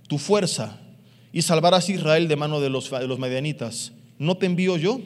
tu 0.08 0.17
fuerza 0.17 0.80
y 1.32 1.41
salvarás 1.41 1.88
a 1.88 1.91
Israel 1.91 2.28
de 2.28 2.36
mano 2.36 2.60
de 2.60 2.70
los, 2.70 2.89
de 2.89 3.08
los 3.08 3.20
madianitas. 3.20 3.91
¿No 4.17 4.36
te 4.36 4.46
envío 4.46 4.78
yo? 4.78 5.00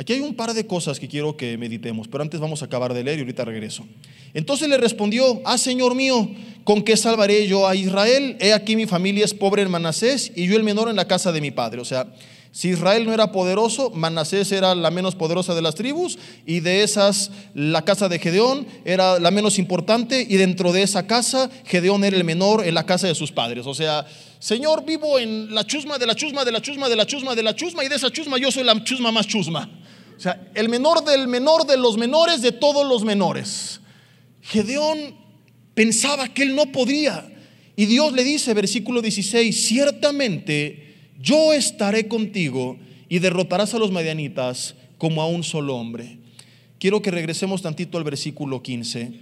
Aquí 0.00 0.12
hay 0.12 0.20
un 0.20 0.34
par 0.34 0.54
de 0.54 0.64
cosas 0.64 1.00
que 1.00 1.08
quiero 1.08 1.36
que 1.36 1.58
meditemos, 1.58 2.06
pero 2.06 2.22
antes 2.22 2.38
vamos 2.38 2.62
a 2.62 2.66
acabar 2.66 2.94
de 2.94 3.02
leer 3.02 3.18
y 3.18 3.22
ahorita 3.22 3.44
regreso. 3.44 3.84
Entonces 4.32 4.68
le 4.68 4.76
respondió, 4.76 5.42
ah, 5.44 5.58
Señor 5.58 5.96
mío, 5.96 6.30
¿con 6.62 6.82
qué 6.82 6.96
salvaré 6.96 7.48
yo 7.48 7.66
a 7.66 7.74
Israel? 7.74 8.36
He 8.38 8.52
aquí 8.52 8.76
mi 8.76 8.86
familia 8.86 9.24
es 9.24 9.34
pobre 9.34 9.62
en 9.62 9.70
Manasés 9.72 10.30
y 10.36 10.46
yo 10.46 10.54
el 10.54 10.62
menor 10.62 10.88
en 10.88 10.94
la 10.94 11.08
casa 11.08 11.32
de 11.32 11.40
mi 11.40 11.50
padre. 11.50 11.80
O 11.80 11.84
sea, 11.84 12.06
si 12.52 12.68
Israel 12.68 13.06
no 13.06 13.12
era 13.12 13.32
poderoso, 13.32 13.90
Manasés 13.90 14.52
era 14.52 14.72
la 14.76 14.92
menos 14.92 15.16
poderosa 15.16 15.56
de 15.56 15.62
las 15.62 15.74
tribus 15.74 16.16
y 16.46 16.60
de 16.60 16.84
esas 16.84 17.32
la 17.54 17.82
casa 17.82 18.08
de 18.08 18.20
Gedeón 18.20 18.68
era 18.84 19.18
la 19.18 19.32
menos 19.32 19.58
importante 19.58 20.24
y 20.28 20.36
dentro 20.36 20.70
de 20.72 20.82
esa 20.82 21.08
casa 21.08 21.50
Gedeón 21.64 22.04
era 22.04 22.16
el 22.16 22.22
menor 22.22 22.64
en 22.64 22.74
la 22.74 22.86
casa 22.86 23.08
de 23.08 23.16
sus 23.16 23.32
padres. 23.32 23.66
O 23.66 23.74
sea, 23.74 24.06
Señor, 24.38 24.84
vivo 24.84 25.18
en 25.18 25.52
la 25.52 25.66
chusma 25.66 25.98
de 25.98 26.06
la 26.06 26.14
chusma 26.14 26.44
de 26.44 26.52
la 26.52 26.62
chusma 26.62 26.88
de 26.88 26.94
la 26.94 27.04
chusma 27.04 27.34
de 27.34 27.42
la 27.42 27.56
chusma 27.56 27.84
y 27.84 27.88
de 27.88 27.96
esa 27.96 28.12
chusma 28.12 28.38
yo 28.38 28.52
soy 28.52 28.62
la 28.62 28.84
chusma 28.84 29.10
más 29.10 29.26
chusma. 29.26 29.68
O 30.18 30.20
sea, 30.20 30.50
el 30.54 30.68
menor 30.68 31.04
del 31.04 31.28
menor 31.28 31.64
de 31.64 31.76
los 31.76 31.96
menores 31.96 32.42
de 32.42 32.50
todos 32.50 32.84
los 32.84 33.04
menores. 33.04 33.80
Gedeón 34.42 35.14
pensaba 35.74 36.26
que 36.34 36.42
él 36.42 36.56
no 36.56 36.72
podía. 36.72 37.32
Y 37.76 37.86
Dios 37.86 38.12
le 38.12 38.24
dice, 38.24 38.52
versículo 38.52 39.00
16, 39.00 39.66
ciertamente 39.66 41.12
yo 41.20 41.52
estaré 41.52 42.08
contigo 42.08 42.76
y 43.08 43.20
derrotarás 43.20 43.74
a 43.74 43.78
los 43.78 43.92
medianitas 43.92 44.74
como 44.98 45.22
a 45.22 45.28
un 45.28 45.44
solo 45.44 45.76
hombre. 45.76 46.18
Quiero 46.80 47.00
que 47.00 47.12
regresemos 47.12 47.62
tantito 47.62 47.96
al 47.96 48.02
versículo 48.02 48.60
15, 48.60 49.12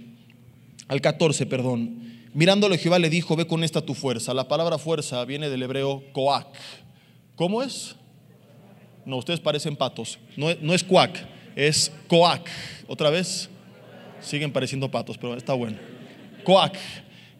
al 0.87 0.99
14, 0.99 1.45
perdón. 1.45 2.07
Mirándole 2.33 2.79
Jehová 2.79 2.97
le 2.97 3.11
dijo, 3.11 3.35
ve 3.35 3.45
con 3.45 3.63
esta 3.63 3.81
tu 3.81 3.93
fuerza. 3.93 4.33
La 4.33 4.47
palabra 4.47 4.79
fuerza 4.79 5.23
viene 5.25 5.51
del 5.51 5.61
hebreo 5.61 6.03
coac. 6.13 6.47
¿Cómo 7.35 7.61
es? 7.61 7.95
No, 9.07 9.15
ustedes 9.15 9.39
parecen 9.39 9.77
patos. 9.77 10.19
No, 10.35 10.47
no 10.61 10.73
es 10.73 10.83
cuac, 10.83 11.17
es 11.55 11.93
coac. 12.07 12.47
Otra 12.87 13.09
vez, 13.09 13.49
siguen 14.19 14.51
pareciendo 14.51 14.91
patos, 14.91 15.17
pero 15.17 15.35
está 15.37 15.53
bueno. 15.53 15.77
Coac 16.43 16.77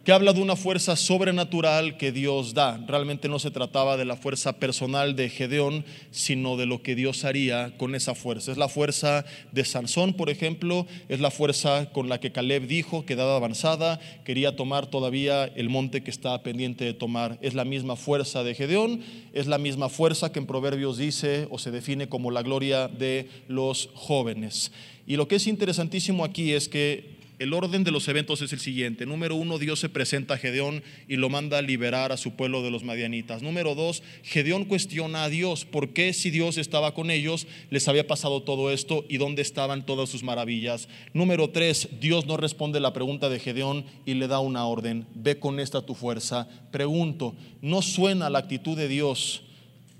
que 0.08 0.14
habla 0.14 0.32
de 0.32 0.40
una 0.40 0.56
fuerza 0.56 0.96
sobrenatural 0.96 1.98
que 1.98 2.12
Dios 2.12 2.54
da. 2.54 2.82
Realmente 2.88 3.28
no 3.28 3.38
se 3.38 3.50
trataba 3.50 3.98
de 3.98 4.06
la 4.06 4.16
fuerza 4.16 4.54
personal 4.54 5.14
de 5.16 5.28
Gedeón, 5.28 5.84
sino 6.12 6.56
de 6.56 6.64
lo 6.64 6.80
que 6.80 6.94
Dios 6.94 7.26
haría 7.26 7.76
con 7.76 7.94
esa 7.94 8.14
fuerza. 8.14 8.50
Es 8.50 8.56
la 8.56 8.70
fuerza 8.70 9.26
de 9.52 9.66
Sansón, 9.66 10.14
por 10.14 10.30
ejemplo, 10.30 10.86
es 11.10 11.20
la 11.20 11.30
fuerza 11.30 11.90
con 11.92 12.08
la 12.08 12.20
que 12.20 12.32
Caleb 12.32 12.66
dijo 12.66 13.04
que 13.04 13.16
dada 13.16 13.36
avanzada 13.36 14.00
quería 14.24 14.56
tomar 14.56 14.86
todavía 14.86 15.44
el 15.44 15.68
monte 15.68 16.02
que 16.02 16.10
estaba 16.10 16.42
pendiente 16.42 16.86
de 16.86 16.94
tomar. 16.94 17.38
Es 17.42 17.52
la 17.52 17.66
misma 17.66 17.94
fuerza 17.94 18.42
de 18.42 18.54
Gedeón, 18.54 19.02
es 19.34 19.46
la 19.46 19.58
misma 19.58 19.90
fuerza 19.90 20.32
que 20.32 20.38
en 20.38 20.46
Proverbios 20.46 20.96
dice 20.96 21.48
o 21.50 21.58
se 21.58 21.70
define 21.70 22.08
como 22.08 22.30
la 22.30 22.40
gloria 22.40 22.88
de 22.88 23.28
los 23.46 23.90
jóvenes. 23.92 24.72
Y 25.06 25.16
lo 25.16 25.28
que 25.28 25.36
es 25.36 25.46
interesantísimo 25.46 26.24
aquí 26.24 26.54
es 26.54 26.66
que 26.66 27.17
el 27.38 27.54
orden 27.54 27.84
de 27.84 27.92
los 27.92 28.08
eventos 28.08 28.42
es 28.42 28.52
el 28.52 28.58
siguiente. 28.58 29.06
Número 29.06 29.36
uno, 29.36 29.58
Dios 29.58 29.78
se 29.78 29.88
presenta 29.88 30.34
a 30.34 30.38
Gedeón 30.38 30.82
y 31.06 31.16
lo 31.16 31.28
manda 31.28 31.58
a 31.58 31.62
liberar 31.62 32.10
a 32.10 32.16
su 32.16 32.32
pueblo 32.32 32.62
de 32.62 32.70
los 32.70 32.82
madianitas. 32.82 33.42
Número 33.42 33.76
dos, 33.76 34.02
Gedeón 34.24 34.64
cuestiona 34.64 35.24
a 35.24 35.28
Dios 35.28 35.64
por 35.64 35.92
qué 35.92 36.12
si 36.12 36.30
Dios 36.30 36.58
estaba 36.58 36.94
con 36.94 37.10
ellos 37.10 37.46
les 37.70 37.86
había 37.86 38.06
pasado 38.06 38.42
todo 38.42 38.72
esto 38.72 39.04
y 39.08 39.18
dónde 39.18 39.42
estaban 39.42 39.86
todas 39.86 40.08
sus 40.08 40.24
maravillas. 40.24 40.88
Número 41.12 41.50
tres, 41.50 41.88
Dios 42.00 42.26
no 42.26 42.36
responde 42.36 42.80
la 42.80 42.92
pregunta 42.92 43.28
de 43.28 43.38
Gedeón 43.38 43.84
y 44.04 44.14
le 44.14 44.26
da 44.26 44.40
una 44.40 44.66
orden. 44.66 45.06
Ve 45.14 45.38
con 45.38 45.60
esta 45.60 45.82
tu 45.82 45.94
fuerza. 45.94 46.48
Pregunto, 46.72 47.36
¿no 47.62 47.82
suena 47.82 48.30
la 48.30 48.40
actitud 48.40 48.76
de 48.76 48.88
Dios, 48.88 49.44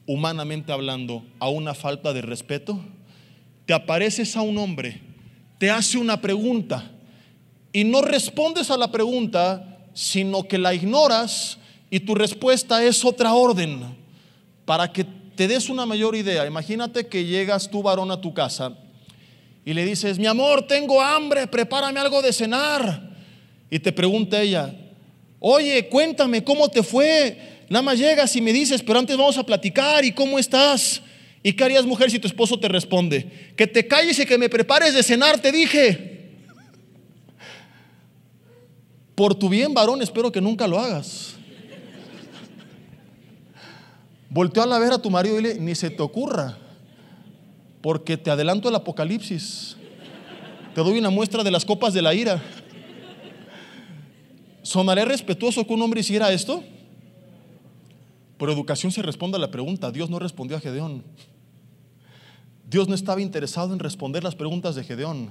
humanamente 0.07 0.73
hablando, 0.73 1.25
a 1.39 1.49
una 1.49 1.75
falta 1.75 2.13
de 2.13 2.23
respeto? 2.23 2.85
Te 3.65 3.75
apareces 3.75 4.37
a 4.37 4.43
un 4.43 4.59
hombre, 4.59 5.01
te 5.59 5.71
hace 5.71 5.99
una 5.99 6.21
pregunta 6.21 6.98
y 7.79 7.85
no 7.85 8.03
respondes 8.03 8.73
a 8.73 8.77
la 8.77 8.91
pregunta, 8.91 9.79
sino 9.95 10.43
que 10.43 10.59
la 10.59 10.75
ignoras 10.75 11.59
y 11.89 12.01
tu 12.01 12.17
respuesta 12.17 12.83
es 12.83 13.05
otra 13.05 13.35
orden. 13.35 13.97
Para 14.65 14.93
que 14.93 15.07
te 15.37 15.47
des 15.47 15.69
una 15.69 15.87
mayor 15.87 16.17
idea, 16.17 16.45
imagínate 16.45 17.07
que 17.07 17.25
llegas 17.25 17.71
tú 17.71 17.81
varón 17.81 18.11
a 18.11 18.21
tu 18.21 18.35
casa 18.35 18.77
y 19.65 19.75
le 19.75 19.85
dices, 19.85 20.19
mi 20.19 20.27
amor, 20.27 20.67
tengo 20.67 21.01
hambre, 21.01 21.47
prepárame 21.47 22.01
algo 22.01 22.21
de 22.21 22.33
cenar. 22.33 23.11
Y 23.71 23.79
te 23.79 23.93
pregunta 23.93 24.43
ella, 24.43 24.75
oye, 25.39 25.89
cuéntame, 25.89 26.43
¿cómo 26.43 26.69
te 26.69 26.83
fue? 26.83 27.63
Nada 27.69 27.83
más 27.83 27.97
llegas 27.97 28.35
y 28.35 28.41
me 28.41 28.53
dices, 28.53 28.83
pero 28.83 28.99
antes 28.99 29.17
vamos 29.17 29.39
a 29.39 29.47
platicar 29.47 30.05
y 30.05 30.11
cómo 30.11 30.41
estás. 30.41 31.01
¿Y 31.45 31.53
qué 31.53 31.63
harías 31.63 31.87
mujer 31.87 32.11
si 32.11 32.19
tu 32.19 32.27
esposo 32.27 32.59
te 32.59 32.67
responde? 32.67 33.53
Que 33.57 33.69
te 33.69 33.87
calles 33.87 34.19
y 34.19 34.27
que 34.27 34.37
me 34.37 34.49
prepares 34.49 34.95
de 34.95 35.05
cenar, 35.05 35.41
te 35.41 35.53
dije. 35.53 36.18
Por 39.19 39.35
tu 39.35 39.49
bien, 39.49 39.75
varón, 39.75 40.01
espero 40.01 40.31
que 40.31 40.41
nunca 40.41 40.69
lo 40.69 40.79
hagas. 40.79 41.35
Volteó 44.31 44.63
a 44.63 44.67
la 44.67 44.79
ver 44.79 44.93
a 44.93 45.03
tu 45.03 45.11
marido 45.11 45.35
y 45.35 45.43
dile, 45.43 45.59
ni 45.59 45.75
se 45.75 45.91
te 45.91 46.01
ocurra, 46.01 46.57
porque 47.83 48.17
te 48.17 48.31
adelanto 48.31 48.69
el 48.69 48.77
apocalipsis. 48.77 49.77
Te 50.73 50.83
doy 50.83 51.01
una 51.01 51.11
muestra 51.11 51.43
de 51.43 51.51
las 51.51 51.65
copas 51.65 51.93
de 51.95 52.01
la 52.01 52.15
ira. 52.15 52.41
¿Sonaré 54.63 55.05
respetuoso 55.05 55.67
que 55.67 55.75
un 55.75 55.83
hombre 55.83 55.99
hiciera 55.99 56.31
esto? 56.31 56.63
Por 58.37 58.51
educación 58.51 58.93
se 58.93 59.03
responde 59.03 59.37
a 59.37 59.41
la 59.41 59.51
pregunta. 59.51 59.91
Dios 59.91 60.09
no 60.11 60.21
respondió 60.21 60.57
a 60.57 60.61
Gedeón. 60.61 61.03
Dios 62.71 62.87
no 62.87 62.95
estaba 62.95 63.21
interesado 63.21 63.73
en 63.73 63.81
responder 63.81 64.23
las 64.23 64.37
preguntas 64.37 64.77
de 64.77 64.85
Gedeón. 64.85 65.31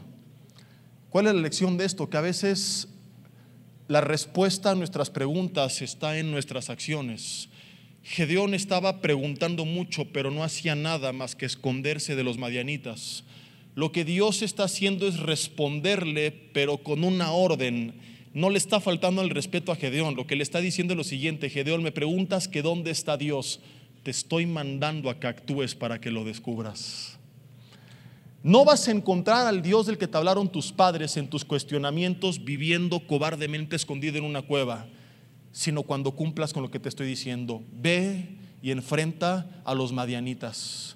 ¿Cuál 1.10 1.28
es 1.28 1.36
la 1.36 1.40
lección 1.40 1.78
de 1.78 1.86
esto? 1.86 2.10
Que 2.10 2.18
a 2.18 2.22
veces 2.22 2.90
la 3.88 4.02
respuesta 4.02 4.72
a 4.72 4.76
nuestras 4.76 5.10
preguntas 5.10 5.82
está 5.82 6.18
en 6.18 6.30
nuestras 6.32 6.70
acciones. 6.70 7.48
Gedeón 8.04 8.54
estaba 8.54 9.02
preguntando 9.02 9.66
mucho, 9.66 10.06
pero 10.12 10.32
no 10.32 10.44
hacía 10.44 10.76
nada 10.76 11.14
más 11.14 11.36
que 11.36 11.46
esconderse 11.46 12.16
de 12.16 12.24
los 12.24 12.38
madianitas. 12.38 13.24
Lo 13.76 13.92
que 13.92 14.06
Dios 14.06 14.42
está 14.42 14.64
haciendo 14.64 15.08
es 15.08 15.20
responderle, 15.20 16.32
pero 16.32 16.80
con 16.80 17.04
una 17.04 17.32
orden. 17.32 17.94
No 18.34 18.50
le 18.50 18.58
está 18.58 18.80
faltando 18.80 19.22
el 19.22 19.30
respeto 19.30 19.72
a 19.72 19.76
Gedeón. 19.76 20.16
Lo 20.16 20.28
que 20.28 20.36
le 20.36 20.44
está 20.44 20.60
diciendo 20.60 20.94
es 20.94 20.98
lo 20.98 21.04
siguiente, 21.04 21.50
Gedeón, 21.50 21.84
me 21.84 21.92
preguntas 21.92 22.48
que 22.48 22.62
dónde 22.62 22.92
está 22.92 23.18
Dios. 23.18 23.62
Te 24.04 24.12
estoy 24.12 24.46
mandando 24.46 25.10
a 25.10 25.20
que 25.20 25.28
actúes 25.28 25.76
para 25.76 26.02
que 26.02 26.12
lo 26.12 26.24
descubras. 26.26 27.17
No 28.44 28.66
vas 28.66 28.88
a 28.88 28.92
encontrar 28.92 29.48
al 29.48 29.62
Dios 29.62 29.86
del 29.86 29.98
que 29.98 30.08
te 30.08 30.18
hablaron 30.18 30.52
tus 30.52 30.72
padres 30.72 31.18
en 31.18 31.30
tus 31.30 31.44
cuestionamientos 31.44 32.44
viviendo 32.44 33.06
cobardemente 33.06 33.76
escondido 33.76 34.18
en 34.18 34.24
una 34.24 34.42
cueva 34.42 34.88
sino 35.58 35.82
cuando 35.82 36.12
cumplas 36.12 36.54
con 36.54 36.62
lo 36.62 36.70
que 36.70 36.80
te 36.80 36.88
estoy 36.88 37.08
diciendo. 37.08 37.64
Ve 37.72 38.38
y 38.62 38.70
enfrenta 38.70 39.64
a 39.66 39.74
los 39.74 39.92
madianitas. 39.92 40.96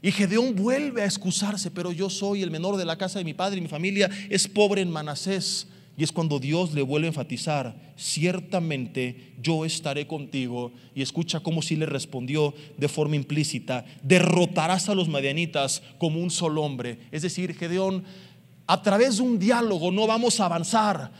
Y 0.00 0.12
Gedeón 0.12 0.54
vuelve 0.54 1.02
a 1.02 1.04
excusarse, 1.04 1.70
pero 1.70 1.92
yo 1.92 2.08
soy 2.08 2.42
el 2.42 2.50
menor 2.50 2.78
de 2.78 2.86
la 2.86 2.96
casa 2.96 3.18
de 3.18 3.26
mi 3.26 3.34
padre 3.34 3.58
y 3.58 3.60
mi 3.60 3.68
familia 3.68 4.08
es 4.30 4.48
pobre 4.48 4.80
en 4.80 4.90
Manasés. 4.90 5.66
Y 5.98 6.04
es 6.04 6.12
cuando 6.12 6.38
Dios 6.38 6.74
le 6.74 6.82
vuelve 6.82 7.08
a 7.08 7.10
enfatizar, 7.10 7.74
ciertamente 7.96 9.34
yo 9.42 9.64
estaré 9.64 10.06
contigo. 10.06 10.72
Y 10.94 11.02
escucha 11.02 11.40
cómo 11.40 11.60
si 11.60 11.74
le 11.74 11.86
respondió 11.86 12.54
de 12.76 12.86
forma 12.86 13.16
implícita, 13.16 13.84
derrotarás 14.04 14.88
a 14.88 14.94
los 14.94 15.08
madianitas 15.08 15.82
como 15.98 16.20
un 16.20 16.30
solo 16.30 16.62
hombre. 16.62 17.00
Es 17.10 17.22
decir, 17.22 17.52
Gedeón, 17.52 18.04
a 18.68 18.80
través 18.80 19.16
de 19.16 19.24
un 19.24 19.40
diálogo 19.40 19.90
no 19.90 20.06
vamos 20.06 20.38
a 20.38 20.44
avanzar, 20.44 21.10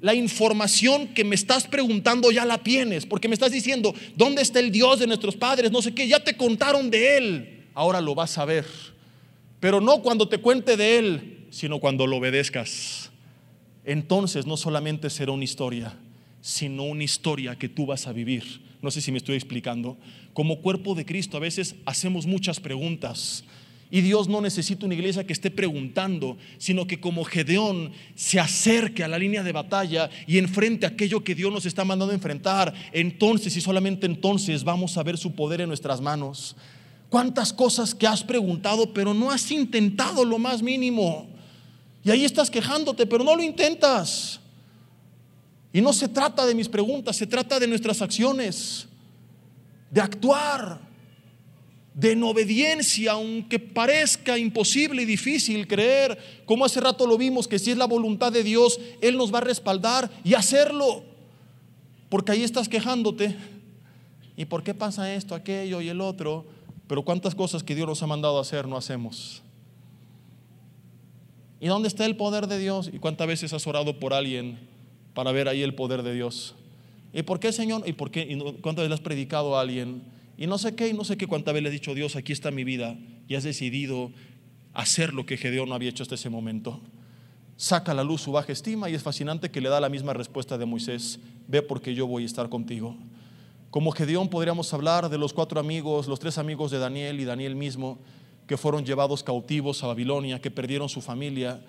la 0.00 0.14
información 0.14 1.08
que 1.08 1.24
me 1.24 1.34
estás 1.34 1.66
preguntando 1.66 2.30
ya 2.30 2.44
la 2.44 2.58
tienes, 2.58 3.06
porque 3.06 3.28
me 3.28 3.34
estás 3.34 3.50
diciendo, 3.50 3.94
¿dónde 4.14 4.42
está 4.42 4.60
el 4.60 4.70
Dios 4.70 4.98
de 4.98 5.06
nuestros 5.06 5.36
padres? 5.36 5.72
No 5.72 5.80
sé 5.80 5.94
qué, 5.94 6.06
ya 6.06 6.22
te 6.22 6.36
contaron 6.36 6.90
de 6.90 7.16
Él, 7.16 7.68
ahora 7.72 8.02
lo 8.02 8.14
vas 8.14 8.36
a 8.36 8.44
ver. 8.44 8.66
Pero 9.58 9.80
no 9.80 10.02
cuando 10.02 10.28
te 10.28 10.38
cuente 10.38 10.76
de 10.76 10.98
Él, 10.98 11.46
sino 11.50 11.80
cuando 11.80 12.06
lo 12.06 12.18
obedezcas. 12.18 13.07
Entonces 13.88 14.44
no 14.44 14.58
solamente 14.58 15.08
será 15.08 15.32
una 15.32 15.44
historia, 15.44 15.94
sino 16.42 16.82
una 16.82 17.04
historia 17.04 17.56
que 17.56 17.70
tú 17.70 17.86
vas 17.86 18.06
a 18.06 18.12
vivir. 18.12 18.60
No 18.82 18.90
sé 18.90 19.00
si 19.00 19.10
me 19.10 19.16
estoy 19.16 19.34
explicando. 19.34 19.96
Como 20.34 20.60
cuerpo 20.60 20.94
de 20.94 21.06
Cristo 21.06 21.38
a 21.38 21.40
veces 21.40 21.74
hacemos 21.86 22.26
muchas 22.26 22.60
preguntas 22.60 23.44
y 23.90 24.02
Dios 24.02 24.28
no 24.28 24.42
necesita 24.42 24.84
una 24.84 24.94
iglesia 24.94 25.26
que 25.26 25.32
esté 25.32 25.50
preguntando, 25.50 26.36
sino 26.58 26.86
que 26.86 27.00
como 27.00 27.24
Gedeón 27.24 27.92
se 28.14 28.38
acerque 28.38 29.04
a 29.04 29.08
la 29.08 29.18
línea 29.18 29.42
de 29.42 29.52
batalla 29.52 30.10
y 30.26 30.36
enfrente 30.36 30.84
aquello 30.84 31.24
que 31.24 31.34
Dios 31.34 31.50
nos 31.50 31.64
está 31.64 31.82
mandando 31.82 32.12
a 32.12 32.14
enfrentar. 32.14 32.74
Entonces 32.92 33.56
y 33.56 33.62
solamente 33.62 34.04
entonces 34.04 34.64
vamos 34.64 34.98
a 34.98 35.02
ver 35.02 35.16
su 35.16 35.32
poder 35.32 35.62
en 35.62 35.68
nuestras 35.68 36.02
manos. 36.02 36.56
¿Cuántas 37.08 37.54
cosas 37.54 37.94
que 37.94 38.06
has 38.06 38.22
preguntado, 38.22 38.92
pero 38.92 39.14
no 39.14 39.30
has 39.30 39.50
intentado 39.50 40.26
lo 40.26 40.38
más 40.38 40.60
mínimo? 40.60 41.37
Y 42.04 42.10
ahí 42.10 42.24
estás 42.24 42.50
quejándote, 42.50 43.06
pero 43.06 43.24
no 43.24 43.34
lo 43.34 43.42
intentas. 43.42 44.40
Y 45.72 45.80
no 45.80 45.92
se 45.92 46.08
trata 46.08 46.46
de 46.46 46.54
mis 46.54 46.68
preguntas, 46.68 47.16
se 47.16 47.26
trata 47.26 47.60
de 47.60 47.66
nuestras 47.66 48.00
acciones, 48.00 48.86
de 49.90 50.00
actuar 50.00 50.88
de 51.98 52.12
en 52.12 52.22
obediencia, 52.22 53.12
aunque 53.12 53.58
parezca 53.58 54.38
imposible 54.38 55.02
y 55.02 55.04
difícil 55.04 55.66
creer, 55.66 56.16
como 56.44 56.64
hace 56.64 56.80
rato 56.80 57.04
lo 57.08 57.18
vimos, 57.18 57.48
que 57.48 57.58
si 57.58 57.72
es 57.72 57.76
la 57.76 57.86
voluntad 57.86 58.30
de 58.30 58.44
Dios, 58.44 58.78
Él 59.00 59.16
nos 59.16 59.34
va 59.34 59.38
a 59.38 59.40
respaldar 59.40 60.08
y 60.22 60.34
hacerlo. 60.34 61.02
Porque 62.08 62.30
ahí 62.30 62.44
estás 62.44 62.68
quejándote. 62.68 63.36
¿Y 64.36 64.44
por 64.44 64.62
qué 64.62 64.74
pasa 64.74 65.12
esto, 65.12 65.34
aquello 65.34 65.80
y 65.80 65.88
el 65.88 66.00
otro? 66.00 66.46
Pero 66.86 67.04
cuántas 67.04 67.34
cosas 67.34 67.64
que 67.64 67.74
Dios 67.74 67.88
nos 67.88 68.00
ha 68.00 68.06
mandado 68.06 68.38
a 68.38 68.42
hacer 68.42 68.68
no 68.68 68.76
hacemos. 68.76 69.42
¿Y 71.60 71.68
dónde 71.68 71.88
está 71.88 72.06
el 72.06 72.16
poder 72.16 72.46
de 72.46 72.58
Dios? 72.58 72.90
¿Y 72.92 72.98
cuántas 72.98 73.26
veces 73.26 73.52
has 73.52 73.66
orado 73.66 73.98
por 73.98 74.14
alguien 74.14 74.58
para 75.14 75.32
ver 75.32 75.48
ahí 75.48 75.62
el 75.62 75.74
poder 75.74 76.02
de 76.02 76.14
Dios? 76.14 76.54
¿Y 77.12 77.22
por 77.22 77.40
qué, 77.40 77.52
Señor? 77.52 77.82
¿Y 77.86 77.92
por 77.92 78.10
qué? 78.10 78.22
¿Y 78.22 78.38
cuántas 78.60 78.84
veces 78.84 78.94
has 78.94 79.00
predicado 79.00 79.56
a 79.56 79.60
alguien? 79.60 80.02
y 80.38 80.46
no 80.46 80.56
sé 80.56 80.76
qué, 80.76 80.88
y 80.88 80.92
no 80.92 81.02
sé 81.02 81.16
qué 81.16 81.26
cuánta 81.26 81.50
vez 81.50 81.64
le 81.64 81.68
he 81.68 81.72
dicho, 81.72 81.94
Dios, 81.94 82.14
aquí 82.14 82.32
está 82.32 82.52
mi 82.52 82.62
vida, 82.62 82.96
y 83.26 83.34
has 83.34 83.42
decidido 83.42 84.12
hacer 84.72 85.12
lo 85.12 85.26
que 85.26 85.36
Gedeón 85.36 85.68
no 85.68 85.74
había 85.74 85.90
hecho 85.90 86.04
hasta 86.04 86.14
ese 86.14 86.30
momento. 86.30 86.80
Saca 87.56 87.90
a 87.90 87.94
la 87.96 88.04
luz 88.04 88.22
su 88.22 88.30
baja 88.30 88.52
estima 88.52 88.88
y 88.88 88.94
es 88.94 89.02
fascinante 89.02 89.50
que 89.50 89.60
le 89.60 89.68
da 89.68 89.80
la 89.80 89.88
misma 89.88 90.12
respuesta 90.12 90.56
de 90.56 90.64
Moisés, 90.64 91.18
ve 91.48 91.60
porque 91.60 91.92
yo 91.92 92.06
voy 92.06 92.22
a 92.22 92.26
estar 92.26 92.48
contigo. 92.48 92.96
Como 93.70 93.90
Gedeón 93.90 94.28
podríamos 94.28 94.72
hablar 94.72 95.08
de 95.08 95.18
los 95.18 95.32
cuatro 95.32 95.58
amigos, 95.58 96.06
los 96.06 96.20
tres 96.20 96.38
amigos 96.38 96.70
de 96.70 96.78
Daniel 96.78 97.18
y 97.18 97.24
Daniel 97.24 97.56
mismo, 97.56 97.98
que 98.48 98.56
fueron 98.56 98.84
llevados 98.84 99.22
cautivos 99.22 99.84
a 99.84 99.88
Babilonia, 99.88 100.40
que 100.40 100.50
perdieron 100.50 100.88
su 100.88 101.02
familia, 101.02 101.60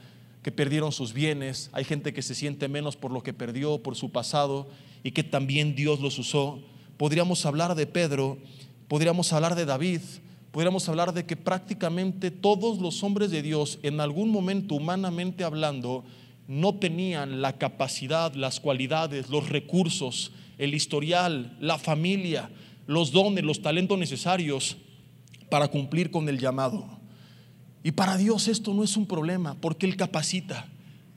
que 0.41 0.51
perdieron 0.51 0.93
sus 0.93 1.11
bienes. 1.11 1.69
Hay 1.73 1.83
gente 1.83 2.13
que 2.13 2.21
se 2.21 2.33
siente 2.33 2.69
menos 2.69 2.95
por 2.95 3.11
lo 3.11 3.21
que 3.21 3.33
perdió, 3.33 3.83
por 3.83 3.97
su 3.97 4.11
pasado, 4.11 4.69
y 5.03 5.11
que 5.11 5.23
también 5.23 5.75
Dios 5.75 5.99
los 5.99 6.17
usó. 6.17 6.59
Podríamos 6.95 7.45
hablar 7.45 7.75
de 7.75 7.85
Pedro, 7.85 8.37
podríamos 8.87 9.31
hablar 9.33 9.55
de 9.55 9.65
David, 9.65 9.99
podríamos 10.51 10.87
hablar 10.87 11.13
de 11.13 11.25
que 11.25 11.35
prácticamente 11.35 12.31
todos 12.31 12.79
los 12.79 13.03
hombres 13.03 13.29
de 13.29 13.41
Dios, 13.41 13.79
en 13.83 13.99
algún 13.99 14.29
momento 14.29 14.75
humanamente 14.75 15.43
hablando, 15.43 16.05
no 16.47 16.75
tenían 16.75 17.41
la 17.41 17.57
capacidad, 17.57 18.33
las 18.35 18.61
cualidades, 18.61 19.29
los 19.29 19.49
recursos, 19.49 20.31
el 20.57 20.73
historial, 20.73 21.57
la 21.59 21.77
familia, 21.77 22.49
los 22.87 23.11
dones, 23.11 23.43
los 23.43 23.61
talentos 23.61 23.99
necesarios 23.99 24.77
para 25.49 25.67
cumplir 25.67 26.11
con 26.11 26.27
el 26.29 26.39
llamado. 26.39 26.99
Y 27.83 27.91
para 27.91 28.17
Dios 28.17 28.47
esto 28.47 28.73
no 28.73 28.83
es 28.83 28.97
un 28.97 29.05
problema, 29.05 29.55
porque 29.55 29.85
Él 29.85 29.95
capacita, 29.95 30.67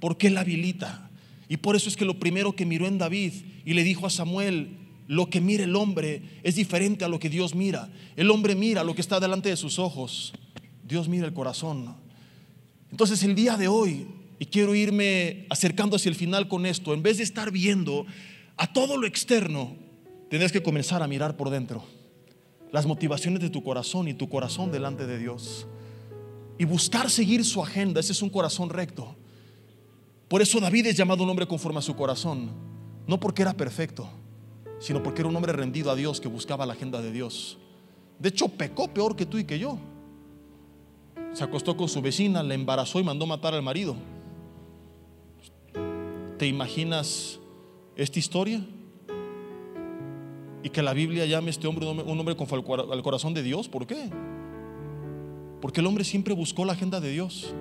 porque 0.00 0.28
Él 0.28 0.38
habilita. 0.38 1.10
Y 1.48 1.58
por 1.58 1.76
eso 1.76 1.88
es 1.88 1.96
que 1.96 2.04
lo 2.04 2.18
primero 2.18 2.52
que 2.52 2.66
miró 2.66 2.86
en 2.86 2.98
David 2.98 3.32
y 3.64 3.74
le 3.74 3.84
dijo 3.84 4.06
a 4.06 4.10
Samuel, 4.10 4.78
lo 5.08 5.28
que 5.28 5.40
mira 5.40 5.64
el 5.64 5.76
hombre 5.76 6.22
es 6.42 6.54
diferente 6.54 7.04
a 7.04 7.08
lo 7.08 7.18
que 7.18 7.28
Dios 7.28 7.54
mira. 7.54 7.90
El 8.16 8.30
hombre 8.30 8.54
mira 8.54 8.84
lo 8.84 8.94
que 8.94 9.00
está 9.00 9.20
delante 9.20 9.48
de 9.48 9.56
sus 9.56 9.78
ojos. 9.78 10.32
Dios 10.84 11.08
mira 11.08 11.26
el 11.26 11.34
corazón. 11.34 11.96
Entonces 12.90 13.22
el 13.22 13.34
día 13.34 13.56
de 13.56 13.68
hoy, 13.68 14.06
y 14.38 14.46
quiero 14.46 14.74
irme 14.74 15.46
acercando 15.50 15.96
hacia 15.96 16.08
el 16.08 16.14
final 16.14 16.48
con 16.48 16.66
esto, 16.66 16.94
en 16.94 17.02
vez 17.02 17.18
de 17.18 17.24
estar 17.24 17.50
viendo 17.50 18.06
a 18.56 18.72
todo 18.72 18.96
lo 18.96 19.06
externo, 19.06 19.76
tendrás 20.30 20.52
que 20.52 20.62
comenzar 20.62 21.02
a 21.02 21.08
mirar 21.08 21.36
por 21.36 21.50
dentro. 21.50 21.84
Las 22.72 22.86
motivaciones 22.86 23.40
de 23.40 23.50
tu 23.50 23.62
corazón 23.62 24.08
y 24.08 24.14
tu 24.14 24.28
corazón 24.28 24.72
delante 24.72 25.06
de 25.06 25.18
Dios. 25.18 25.66
Y 26.58 26.64
buscar 26.64 27.10
seguir 27.10 27.44
su 27.44 27.62
agenda. 27.62 28.00
Ese 28.00 28.12
es 28.12 28.22
un 28.22 28.30
corazón 28.30 28.70
recto. 28.70 29.14
Por 30.28 30.42
eso 30.42 30.58
David 30.58 30.86
es 30.86 30.96
llamado 30.96 31.22
un 31.22 31.30
hombre 31.30 31.46
conforme 31.46 31.78
a 31.78 31.82
su 31.82 31.94
corazón. 31.94 32.50
No 33.06 33.20
porque 33.20 33.42
era 33.42 33.52
perfecto 33.52 34.08
sino 34.82 35.00
porque 35.00 35.22
era 35.22 35.28
un 35.28 35.36
hombre 35.36 35.52
rendido 35.52 35.92
a 35.92 35.94
Dios 35.94 36.20
que 36.20 36.26
buscaba 36.26 36.66
la 36.66 36.72
agenda 36.72 37.00
de 37.00 37.12
Dios. 37.12 37.56
De 38.18 38.30
hecho, 38.30 38.48
pecó 38.48 38.88
peor 38.88 39.14
que 39.14 39.24
tú 39.24 39.38
y 39.38 39.44
que 39.44 39.56
yo. 39.56 39.78
Se 41.32 41.44
acostó 41.44 41.76
con 41.76 41.88
su 41.88 42.02
vecina, 42.02 42.42
la 42.42 42.54
embarazó 42.54 42.98
y 42.98 43.04
mandó 43.04 43.24
matar 43.24 43.54
al 43.54 43.62
marido. 43.62 43.94
¿Te 46.36 46.48
imaginas 46.48 47.38
esta 47.94 48.18
historia? 48.18 48.66
Y 50.62 50.70
que 50.70 50.82
la 50.82 50.92
Biblia 50.92 51.26
llame 51.26 51.48
a 51.48 51.50
este 51.50 51.66
hombre 51.66 51.86
un 51.86 52.18
hombre 52.18 52.36
con 52.36 52.46
al 52.92 53.02
corazón 53.02 53.34
de 53.34 53.42
Dios. 53.42 53.68
¿Por 53.68 53.86
qué? 53.86 54.10
Porque 55.60 55.80
el 55.80 55.86
hombre 55.86 56.04
siempre 56.04 56.34
buscó 56.34 56.64
la 56.64 56.72
agenda 56.72 57.00
de 57.00 57.10
Dios. 57.10 57.54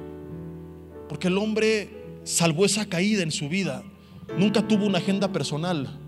Porque 1.10 1.28
el 1.28 1.38
hombre 1.38 1.90
salvó 2.24 2.66
esa 2.66 2.86
caída 2.88 3.24
en 3.24 3.32
su 3.32 3.50
vida. 3.50 3.84
Nunca 4.38 4.68
tuvo 4.68 4.86
una 4.86 5.00
agenda 5.00 5.32
personal. 5.32 6.00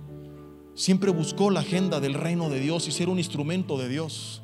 Siempre 0.75 1.11
buscó 1.11 1.51
la 1.51 1.59
agenda 1.59 1.99
del 1.99 2.15
reino 2.15 2.49
de 2.49 2.59
Dios 2.59 2.87
y 2.87 2.91
ser 2.91 3.09
un 3.09 3.19
instrumento 3.19 3.77
de 3.77 3.89
Dios. 3.89 4.41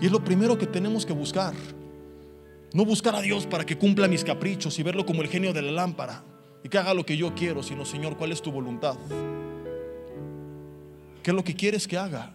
Y 0.00 0.06
es 0.06 0.12
lo 0.12 0.22
primero 0.22 0.58
que 0.58 0.66
tenemos 0.66 1.04
que 1.04 1.12
buscar. 1.12 1.54
No 2.72 2.84
buscar 2.84 3.16
a 3.16 3.20
Dios 3.20 3.46
para 3.46 3.64
que 3.64 3.78
cumpla 3.78 4.06
mis 4.06 4.22
caprichos 4.22 4.78
y 4.78 4.82
verlo 4.82 5.06
como 5.06 5.22
el 5.22 5.28
genio 5.28 5.52
de 5.52 5.62
la 5.62 5.72
lámpara 5.72 6.22
y 6.62 6.68
que 6.68 6.78
haga 6.78 6.94
lo 6.94 7.04
que 7.04 7.16
yo 7.16 7.34
quiero, 7.34 7.62
sino 7.62 7.84
Señor, 7.84 8.16
¿cuál 8.16 8.32
es 8.32 8.42
tu 8.42 8.52
voluntad? 8.52 8.96
¿Qué 11.28 11.32
es 11.32 11.36
lo 11.36 11.44
que 11.44 11.54
quieres 11.54 11.86
que 11.86 11.98
haga? 11.98 12.32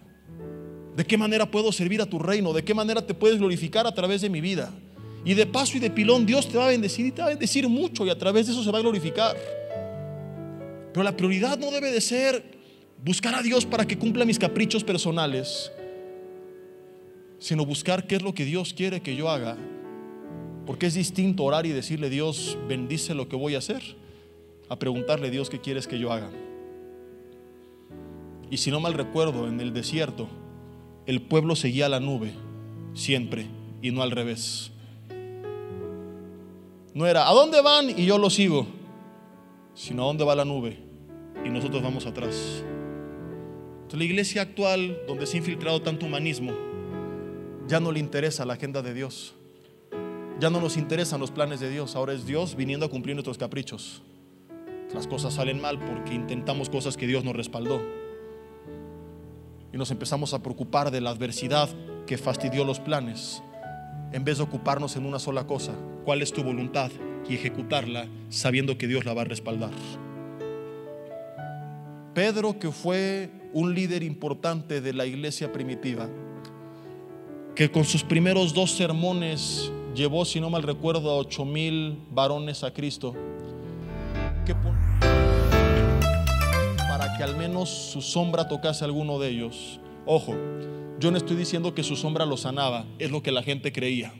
¿De 0.95 1.03
qué 1.03 1.17
manera 1.17 1.49
puedo 1.49 1.71
servir 1.71 1.99
a 2.03 2.05
tu 2.05 2.19
reino? 2.19 2.53
¿De 2.53 2.63
qué 2.63 2.75
manera 2.75 3.01
te 3.01 3.15
puedes 3.15 3.39
glorificar 3.39 3.87
a 3.87 3.91
través 3.91 4.21
de 4.21 4.29
mi 4.29 4.39
vida? 4.39 4.71
Y 5.25 5.33
de 5.33 5.47
paso 5.47 5.77
y 5.77 5.79
de 5.79 5.89
pilón 5.89 6.27
Dios 6.27 6.47
te 6.47 6.59
va 6.59 6.65
a 6.65 6.67
bendecir 6.67 7.07
y 7.07 7.11
te 7.11 7.23
va 7.23 7.29
a 7.29 7.31
bendecir 7.31 7.67
mucho 7.67 8.05
y 8.05 8.11
a 8.11 8.17
través 8.19 8.45
de 8.45 8.51
eso 8.53 8.63
se 8.63 8.69
va 8.69 8.77
a 8.77 8.81
glorificar. 8.81 9.35
Pero 10.93 11.03
la 11.03 11.17
prioridad 11.17 11.57
no 11.57 11.71
debe 11.71 11.91
de 11.91 12.01
ser 12.01 12.43
buscar 13.03 13.33
a 13.33 13.41
Dios 13.41 13.65
para 13.65 13.87
que 13.87 13.97
cumpla 13.97 14.25
mis 14.25 14.37
caprichos 14.37 14.83
personales, 14.83 15.71
sino 17.39 17.65
buscar 17.65 18.05
qué 18.05 18.17
es 18.17 18.21
lo 18.21 18.35
que 18.35 18.45
Dios 18.45 18.75
quiere 18.75 19.01
que 19.01 19.15
yo 19.15 19.27
haga. 19.27 19.57
Porque 20.67 20.85
es 20.85 20.93
distinto 20.93 21.45
orar 21.45 21.65
y 21.65 21.69
decirle, 21.69 22.11
Dios, 22.11 22.59
bendice 22.69 23.15
lo 23.15 23.27
que 23.27 23.35
voy 23.35 23.55
a 23.55 23.57
hacer, 23.57 23.81
a 24.69 24.77
preguntarle, 24.77 25.31
Dios, 25.31 25.49
¿qué 25.49 25.59
quieres 25.59 25.87
que 25.87 25.97
yo 25.97 26.13
haga? 26.13 26.29
Y 28.53 28.57
si 28.57 28.69
no 28.69 28.79
mal 28.79 28.93
recuerdo, 28.93 29.47
en 29.47 29.59
el 29.59 29.73
desierto, 29.73 30.27
el 31.07 31.23
pueblo 31.23 31.55
seguía 31.55 31.89
la 31.89 31.99
nube 31.99 32.33
siempre 32.93 33.47
y 33.81 33.89
no 33.89 34.03
al 34.03 34.11
revés. 34.11 34.71
No 36.93 37.07
era, 37.07 37.27
¿a 37.27 37.33
dónde 37.33 37.61
van? 37.63 37.89
Y 37.89 38.05
yo 38.05 38.19
lo 38.19 38.29
sigo, 38.29 38.67
sino 39.73 40.03
a 40.03 40.05
dónde 40.05 40.23
va 40.23 40.35
la 40.35 40.45
nube 40.45 40.77
y 41.43 41.49
nosotros 41.49 41.81
vamos 41.81 42.05
atrás. 42.05 42.63
Entonces, 43.73 43.97
la 43.97 44.05
iglesia 44.05 44.43
actual, 44.43 44.99
donde 45.07 45.25
se 45.25 45.37
ha 45.37 45.39
infiltrado 45.39 45.81
tanto 45.81 46.05
humanismo, 46.05 46.51
ya 47.67 47.79
no 47.79 47.91
le 47.91 47.99
interesa 47.99 48.45
la 48.45 48.53
agenda 48.53 48.83
de 48.83 48.93
Dios. 48.93 49.33
Ya 50.39 50.51
no 50.51 50.61
nos 50.61 50.77
interesan 50.77 51.19
los 51.19 51.31
planes 51.31 51.59
de 51.59 51.71
Dios. 51.71 51.95
Ahora 51.95 52.13
es 52.13 52.27
Dios 52.27 52.55
viniendo 52.55 52.85
a 52.85 52.89
cumplir 52.89 53.15
nuestros 53.15 53.39
caprichos. 53.39 54.03
Las 54.93 55.07
cosas 55.07 55.33
salen 55.33 55.59
mal 55.59 55.79
porque 55.79 56.13
intentamos 56.13 56.69
cosas 56.69 56.97
que 56.97 57.07
Dios 57.07 57.23
nos 57.23 57.35
respaldó. 57.35 57.81
Y 59.73 59.77
nos 59.77 59.91
empezamos 59.91 60.33
a 60.33 60.43
preocupar 60.43 60.91
de 60.91 61.01
la 61.01 61.09
adversidad 61.09 61.67
que 62.05 62.17
fastidió 62.17 62.63
los 62.63 62.79
planes, 62.79 63.41
en 64.11 64.23
vez 64.23 64.37
de 64.37 64.43
ocuparnos 64.43 64.95
en 64.95 65.05
una 65.05 65.17
sola 65.17 65.47
cosa, 65.47 65.73
cuál 66.05 66.21
es 66.21 66.31
tu 66.31 66.43
voluntad 66.43 66.91
y 67.27 67.33
ejecutarla 67.33 68.07
sabiendo 68.29 68.77
que 68.77 68.87
Dios 68.87 69.03
la 69.05 69.13
va 69.13 69.23
a 69.23 69.25
respaldar. 69.25 69.71
Pedro, 72.13 72.59
que 72.59 72.71
fue 72.71 73.31
un 73.53 73.73
líder 73.73 74.03
importante 74.03 74.81
de 74.81 74.93
la 74.93 75.07
iglesia 75.07 75.51
primitiva, 75.51 76.07
que 77.55 77.71
con 77.71 77.83
sus 77.85 78.03
primeros 78.03 78.53
dos 78.53 78.71
sermones 78.71 79.71
llevó, 79.95 80.25
si 80.25 80.39
no 80.39 80.49
mal 80.49 80.63
recuerdo, 80.63 81.09
a 81.09 81.17
ocho 81.17 81.45
mil 81.45 81.97
varones 82.11 82.63
a 82.63 82.71
Cristo, 82.71 83.15
que 87.23 87.29
al 87.29 87.37
menos 87.37 87.69
su 87.69 88.01
sombra 88.01 88.49
tocase 88.49 88.83
a 88.83 88.87
alguno 88.87 89.17
de 89.17 89.29
ellos. 89.29 89.79
Ojo, 90.05 90.35
yo 90.99 91.09
no 91.09 91.15
estoy 91.15 91.37
diciendo 91.37 91.73
que 91.73 91.81
su 91.81 91.95
sombra 91.95 92.25
lo 92.25 92.35
sanaba, 92.35 92.85
es 92.99 93.11
lo 93.11 93.23
que 93.23 93.31
la 93.31 93.41
gente 93.41 93.71
creía. 93.71 94.13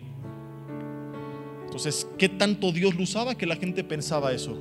Entonces, 1.66 2.08
¿qué 2.18 2.30
tanto 2.30 2.72
Dios 2.72 2.96
lo 2.96 3.04
usaba 3.04 3.36
que 3.36 3.46
la 3.46 3.58
gente 3.58 3.84
pensaba 3.84 4.32
eso? 4.32 4.58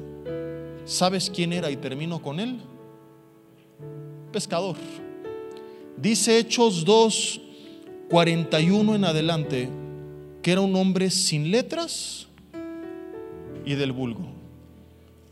¿Sabes 0.84 1.30
quién 1.30 1.52
era 1.52 1.70
y 1.70 1.76
termino 1.76 2.20
con 2.20 2.40
él? 2.40 2.58
Pescador. 4.32 4.76
Dice 5.96 6.38
Hechos 6.38 6.84
2, 6.84 7.40
41 8.10 8.96
en 8.96 9.04
adelante, 9.04 9.68
que 10.42 10.50
era 10.50 10.62
un 10.62 10.74
hombre 10.74 11.10
sin 11.10 11.52
letras 11.52 12.26
y 13.64 13.76
del 13.76 13.92
vulgo. 13.92 14.31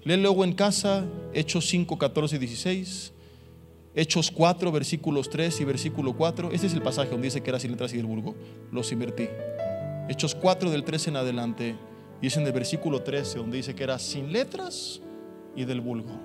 Lee 0.04 0.16
luego 0.16 0.44
en 0.44 0.54
casa 0.54 1.04
Hechos 1.34 1.68
5, 1.68 1.98
14 1.98 2.36
y 2.36 2.38
16. 2.38 3.12
Hechos 3.94 4.30
4, 4.30 4.72
versículos 4.72 5.28
3 5.28 5.60
y 5.60 5.64
versículo 5.64 6.16
4. 6.16 6.52
Este 6.52 6.68
es 6.68 6.74
el 6.74 6.82
pasaje 6.82 7.10
donde 7.10 7.26
dice 7.26 7.42
que 7.42 7.50
era 7.50 7.60
sin 7.60 7.72
letras 7.72 7.92
y 7.92 7.96
del 7.96 8.06
vulgo. 8.06 8.34
Los 8.72 8.92
invertí. 8.92 9.28
Hechos 10.08 10.34
4 10.34 10.70
del 10.70 10.84
13 10.84 11.10
en 11.10 11.16
adelante. 11.16 11.76
Dice 12.22 12.40
en 12.40 12.46
el 12.46 12.52
versículo 12.52 13.02
13 13.02 13.38
donde 13.38 13.58
dice 13.58 13.74
que 13.74 13.82
era 13.82 13.98
sin 13.98 14.32
letras 14.32 15.00
y 15.54 15.64
del 15.64 15.80
vulgo. 15.80 16.18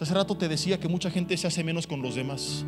Hace 0.00 0.14
rato 0.14 0.34
te 0.34 0.48
decía 0.48 0.80
que 0.80 0.88
mucha 0.88 1.10
gente 1.10 1.36
se 1.36 1.46
hace 1.46 1.62
menos 1.62 1.86
con 1.86 2.00
los 2.00 2.14
demás. 2.14 2.64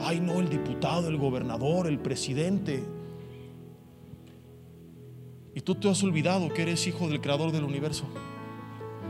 Ay, 0.00 0.20
no, 0.20 0.38
el 0.38 0.50
diputado, 0.50 1.08
el 1.08 1.16
gobernador, 1.16 1.86
el 1.86 1.98
presidente. 1.98 2.84
Y 5.54 5.60
tú 5.62 5.76
te 5.76 5.88
has 5.88 6.02
olvidado 6.02 6.52
que 6.52 6.60
eres 6.60 6.86
hijo 6.86 7.08
del 7.08 7.22
creador 7.22 7.52
del 7.52 7.64
universo. 7.64 8.04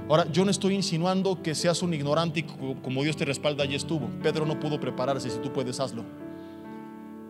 Ahora, 0.09 0.30
yo 0.30 0.44
no 0.44 0.50
estoy 0.50 0.74
insinuando 0.74 1.42
que 1.42 1.55
seas 1.55 1.82
un 1.82 1.94
ignorante 1.94 2.40
y 2.40 2.42
como 2.82 3.02
Dios 3.02 3.16
te 3.16 3.24
respalda, 3.24 3.64
allí 3.64 3.74
estuvo. 3.74 4.09
Pedro 4.22 4.44
no 4.44 4.61
pudo 4.61 4.78
prepararse, 4.78 5.30
si 5.30 5.38
tú 5.38 5.50
puedes, 5.50 5.80
hazlo. 5.80 6.05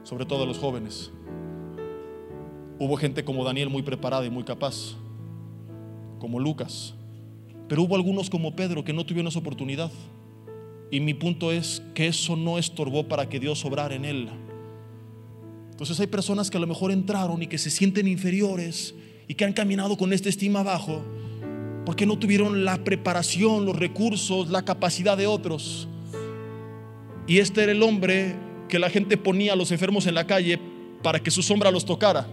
Sobre 0.03 0.27
todo 0.27 0.45
los 0.45 0.59
jóvenes. 0.59 1.13
Hubo 2.81 2.97
gente 2.97 3.25
como 3.25 3.45
Daniel 3.45 3.71
muy 3.71 3.83
preparada 3.83 4.27
y 4.27 4.31
muy 4.31 4.43
capaz, 4.43 4.97
como 6.19 6.41
Lucas. 6.41 6.95
Pero 7.69 7.83
hubo 7.83 7.95
algunos 7.95 8.29
como 8.29 8.57
Pedro 8.57 8.85
que 8.85 8.93
no 8.93 9.07
tuvieron 9.07 9.29
esa 9.29 9.39
oportunidad. 9.39 9.93
Y 10.91 10.99
mi 10.99 11.15
punto 11.15 11.53
es 11.53 11.81
que 11.95 12.09
eso 12.09 12.35
no 12.35 12.59
estorbó 12.59 13.07
para 13.07 13.29
que 13.29 13.39
Dios 13.39 13.65
obrara 13.65 13.95
en 13.95 14.05
él. 14.05 14.29
Entonces 15.71 15.99
hay 16.01 16.09
personas 16.09 16.51
que 16.51 16.57
a 16.57 16.61
lo 16.61 16.67
mejor 16.67 16.91
entraron 16.91 17.41
y 17.41 17.47
que 17.47 17.59
se 17.59 17.71
sienten 17.71 18.09
inferiores 18.09 18.95
y 19.29 19.35
que 19.35 19.45
han 19.45 19.53
caminado 19.53 19.97
con 19.97 20.13
esta 20.13 20.29
estima 20.29 20.61
abajo 20.61 21.03
porque 21.85 22.07
no 22.07 22.19
tuvieron 22.19 22.65
la 22.65 22.79
preparación, 22.79 23.67
los 23.67 23.77
recursos, 23.77 24.49
la 24.49 24.65
capacidad 24.65 25.17
de 25.17 25.27
otros. 25.27 25.89
Y 27.27 27.39
este 27.39 27.63
era 27.63 27.73
el 27.73 27.83
hombre 27.83 28.37
que 28.69 28.79
la 28.79 28.91
gente 28.91 29.17
ponía 29.17 29.53
a 29.53 29.57
los 29.57 29.71
enfermos 29.71 30.07
en 30.07 30.15
la 30.15 30.27
calle 30.27 30.59
para 31.03 31.23
que 31.23 31.31
su 31.31 31.43
sombra 31.43 31.71
los 31.71 31.85
tocara. 31.85 32.27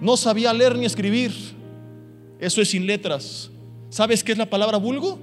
No 0.00 0.16
sabía 0.16 0.52
leer 0.52 0.76
ni 0.76 0.86
escribir. 0.86 1.32
Eso 2.38 2.62
es 2.62 2.70
sin 2.70 2.86
letras. 2.86 3.50
¿Sabes 3.90 4.24
qué 4.24 4.32
es 4.32 4.38
la 4.38 4.48
palabra 4.48 4.78
vulgo? 4.78 5.18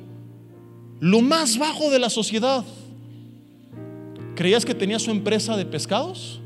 Lo 0.99 1.21
más 1.21 1.57
bajo 1.57 1.89
de 1.89 1.99
la 1.99 2.09
sociedad. 2.09 2.63
¿Creías 4.35 4.65
que 4.65 4.75
tenía 4.75 4.99
su 4.99 5.09
empresa 5.09 5.57
de 5.57 5.65
pescados? 5.65 6.41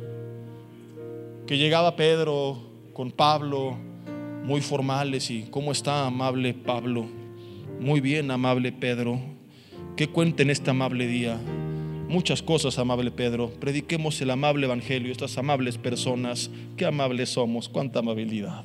Que 1.45 1.57
llegaba 1.57 1.95
Pedro 1.95 2.57
con 2.93 3.11
Pablo, 3.11 3.77
muy 4.43 4.61
formales 4.61 5.29
y 5.29 5.43
¿cómo 5.43 5.71
está 5.71 6.05
amable 6.05 6.53
Pablo? 6.53 7.05
Muy 7.79 8.01
bien, 8.01 8.31
amable 8.31 8.71
Pedro. 8.71 9.19
¿Qué 9.95 10.07
cuenta 10.07 10.41
en 10.43 10.49
este 10.49 10.71
amable 10.71 11.07
día? 11.07 11.39
Muchas 12.09 12.41
cosas, 12.41 12.77
amable 12.79 13.11
Pedro. 13.11 13.51
Prediquemos 13.59 14.19
el 14.21 14.31
amable 14.31 14.65
evangelio, 14.65 15.11
estas 15.11 15.37
amables 15.37 15.77
personas. 15.77 16.49
Qué 16.75 16.85
amables 16.85 17.29
somos, 17.29 17.69
cuánta 17.69 17.99
amabilidad. 17.99 18.63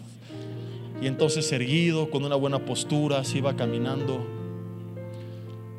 Y 1.02 1.06
entonces 1.06 1.52
erguido, 1.52 2.10
con 2.10 2.24
una 2.24 2.36
buena 2.36 2.64
postura, 2.64 3.22
se 3.24 3.38
iba 3.38 3.54
caminando. 3.54 4.26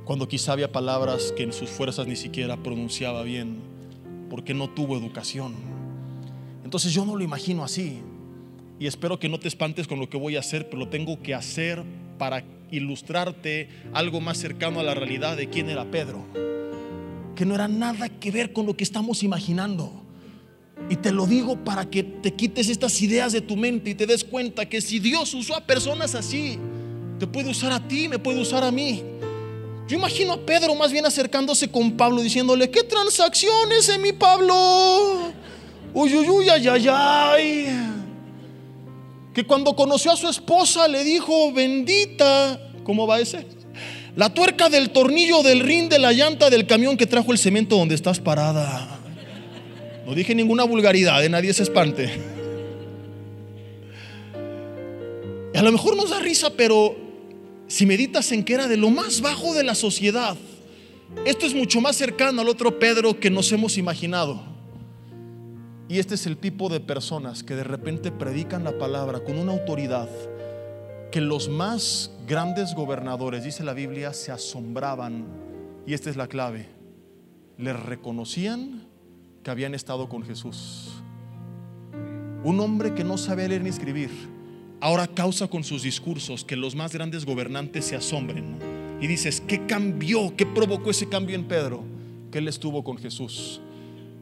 Cuando 0.05 0.27
quizá 0.27 0.53
había 0.53 0.71
palabras 0.71 1.33
que 1.35 1.43
en 1.43 1.51
sus 1.51 1.69
fuerzas 1.69 2.07
ni 2.07 2.15
siquiera 2.15 2.55
pronunciaba 2.55 3.23
bien, 3.23 3.57
porque 4.29 4.53
no 4.53 4.69
tuvo 4.69 4.95
educación. 4.95 5.53
Entonces 6.63 6.93
yo 6.93 7.03
no 7.03 7.15
lo 7.15 7.23
imagino 7.23 7.63
así 7.63 7.99
y 8.79 8.87
espero 8.87 9.19
que 9.19 9.29
no 9.29 9.39
te 9.39 9.47
espantes 9.47 9.87
con 9.87 9.99
lo 9.99 10.09
que 10.09 10.17
voy 10.17 10.35
a 10.35 10.39
hacer, 10.39 10.67
pero 10.67 10.79
lo 10.79 10.89
tengo 10.89 11.21
que 11.21 11.33
hacer 11.33 11.83
para 12.17 12.43
ilustrarte 12.71 13.69
algo 13.93 14.21
más 14.21 14.37
cercano 14.37 14.79
a 14.79 14.83
la 14.83 14.93
realidad 14.93 15.37
de 15.37 15.49
quién 15.49 15.69
era 15.69 15.85
Pedro, 15.85 16.25
que 17.35 17.45
no 17.45 17.55
era 17.55 17.67
nada 17.67 18.09
que 18.09 18.31
ver 18.31 18.53
con 18.53 18.65
lo 18.65 18.75
que 18.77 18.83
estamos 18.83 19.23
imaginando. 19.23 20.03
Y 20.89 20.95
te 20.97 21.11
lo 21.11 21.25
digo 21.25 21.63
para 21.63 21.89
que 21.89 22.03
te 22.03 22.33
quites 22.33 22.69
estas 22.69 23.01
ideas 23.01 23.31
de 23.33 23.41
tu 23.41 23.57
mente 23.57 23.89
y 23.89 23.95
te 23.95 24.05
des 24.05 24.23
cuenta 24.23 24.69
que 24.69 24.79
si 24.79 24.99
Dios 24.99 25.33
usó 25.33 25.55
a 25.55 25.65
personas 25.65 26.13
así, 26.13 26.59
te 27.19 27.25
puede 27.25 27.49
usar 27.49 27.71
a 27.71 27.87
ti, 27.87 28.07
me 28.07 28.19
puede 28.19 28.39
usar 28.39 28.63
a 28.63 28.71
mí. 28.71 29.03
Yo 29.87 29.97
imagino 29.97 30.33
a 30.33 30.45
Pedro 30.45 30.75
más 30.75 30.91
bien 30.91 31.05
acercándose 31.05 31.71
con 31.71 31.93
Pablo 31.93 32.21
diciéndole, 32.21 32.69
¿qué 32.69 32.83
transacciones 32.83 33.89
en 33.89 34.01
mi 34.01 34.13
Pablo? 34.13 35.33
Uy, 35.93 36.13
uy, 36.13 36.29
uy, 36.29 36.49
ay, 36.49 36.67
ay, 36.67 36.87
ay 36.89 37.96
que 39.37 39.43
cuando 39.43 39.75
conoció 39.75 40.11
a 40.11 40.15
su 40.15 40.27
esposa 40.27 40.87
le 40.87 41.03
dijo, 41.03 41.53
bendita, 41.53 42.59
¿cómo 42.83 43.05
va 43.05 43.19
ese? 43.19 43.45
La 44.15 44.33
tuerca 44.33 44.67
del 44.67 44.89
tornillo 44.89 45.43
del 45.43 45.59
rin 45.59 45.89
de 45.89 45.99
la 45.99 46.11
llanta 46.11 46.49
del 46.49 46.65
camión 46.65 46.97
que 46.97 47.05
trajo 47.05 47.31
el 47.31 47.37
cemento 47.37 47.77
donde 47.77 47.93
estás 47.93 48.19
parada. 48.19 48.99
No 50.07 50.15
dije 50.15 50.33
ninguna 50.33 50.63
vulgaridad, 50.63 51.21
de 51.21 51.29
nadie 51.29 51.53
se 51.53 51.61
espante. 51.61 52.19
a 55.53 55.61
lo 55.61 55.71
mejor 55.71 55.95
nos 55.95 56.09
da 56.09 56.19
risa, 56.19 56.49
pero 56.57 56.95
si 57.67 57.85
meditas 57.85 58.31
en 58.31 58.43
que 58.43 58.55
era 58.55 58.67
de 58.67 58.77
lo 58.77 58.89
más 58.89 59.21
bajo 59.21 59.53
de 59.53 59.63
la 59.63 59.75
sociedad, 59.75 60.35
esto 61.27 61.45
es 61.45 61.53
mucho 61.53 61.79
más 61.79 61.95
cercano 61.95 62.41
al 62.41 62.49
otro 62.49 62.79
Pedro 62.79 63.19
que 63.19 63.29
nos 63.29 63.51
hemos 63.51 63.77
imaginado. 63.77 64.56
Y 65.89 65.99
este 65.99 66.15
es 66.15 66.27
el 66.27 66.37
tipo 66.37 66.67
de 66.67 66.81
personas 66.81 67.43
que 67.43 67.55
de 67.55 67.63
repente 67.63 68.11
predican 68.11 68.65
la 68.65 68.77
palabra 68.77 69.21
con 69.21 69.37
una 69.37 69.53
autoridad 69.53 70.09
que 71.11 71.21
los 71.21 71.47
más 71.47 72.11
grandes 72.27 72.75
gobernadores, 72.75 73.45
dice 73.45 73.63
la 73.63 73.73
Biblia, 73.73 74.11
se 74.11 74.33
asombraban. 74.33 75.25
Y 75.85 75.93
esta 75.93 76.09
es 76.09 76.17
la 76.17 76.27
clave. 76.27 76.67
Les 77.57 77.79
reconocían 77.79 78.85
que 79.43 79.49
habían 79.51 79.73
estado 79.73 80.09
con 80.09 80.23
Jesús. 80.23 80.89
Un 82.43 82.59
hombre 82.59 82.93
que 82.93 83.05
no 83.05 83.17
sabe 83.17 83.47
leer 83.47 83.63
ni 83.63 83.69
escribir, 83.69 84.09
ahora 84.81 85.07
causa 85.07 85.47
con 85.47 85.63
sus 85.63 85.83
discursos 85.83 86.43
que 86.43 86.57
los 86.57 86.75
más 86.75 86.93
grandes 86.93 87.25
gobernantes 87.25 87.85
se 87.85 87.95
asombren. 87.95 88.59
Y 88.99 89.07
dices, 89.07 89.39
¿qué 89.39 89.65
cambió? 89.65 90.35
¿Qué 90.35 90.45
provocó 90.45 90.89
ese 90.89 91.07
cambio 91.07 91.35
en 91.35 91.45
Pedro? 91.45 91.83
Que 92.29 92.39
él 92.39 92.49
estuvo 92.49 92.83
con 92.83 92.97
Jesús 92.97 93.61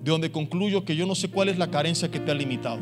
de 0.03 0.11
donde 0.11 0.31
concluyo 0.31 0.85
que 0.85 0.95
yo 0.95 1.05
no 1.05 1.15
sé 1.15 1.29
cuál 1.29 1.49
es 1.49 1.57
la 1.57 1.71
carencia 1.71 2.11
que 2.11 2.19
te 2.19 2.31
ha 2.31 2.35
limitado, 2.35 2.79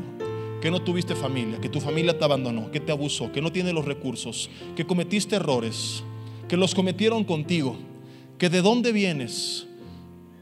que 0.62 0.72
no 0.72 0.82
tuviste 0.82 1.16
familia, 1.16 1.60
que 1.60 1.70
tu 1.70 1.80
familia 1.80 2.18
te 2.18 2.24
abandonó, 2.24 2.72
que 2.72 2.80
te 2.80 2.92
abusó, 2.92 3.32
que 3.32 3.42
no 3.42 3.52
tiene 3.52 3.74
los 3.74 3.86
recursos, 3.86 4.50
que 4.76 4.86
cometiste 4.86 5.36
errores, 5.36 6.04
que 6.48 6.58
los 6.58 6.76
cometieron 6.76 7.24
contigo, 7.24 7.78
que 8.38 8.50
de 8.50 8.62
dónde 8.62 8.92
vienes, 8.92 9.68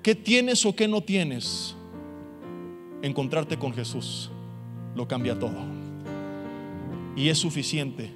¿Qué 0.03 0.15
tienes 0.15 0.65
o 0.65 0.75
qué 0.75 0.87
no 0.87 1.01
tienes? 1.01 1.75
Encontrarte 3.03 3.57
con 3.57 3.71
Jesús 3.71 4.31
lo 4.95 5.07
cambia 5.07 5.37
todo. 5.37 5.59
Y 7.15 7.29
es 7.29 7.37
suficiente 7.37 8.09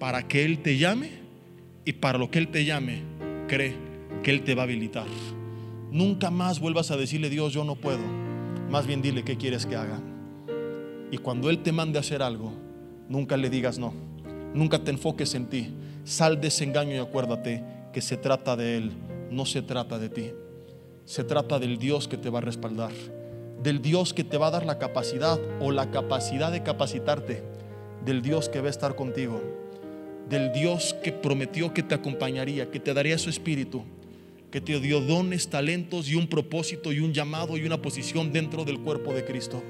para 0.00 0.26
que 0.26 0.44
Él 0.44 0.58
te 0.62 0.76
llame 0.78 1.10
y 1.84 1.92
para 1.92 2.18
lo 2.18 2.28
que 2.28 2.40
Él 2.40 2.48
te 2.48 2.64
llame, 2.64 3.02
cree 3.46 3.74
que 4.24 4.32
Él 4.32 4.42
te 4.42 4.56
va 4.56 4.62
a 4.62 4.64
habilitar. 4.64 5.06
Nunca 5.92 6.30
más 6.30 6.58
vuelvas 6.58 6.90
a 6.90 6.96
decirle, 6.96 7.28
Dios, 7.28 7.52
yo 7.52 7.64
no 7.64 7.76
puedo. 7.76 8.00
Más 8.70 8.86
bien 8.86 9.02
dile 9.02 9.24
qué 9.24 9.36
quieres 9.36 9.66
que 9.66 9.76
haga. 9.76 10.00
Y 11.10 11.18
cuando 11.18 11.50
Él 11.50 11.62
te 11.62 11.70
mande 11.70 11.98
a 11.98 12.00
hacer 12.00 12.22
algo, 12.22 12.50
nunca 13.10 13.36
le 13.36 13.50
digas 13.50 13.78
no. 13.78 13.92
Nunca 14.54 14.78
te 14.78 14.90
enfoques 14.90 15.34
en 15.34 15.50
ti. 15.50 15.74
Sal 16.04 16.40
de 16.40 16.48
ese 16.48 16.64
engaño 16.64 16.94
y 16.94 16.98
acuérdate 16.98 17.62
que 17.92 18.00
se 18.00 18.16
trata 18.16 18.56
de 18.56 18.78
Él, 18.78 18.92
no 19.30 19.44
se 19.44 19.60
trata 19.60 19.98
de 19.98 20.08
ti. 20.08 20.30
Se 21.04 21.24
trata 21.24 21.58
del 21.58 21.76
Dios 21.76 22.08
que 22.08 22.16
te 22.16 22.30
va 22.30 22.38
a 22.38 22.42
respaldar, 22.42 22.92
del 23.62 23.82
Dios 23.82 24.14
que 24.14 24.24
te 24.24 24.38
va 24.38 24.46
a 24.46 24.52
dar 24.52 24.64
la 24.64 24.78
capacidad 24.78 25.38
o 25.60 25.72
la 25.72 25.90
capacidad 25.90 26.50
de 26.50 26.62
capacitarte, 26.62 27.42
del 28.02 28.22
Dios 28.22 28.48
que 28.48 28.62
va 28.62 28.68
a 28.68 28.70
estar 28.70 28.96
contigo, 28.96 29.42
del 30.30 30.52
Dios 30.52 30.96
que 31.04 31.12
prometió 31.12 31.74
que 31.74 31.82
te 31.82 31.94
acompañaría, 31.94 32.70
que 32.70 32.80
te 32.80 32.94
daría 32.94 33.18
su 33.18 33.28
espíritu, 33.28 33.84
que 34.52 34.60
te 34.60 34.78
dio 34.78 35.00
dones, 35.00 35.48
talentos 35.48 36.08
y 36.10 36.14
un 36.14 36.28
propósito 36.28 36.92
y 36.92 37.00
un 37.00 37.14
llamado 37.14 37.56
y 37.56 37.64
una 37.64 37.80
posición 37.80 38.32
dentro 38.32 38.66
del 38.66 38.78
cuerpo 38.80 39.14
de 39.14 39.24
Cristo. 39.24 39.62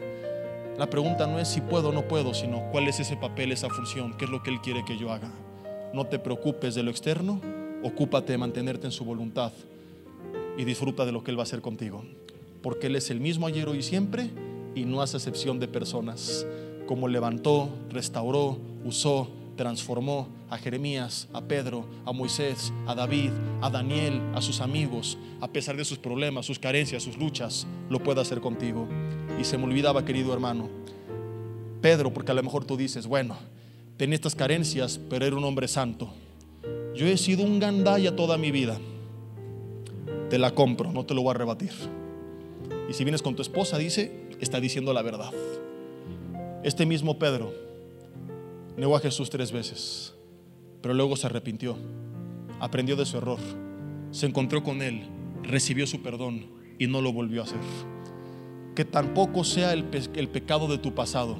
La 0.77 0.91
pregunta 0.91 1.29
no 1.29 1.39
es 1.39 1.47
si 1.47 1.61
puedo 1.61 1.91
o 1.91 1.93
no 1.93 2.09
puedo, 2.09 2.35
sino 2.35 2.69
cuál 2.73 2.89
es 2.89 2.99
ese 2.99 3.17
papel, 3.17 3.53
esa 3.53 3.71
función, 3.71 4.17
qué 4.19 4.25
es 4.25 4.31
lo 4.31 4.43
que 4.43 4.51
Él 4.51 4.61
quiere 4.61 4.85
que 4.85 4.99
yo 4.99 5.13
haga. 5.13 5.33
No 5.95 6.07
te 6.09 6.19
preocupes 6.19 6.75
de 6.75 6.83
lo 6.83 6.91
externo, 6.91 7.41
ocúpate 7.85 8.33
de 8.33 8.39
mantenerte 8.39 8.87
en 8.87 8.93
su 8.93 9.05
voluntad 9.05 9.53
y 10.59 10.65
disfruta 10.65 11.05
de 11.05 11.13
lo 11.13 11.23
que 11.23 11.31
Él 11.31 11.39
va 11.39 11.43
a 11.43 11.45
hacer 11.45 11.61
contigo. 11.61 12.05
Porque 12.61 12.89
Él 12.89 12.97
es 12.97 13.09
el 13.11 13.21
mismo 13.21 13.47
ayer, 13.47 13.69
hoy 13.69 13.79
y 13.79 13.83
siempre 13.83 14.31
y 14.75 14.85
no 14.85 15.01
hace 15.01 15.17
excepción 15.17 15.61
de 15.61 15.69
personas. 15.69 16.45
Como 16.87 17.07
levantó, 17.07 17.69
restauró, 17.91 18.59
usó, 18.85 19.31
transformó 19.57 20.29
a 20.51 20.59
Jeremías, 20.59 21.29
a 21.33 21.43
Pedro, 21.43 21.87
a 22.05 22.13
Moisés, 22.13 22.73
a 22.87 22.95
David, 22.95 23.31
a 23.61 23.71
Daniel, 23.71 24.21
a 24.35 24.43
sus 24.43 24.61
amigos, 24.61 25.19
a 25.41 25.49
pesar 25.49 25.77
de 25.77 25.85
sus 25.85 25.99
problemas, 25.99 26.47
sus 26.47 26.59
carencias, 26.59 27.03
sus 27.03 27.17
luchas, 27.17 27.67
lo 27.89 28.03
puede 28.03 28.21
hacer 28.21 28.41
contigo. 28.41 28.87
Y 29.41 29.45
se 29.45 29.59
me 29.59 29.65
olvidaba, 29.65 30.05
querido 30.05 30.33
hermano, 30.33 30.69
Pedro, 31.81 32.13
porque 32.13 32.33
a 32.33 32.35
lo 32.35 32.43
mejor 32.43 32.65
tú 32.65 32.77
dices, 32.77 33.07
bueno, 33.07 33.37
tenía 33.97 34.15
estas 34.15 34.35
carencias, 34.35 35.01
pero 35.11 35.27
era 35.27 35.37
un 35.37 35.45
hombre 35.45 35.69
santo. 35.69 36.13
Yo 36.95 37.07
he 37.07 37.17
sido 37.17 37.45
un 37.45 37.59
gandaya 37.59 38.15
toda 38.15 38.39
mi 38.39 38.51
vida. 38.51 38.79
Te 40.31 40.39
la 40.39 40.53
compro, 40.53 40.93
no 40.93 41.05
te 41.05 41.15
lo 41.15 41.23
voy 41.23 41.31
a 41.31 41.39
rebatir. 41.39 41.73
Y 42.89 42.93
si 42.93 43.05
vienes 43.05 43.23
con 43.23 43.35
tu 43.35 43.43
esposa, 43.43 43.79
dice, 43.79 44.29
está 44.41 44.61
diciendo 44.61 44.93
la 44.93 45.03
verdad. 45.03 45.33
Este 46.63 46.87
mismo 46.87 47.19
Pedro 47.19 47.72
negó 48.77 48.97
a 48.97 49.01
Jesús 49.01 49.31
tres 49.31 49.53
veces, 49.53 50.15
pero 50.81 50.95
luego 50.95 51.17
se 51.17 51.27
arrepintió, 51.27 51.77
aprendió 52.61 52.97
de 52.97 53.07
su 53.07 53.19
error, 53.19 53.39
se 54.11 54.27
encontró 54.27 54.63
con 54.63 54.83
él, 54.83 55.09
recibió 55.43 55.87
su 55.87 56.03
perdón 56.03 56.47
y 56.79 56.87
no 56.87 57.01
lo 57.01 57.13
volvió 57.13 57.43
a 57.43 57.45
hacer. 57.45 57.61
Que 58.75 58.85
tampoco 58.85 59.45
sea 59.45 59.73
el, 59.73 59.87
el 60.15 60.29
pecado 60.29 60.67
de 60.67 60.79
tu 60.79 60.95
pasado 60.95 61.39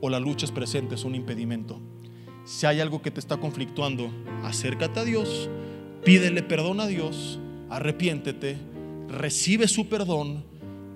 o 0.00 0.08
las 0.08 0.22
luchas 0.22 0.52
presentes 0.52 1.04
un 1.04 1.14
impedimento. 1.14 1.80
Si 2.44 2.66
hay 2.66 2.80
algo 2.80 3.02
que 3.02 3.10
te 3.10 3.20
está 3.20 3.38
conflictuando, 3.38 4.10
acércate 4.42 5.00
a 5.00 5.04
Dios, 5.04 5.48
pídele 6.04 6.42
perdón 6.42 6.80
a 6.80 6.86
Dios, 6.86 7.40
arrepiéntete, 7.70 8.56
recibe 9.08 9.66
su 9.66 9.88
perdón 9.88 10.44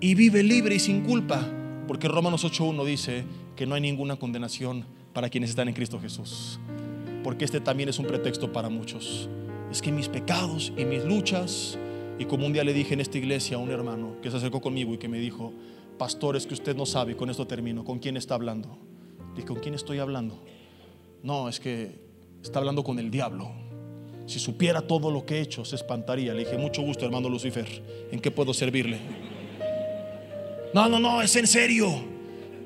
y 0.00 0.14
vive 0.14 0.42
libre 0.42 0.76
y 0.76 0.78
sin 0.78 1.04
culpa. 1.04 1.46
Porque 1.88 2.06
Romanos 2.06 2.44
8.1 2.44 2.84
dice 2.84 3.24
que 3.56 3.66
no 3.66 3.74
hay 3.74 3.80
ninguna 3.80 4.16
condenación 4.16 4.84
para 5.12 5.28
quienes 5.28 5.50
están 5.50 5.68
en 5.68 5.74
Cristo 5.74 6.00
Jesús. 6.00 6.58
Porque 7.24 7.44
este 7.44 7.60
también 7.60 7.88
es 7.88 7.98
un 7.98 8.06
pretexto 8.06 8.52
para 8.52 8.68
muchos. 8.68 9.28
Es 9.70 9.82
que 9.82 9.92
mis 9.92 10.08
pecados 10.08 10.72
y 10.76 10.84
mis 10.84 11.04
luchas, 11.04 11.78
y 12.18 12.24
como 12.24 12.46
un 12.46 12.52
día 12.52 12.64
le 12.64 12.72
dije 12.72 12.94
en 12.94 13.00
esta 13.00 13.18
iglesia 13.18 13.56
a 13.56 13.60
un 13.60 13.70
hermano 13.70 14.16
que 14.22 14.30
se 14.30 14.36
acercó 14.36 14.60
conmigo 14.60 14.94
y 14.94 14.98
que 14.98 15.08
me 15.08 15.18
dijo, 15.18 15.52
pastor, 15.98 16.36
es 16.36 16.46
que 16.46 16.54
usted 16.54 16.76
no 16.76 16.86
sabe, 16.86 17.16
con 17.16 17.30
esto 17.30 17.46
termino, 17.46 17.84
¿con 17.84 17.98
quién 17.98 18.16
está 18.16 18.34
hablando? 18.34 18.78
Dije, 19.34 19.46
¿con 19.46 19.60
quién 19.60 19.74
estoy 19.74 19.98
hablando? 19.98 20.42
No, 21.22 21.48
es 21.48 21.60
que 21.60 22.00
está 22.42 22.58
hablando 22.58 22.82
con 22.82 22.98
el 22.98 23.10
diablo. 23.10 23.50
Si 24.26 24.38
supiera 24.38 24.82
todo 24.82 25.10
lo 25.10 25.24
que 25.24 25.36
he 25.36 25.40
hecho, 25.40 25.64
se 25.64 25.76
espantaría. 25.76 26.34
Le 26.34 26.40
dije, 26.40 26.58
mucho 26.58 26.82
gusto, 26.82 27.04
hermano 27.04 27.28
Lucifer. 27.28 27.82
¿En 28.10 28.20
qué 28.20 28.30
puedo 28.30 28.52
servirle? 28.52 28.98
No, 30.74 30.88
no, 30.88 30.98
no, 30.98 31.22
es 31.22 31.34
en 31.36 31.46
serio. 31.46 32.17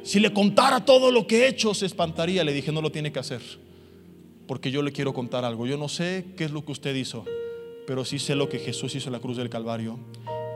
Si 0.03 0.18
le 0.18 0.32
contara 0.32 0.84
todo 0.84 1.11
lo 1.11 1.26
que 1.26 1.44
he 1.44 1.48
hecho, 1.48 1.74
se 1.74 1.86
espantaría. 1.86 2.44
Le 2.44 2.53
dije, 2.53 2.72
no 2.72 2.82
lo 2.82 2.90
tiene 2.90 3.12
que 3.12 3.20
hacer. 3.20 3.40
Porque 4.46 4.70
yo 4.70 4.82
le 4.82 4.92
quiero 4.92 5.14
contar 5.14 5.44
algo. 5.44 5.66
Yo 5.66 5.76
no 5.76 5.88
sé 5.88 6.26
qué 6.36 6.44
es 6.44 6.50
lo 6.50 6.64
que 6.64 6.72
usted 6.72 6.94
hizo, 6.94 7.24
pero 7.86 8.05
sí 8.05 8.18
sé 8.18 8.34
lo 8.34 8.48
que 8.48 8.59
Jesús 8.59 8.94
hizo 8.94 9.09
en 9.09 9.12
la 9.12 9.20
cruz 9.20 9.36
del 9.36 9.48
Calvario. 9.48 9.98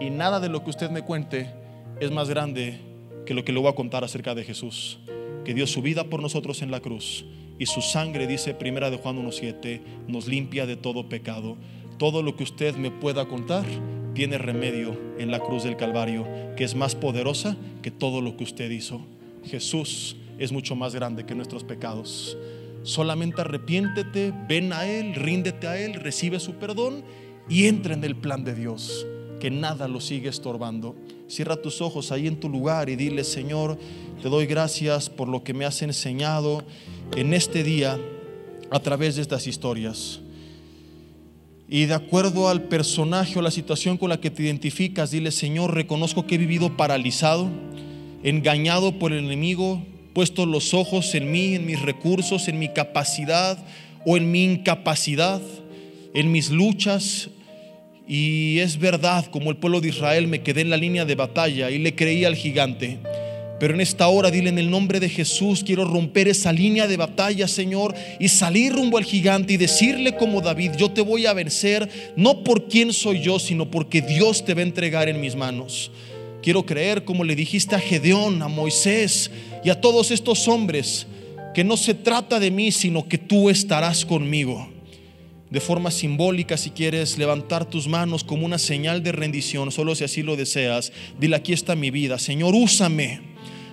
Y 0.01 0.11
nada 0.11 0.41
de 0.41 0.49
lo 0.49 0.65
que 0.65 0.71
usted 0.71 0.91
me 0.91 1.03
cuente 1.03 1.51
es 2.01 2.11
más 2.11 2.29
grande 2.29 2.81
que 3.25 3.35
lo 3.35 3.45
que 3.45 3.53
le 3.53 3.61
voy 3.61 3.69
a 3.69 3.75
contar 3.75 4.05
acerca 4.05 4.35
de 4.35 4.45
Jesús, 4.45 4.99
que 5.45 5.55
dio 5.55 5.67
su 5.67 5.81
vida 5.81 6.05
por 6.05 6.21
nosotros 6.21 6.63
en 6.63 6.71
la 6.71 6.81
cruz 6.81 7.25
y 7.59 7.67
su 7.67 7.81
sangre, 7.81 8.27
dice 8.27 8.53
Primera 8.53 8.91
de 8.91 8.99
Juan 8.99 9.25
1.7, 9.25 9.81
nos 10.09 10.27
limpia 10.27 10.67
de 10.67 10.77
todo 10.77 11.09
pecado. 11.09 11.57
Todo 11.99 12.23
lo 12.23 12.37
que 12.37 12.43
usted 12.43 12.77
me 12.77 12.91
pueda 12.91 13.27
contar 13.27 13.65
tiene 14.15 14.37
remedio 14.37 14.99
en 15.19 15.31
la 15.31 15.41
cruz 15.41 15.65
del 15.65 15.77
Calvario, 15.77 16.27
que 16.57 16.65
es 16.65 16.75
más 16.75 16.95
poderosa 16.95 17.57
que 17.83 17.91
todo 17.91 18.21
lo 18.21 18.37
que 18.37 18.45
usted 18.45 18.71
hizo. 18.71 19.07
Jesús 19.47 20.17
es 20.39 20.53
mucho 20.53 20.77
más 20.77 20.95
grande 20.95 21.25
que 21.25 21.35
nuestros 21.35 21.65
pecados. 21.65 22.37
Solamente 22.83 23.41
arrepiéntete, 23.41 24.33
ven 24.49 24.73
a 24.73 24.87
Él, 24.87 25.15
ríndete 25.15 25.67
a 25.67 25.79
Él, 25.79 25.95
recibe 25.95 26.39
su 26.39 26.55
perdón 26.55 27.03
y 27.49 27.67
entra 27.67 27.95
en 27.95 28.05
el 28.05 28.17
plan 28.17 28.45
de 28.45 28.55
Dios, 28.55 29.07
que 29.41 29.51
nada 29.51 29.89
lo 29.89 30.01
sigue 30.01 30.29
estorbando. 30.29 30.95
Cierra 31.29 31.57
tus 31.57 31.81
ojos 31.81 32.13
ahí 32.13 32.27
en 32.27 32.39
tu 32.39 32.49
lugar 32.49 32.89
y 32.89 32.97
dile, 32.97 33.25
Señor, 33.25 33.79
te 34.23 34.29
doy 34.29 34.47
gracias 34.47 35.11
por 35.11 35.29
lo 35.29 35.43
que 35.43 35.55
me 35.55 35.65
has 35.65 35.83
enseñado 35.83 36.63
en 37.17 37.35
este 37.35 37.65
día 37.65 37.99
a 38.71 38.81
través 38.81 39.17
de 39.17 39.23
estas 39.23 39.47
historias. 39.47 40.21
Y 41.69 41.87
de 41.87 41.95
acuerdo 41.95 42.49
al 42.49 42.63
personaje 42.63 43.39
o 43.39 43.43
la 43.43 43.51
situación 43.51 43.97
con 43.97 44.09
la 44.09 44.21
que 44.21 44.31
te 44.31 44.45
identificas, 44.45 45.11
dile, 45.11 45.33
Señor, 45.33 45.75
reconozco 45.75 46.27
que 46.27 46.37
he 46.37 46.39
vivido 46.39 46.77
paralizado, 46.77 47.49
engañado 48.27 48.99
por 48.99 49.13
el 49.13 49.25
enemigo, 49.25 49.81
puesto 50.13 50.47
los 50.47 50.75
ojos 50.75 51.15
en 51.15 51.31
mí, 51.31 51.55
en 51.55 51.65
mis 51.65 51.81
recursos, 51.81 52.49
en 52.49 52.59
mi 52.59 52.69
capacidad 52.69 53.57
o 54.05 54.17
en 54.17 54.33
mi 54.33 54.43
incapacidad, 54.43 55.41
en 56.13 56.33
mis 56.33 56.51
luchas. 56.51 57.31
Y 58.09 58.59
es 58.59 58.79
verdad, 58.79 59.27
como 59.27 59.51
el 59.51 59.59
pueblo 59.59 59.81
de 59.81 59.91
Israel, 59.91 60.27
me 60.27 60.43
quedé 60.43 60.63
en 60.63 60.71
la 60.71 60.77
línea 60.77 61.05
de 61.05 61.15
batalla 61.15 61.71
y 61.71 61.79
le 61.79 61.95
creí 61.95 62.25
al 62.25 62.35
gigante. 62.35 62.99
Pero 63.61 63.75
en 63.75 63.81
esta 63.81 64.09
hora, 64.09 64.33
dile 64.33 64.49
en 64.51 64.59
el 64.59 64.71
nombre 64.71 64.99
de 64.99 65.09
Jesús, 65.09 65.63
quiero 65.65 65.85
romper 65.85 66.27
esa 66.27 66.53
línea 66.53 66.89
de 66.89 66.97
batalla, 66.97 67.47
Señor, 67.47 67.95
y 68.19 68.29
salir 68.29 68.73
rumbo 68.73 68.99
al 68.99 69.05
gigante 69.05 69.53
y 69.53 69.57
decirle 69.57 70.17
como 70.17 70.41
David, 70.41 70.73
yo 70.77 70.91
te 70.91 71.01
voy 71.01 71.27
a 71.27 71.33
vencer, 71.33 71.89
no 72.17 72.43
por 72.43 72.67
quién 72.67 72.93
soy 72.93 73.21
yo, 73.21 73.39
sino 73.39 73.71
porque 73.71 74.03
Dios 74.03 74.45
te 74.45 74.53
va 74.53 74.61
a 74.61 74.65
entregar 74.65 75.09
en 75.09 75.21
mis 75.21 75.37
manos. 75.37 75.93
Quiero 76.47 76.65
creer 76.65 77.05
como 77.05 77.25
le 77.25 77.35
dijiste 77.35 77.75
a 77.75 77.81
Gedeón, 77.81 78.41
a 78.41 78.47
Moisés 78.47 79.33
y 79.65 79.71
a 79.71 79.81
todos 79.81 80.13
estos 80.13 80.47
hombres, 80.47 81.09
que 81.53 81.65
no 81.65 81.77
se 81.77 81.93
trata 81.93 82.39
de 82.39 82.53
mí, 82.53 82.71
sino 82.71 83.09
que 83.09 83.19
tú 83.19 83.51
estarás 83.51 84.07
conmigo. 84.07 84.69
De 85.51 85.59
forma 85.59 85.91
simbólica, 85.91 86.57
si 86.57 86.71
quieres 86.71 87.19
levantar 87.19 87.65
tus 87.65 87.89
manos 87.89 88.23
como 88.23 88.47
una 88.47 88.59
señal 88.59 89.03
de 89.03 89.11
rendición, 89.11 89.73
solo 89.73 89.97
si 89.97 90.05
así 90.05 90.23
lo 90.23 90.37
deseas, 90.37 90.93
dile, 91.19 91.35
aquí 91.35 91.53
está 91.53 91.75
mi 91.75 91.91
vida, 91.91 92.17
Señor, 92.17 92.55
úsame 92.55 93.23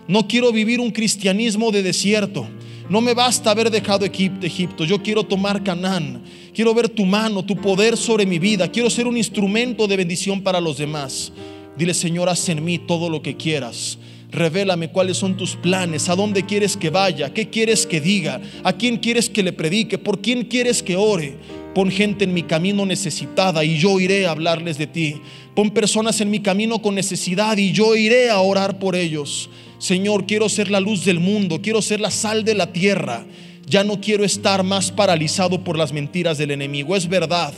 no 0.08 0.28
quiero 0.28 0.52
vivir 0.52 0.80
un 0.80 0.92
cristianismo 0.92 1.72
de 1.72 1.82
desierto. 1.82 2.48
No 2.90 3.00
me 3.00 3.14
basta 3.14 3.52
haber 3.52 3.72
dejado 3.72 4.06
Egipto. 4.06 4.84
Yo 4.84 5.02
quiero 5.02 5.24
tomar 5.24 5.64
Canaán. 5.64 6.22
Quiero 6.54 6.74
ver 6.74 6.90
tu 6.90 7.06
mano, 7.06 7.44
tu 7.46 7.56
poder 7.56 7.96
sobre 7.96 8.26
mi 8.26 8.38
vida. 8.38 8.70
Quiero 8.70 8.90
ser 8.90 9.08
un 9.08 9.16
instrumento 9.16 9.88
de 9.88 9.96
bendición 9.96 10.42
para 10.42 10.60
los 10.60 10.78
demás. 10.78 11.32
Dile, 11.78 11.94
Señor, 11.94 12.30
haz 12.30 12.50
en 12.50 12.64
mí 12.64 12.78
todo 12.78 13.10
lo 13.10 13.22
que 13.22 13.36
quieras. 13.36 13.98
Revélame 14.32 14.90
cuáles 14.90 15.18
son 15.18 15.38
tus 15.38 15.56
planes, 15.56 16.10
a 16.10 16.16
dónde 16.16 16.46
quieres 16.46 16.76
que 16.76 16.90
vaya, 16.90 17.34
qué 17.34 17.50
quieres 17.50 17.86
que 17.86 18.02
diga, 18.02 18.42
a 18.64 18.74
quién 18.74 18.98
quieres 18.98 19.30
que 19.30 19.44
le 19.44 19.54
predique, 19.54 19.98
por 19.98 20.22
quién 20.22 20.46
quieres 20.46 20.82
que 20.82 20.96
ore. 20.96 21.38
Pon 21.76 21.90
gente 21.90 22.26
en 22.26 22.34
mi 22.34 22.44
camino 22.44 22.86
necesitada 22.86 23.64
y 23.64 23.78
yo 23.78 24.00
iré 24.00 24.28
a 24.28 24.32
hablarles 24.32 24.78
de 24.78 24.88
ti. 24.88 25.16
Pon 25.56 25.72
personas 25.72 26.22
en 26.22 26.30
mi 26.30 26.40
camino 26.40 26.82
con 26.82 26.96
necesidad 26.96 27.58
y 27.58 27.72
yo 27.72 27.96
iré 27.96 28.30
a 28.30 28.40
orar 28.40 28.78
por 28.78 28.96
ellos. 28.96 29.50
Señor, 29.80 30.26
quiero 30.26 30.50
ser 30.50 30.70
la 30.70 30.80
luz 30.80 31.04
del 31.06 31.20
mundo, 31.20 31.62
quiero 31.62 31.82
ser 31.82 32.00
la 32.00 32.12
sal 32.12 32.44
de 32.44 32.54
la 32.56 32.72
tierra. 32.72 33.26
Ya 33.68 33.84
no 33.84 34.00
quiero 34.00 34.24
estar 34.24 34.64
más 34.64 34.92
paralizado 34.92 35.64
por 35.64 35.78
las 35.78 35.94
mentiras 35.94 36.38
del 36.38 36.52
enemigo. 36.52 36.96
Es 36.96 37.10
verdad. 37.10 37.54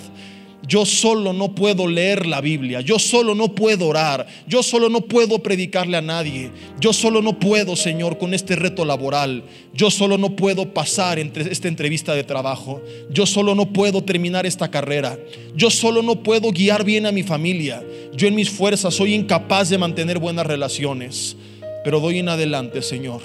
Yo 0.67 0.85
solo 0.85 1.33
no 1.33 1.53
puedo 1.53 1.87
leer 1.87 2.25
la 2.25 2.41
Biblia, 2.41 2.81
yo 2.81 2.99
solo 2.99 3.35
no 3.35 3.53
puedo 3.53 3.87
orar, 3.87 4.25
yo 4.47 4.63
solo 4.63 4.89
no 4.89 5.01
puedo 5.01 5.39
predicarle 5.39 5.97
a 5.97 6.01
nadie, 6.01 6.51
yo 6.79 6.93
solo 6.93 7.21
no 7.21 7.39
puedo, 7.39 7.75
Señor, 7.75 8.17
con 8.17 8.33
este 8.33 8.55
reto 8.55 8.85
laboral, 8.85 9.43
yo 9.73 9.91
solo 9.91 10.17
no 10.17 10.35
puedo 10.35 10.73
pasar 10.73 11.19
entre 11.19 11.51
esta 11.51 11.67
entrevista 11.67 12.15
de 12.15 12.23
trabajo, 12.23 12.81
yo 13.09 13.25
solo 13.25 13.53
no 13.55 13.71
puedo 13.71 14.03
terminar 14.03 14.45
esta 14.45 14.69
carrera, 14.71 15.19
yo 15.55 15.69
solo 15.69 16.01
no 16.01 16.23
puedo 16.23 16.51
guiar 16.51 16.83
bien 16.83 17.05
a 17.05 17.11
mi 17.11 17.23
familia, 17.23 17.83
yo 18.13 18.27
en 18.27 18.35
mis 18.35 18.49
fuerzas 18.49 18.93
soy 18.93 19.13
incapaz 19.13 19.69
de 19.69 19.77
mantener 19.77 20.19
buenas 20.19 20.47
relaciones, 20.47 21.37
pero 21.83 21.99
doy 21.99 22.19
en 22.19 22.29
adelante, 22.29 22.81
Señor. 22.81 23.21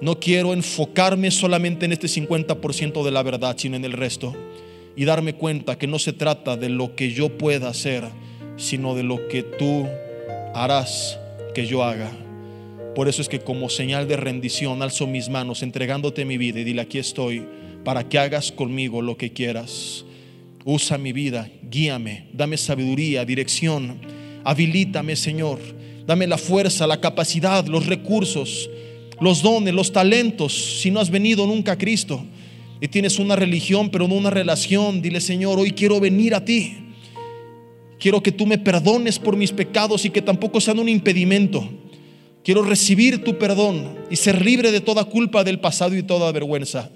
No 0.00 0.20
quiero 0.20 0.52
enfocarme 0.52 1.28
solamente 1.32 1.84
en 1.84 1.92
este 1.92 2.06
50% 2.06 3.02
de 3.02 3.10
la 3.10 3.24
verdad, 3.24 3.56
sino 3.58 3.74
en 3.74 3.84
el 3.84 3.92
resto 3.92 4.32
y 4.98 5.04
darme 5.04 5.32
cuenta 5.32 5.78
que 5.78 5.86
no 5.86 6.00
se 6.00 6.12
trata 6.12 6.56
de 6.56 6.68
lo 6.68 6.96
que 6.96 7.12
yo 7.12 7.38
pueda 7.38 7.68
hacer, 7.68 8.02
sino 8.56 8.96
de 8.96 9.04
lo 9.04 9.28
que 9.28 9.44
tú 9.44 9.86
harás 10.52 11.16
que 11.54 11.66
yo 11.68 11.84
haga. 11.84 12.10
Por 12.96 13.08
eso 13.08 13.22
es 13.22 13.28
que 13.28 13.38
como 13.38 13.70
señal 13.70 14.08
de 14.08 14.16
rendición 14.16 14.82
alzo 14.82 15.06
mis 15.06 15.28
manos 15.28 15.62
entregándote 15.62 16.24
mi 16.24 16.36
vida 16.36 16.58
y 16.58 16.64
dile 16.64 16.82
aquí 16.82 16.98
estoy 16.98 17.46
para 17.84 18.08
que 18.08 18.18
hagas 18.18 18.50
conmigo 18.50 19.00
lo 19.00 19.16
que 19.16 19.32
quieras. 19.32 20.04
Usa 20.64 20.98
mi 20.98 21.12
vida, 21.12 21.48
guíame, 21.70 22.26
dame 22.32 22.56
sabiduría, 22.56 23.24
dirección, 23.24 24.00
habilítame 24.42 25.14
Señor, 25.14 25.60
dame 26.08 26.26
la 26.26 26.38
fuerza, 26.38 26.88
la 26.88 27.00
capacidad, 27.00 27.64
los 27.66 27.86
recursos, 27.86 28.68
los 29.20 29.42
dones, 29.42 29.72
los 29.72 29.92
talentos, 29.92 30.80
si 30.80 30.90
no 30.90 30.98
has 30.98 31.08
venido 31.08 31.46
nunca 31.46 31.70
a 31.70 31.78
Cristo 31.78 32.20
y 32.80 32.88
tienes 32.88 33.18
una 33.18 33.36
religión 33.36 33.90
pero 33.90 34.06
no 34.08 34.14
una 34.14 34.30
relación, 34.30 35.02
dile 35.02 35.20
Señor, 35.20 35.58
hoy 35.58 35.72
quiero 35.72 36.00
venir 36.00 36.34
a 36.34 36.44
ti. 36.44 36.76
Quiero 37.98 38.22
que 38.22 38.30
tú 38.30 38.46
me 38.46 38.58
perdones 38.58 39.18
por 39.18 39.36
mis 39.36 39.50
pecados 39.50 40.04
y 40.04 40.10
que 40.10 40.22
tampoco 40.22 40.60
sean 40.60 40.78
un 40.78 40.88
impedimento. 40.88 41.68
Quiero 42.44 42.62
recibir 42.62 43.24
tu 43.24 43.38
perdón 43.38 43.98
y 44.08 44.16
ser 44.16 44.44
libre 44.44 44.70
de 44.70 44.80
toda 44.80 45.04
culpa 45.04 45.42
del 45.42 45.58
pasado 45.58 45.96
y 45.96 46.02
toda 46.02 46.30
vergüenza. 46.30 46.90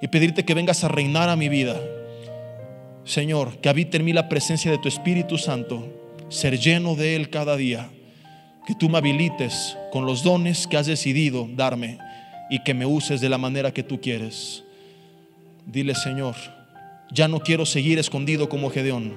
Y 0.00 0.08
pedirte 0.08 0.44
que 0.44 0.54
vengas 0.54 0.84
a 0.84 0.88
reinar 0.88 1.28
a 1.28 1.36
mi 1.36 1.48
vida. 1.48 1.78
Señor, 3.04 3.58
que 3.58 3.68
habite 3.68 3.96
en 3.96 4.04
mí 4.04 4.12
la 4.12 4.28
presencia 4.28 4.70
de 4.70 4.78
tu 4.78 4.88
Espíritu 4.88 5.36
Santo, 5.36 5.86
ser 6.28 6.58
lleno 6.58 6.94
de 6.94 7.16
Él 7.16 7.28
cada 7.28 7.56
día. 7.56 7.90
Que 8.66 8.74
tú 8.74 8.88
me 8.88 8.98
habilites 8.98 9.76
con 9.90 10.06
los 10.06 10.22
dones 10.22 10.66
que 10.66 10.76
has 10.76 10.86
decidido 10.86 11.48
darme 11.56 11.98
y 12.48 12.62
que 12.62 12.72
me 12.72 12.86
uses 12.86 13.20
de 13.20 13.28
la 13.28 13.36
manera 13.36 13.72
que 13.72 13.82
tú 13.82 14.00
quieres. 14.00 14.62
Dile, 15.70 15.94
Señor, 15.94 16.34
ya 17.12 17.28
no 17.28 17.38
quiero 17.38 17.64
seguir 17.64 18.00
escondido 18.00 18.48
como 18.48 18.70
Gedeón, 18.70 19.12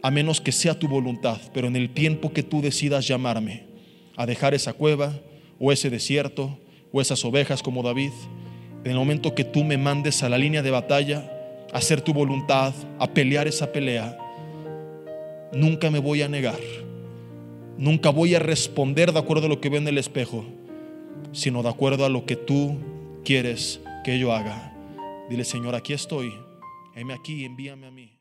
a 0.00 0.12
menos 0.12 0.40
que 0.40 0.52
sea 0.52 0.78
tu 0.78 0.86
voluntad, 0.86 1.38
pero 1.52 1.66
en 1.66 1.74
el 1.74 1.90
tiempo 1.90 2.32
que 2.32 2.44
tú 2.44 2.62
decidas 2.62 3.08
llamarme 3.08 3.64
a 4.16 4.26
dejar 4.26 4.54
esa 4.54 4.74
cueva 4.74 5.12
o 5.58 5.72
ese 5.72 5.90
desierto 5.90 6.56
o 6.92 7.00
esas 7.00 7.24
ovejas 7.24 7.64
como 7.64 7.82
David, 7.82 8.12
en 8.84 8.92
el 8.92 8.96
momento 8.96 9.34
que 9.34 9.42
tú 9.42 9.64
me 9.64 9.76
mandes 9.76 10.22
a 10.22 10.28
la 10.28 10.38
línea 10.38 10.62
de 10.62 10.70
batalla, 10.70 11.32
a 11.72 11.78
hacer 11.78 12.00
tu 12.00 12.14
voluntad, 12.14 12.72
a 13.00 13.08
pelear 13.08 13.48
esa 13.48 13.72
pelea, 13.72 14.16
nunca 15.52 15.90
me 15.90 15.98
voy 15.98 16.22
a 16.22 16.28
negar, 16.28 16.60
nunca 17.76 18.10
voy 18.10 18.36
a 18.36 18.38
responder 18.38 19.12
de 19.12 19.18
acuerdo 19.18 19.46
a 19.46 19.48
lo 19.48 19.60
que 19.60 19.68
veo 19.68 19.80
en 19.80 19.88
el 19.88 19.98
espejo, 19.98 20.44
sino 21.32 21.64
de 21.64 21.70
acuerdo 21.70 22.04
a 22.04 22.08
lo 22.08 22.24
que 22.24 22.36
tú 22.36 22.76
quieres 23.24 23.80
que 24.04 24.20
yo 24.20 24.32
haga. 24.32 24.75
Dile, 25.28 25.44
Señor, 25.44 25.74
aquí 25.74 25.92
estoy. 25.92 26.32
Heme 26.94 27.12
aquí, 27.12 27.44
envíame 27.44 27.86
a 27.88 27.90
mí. 27.90 28.15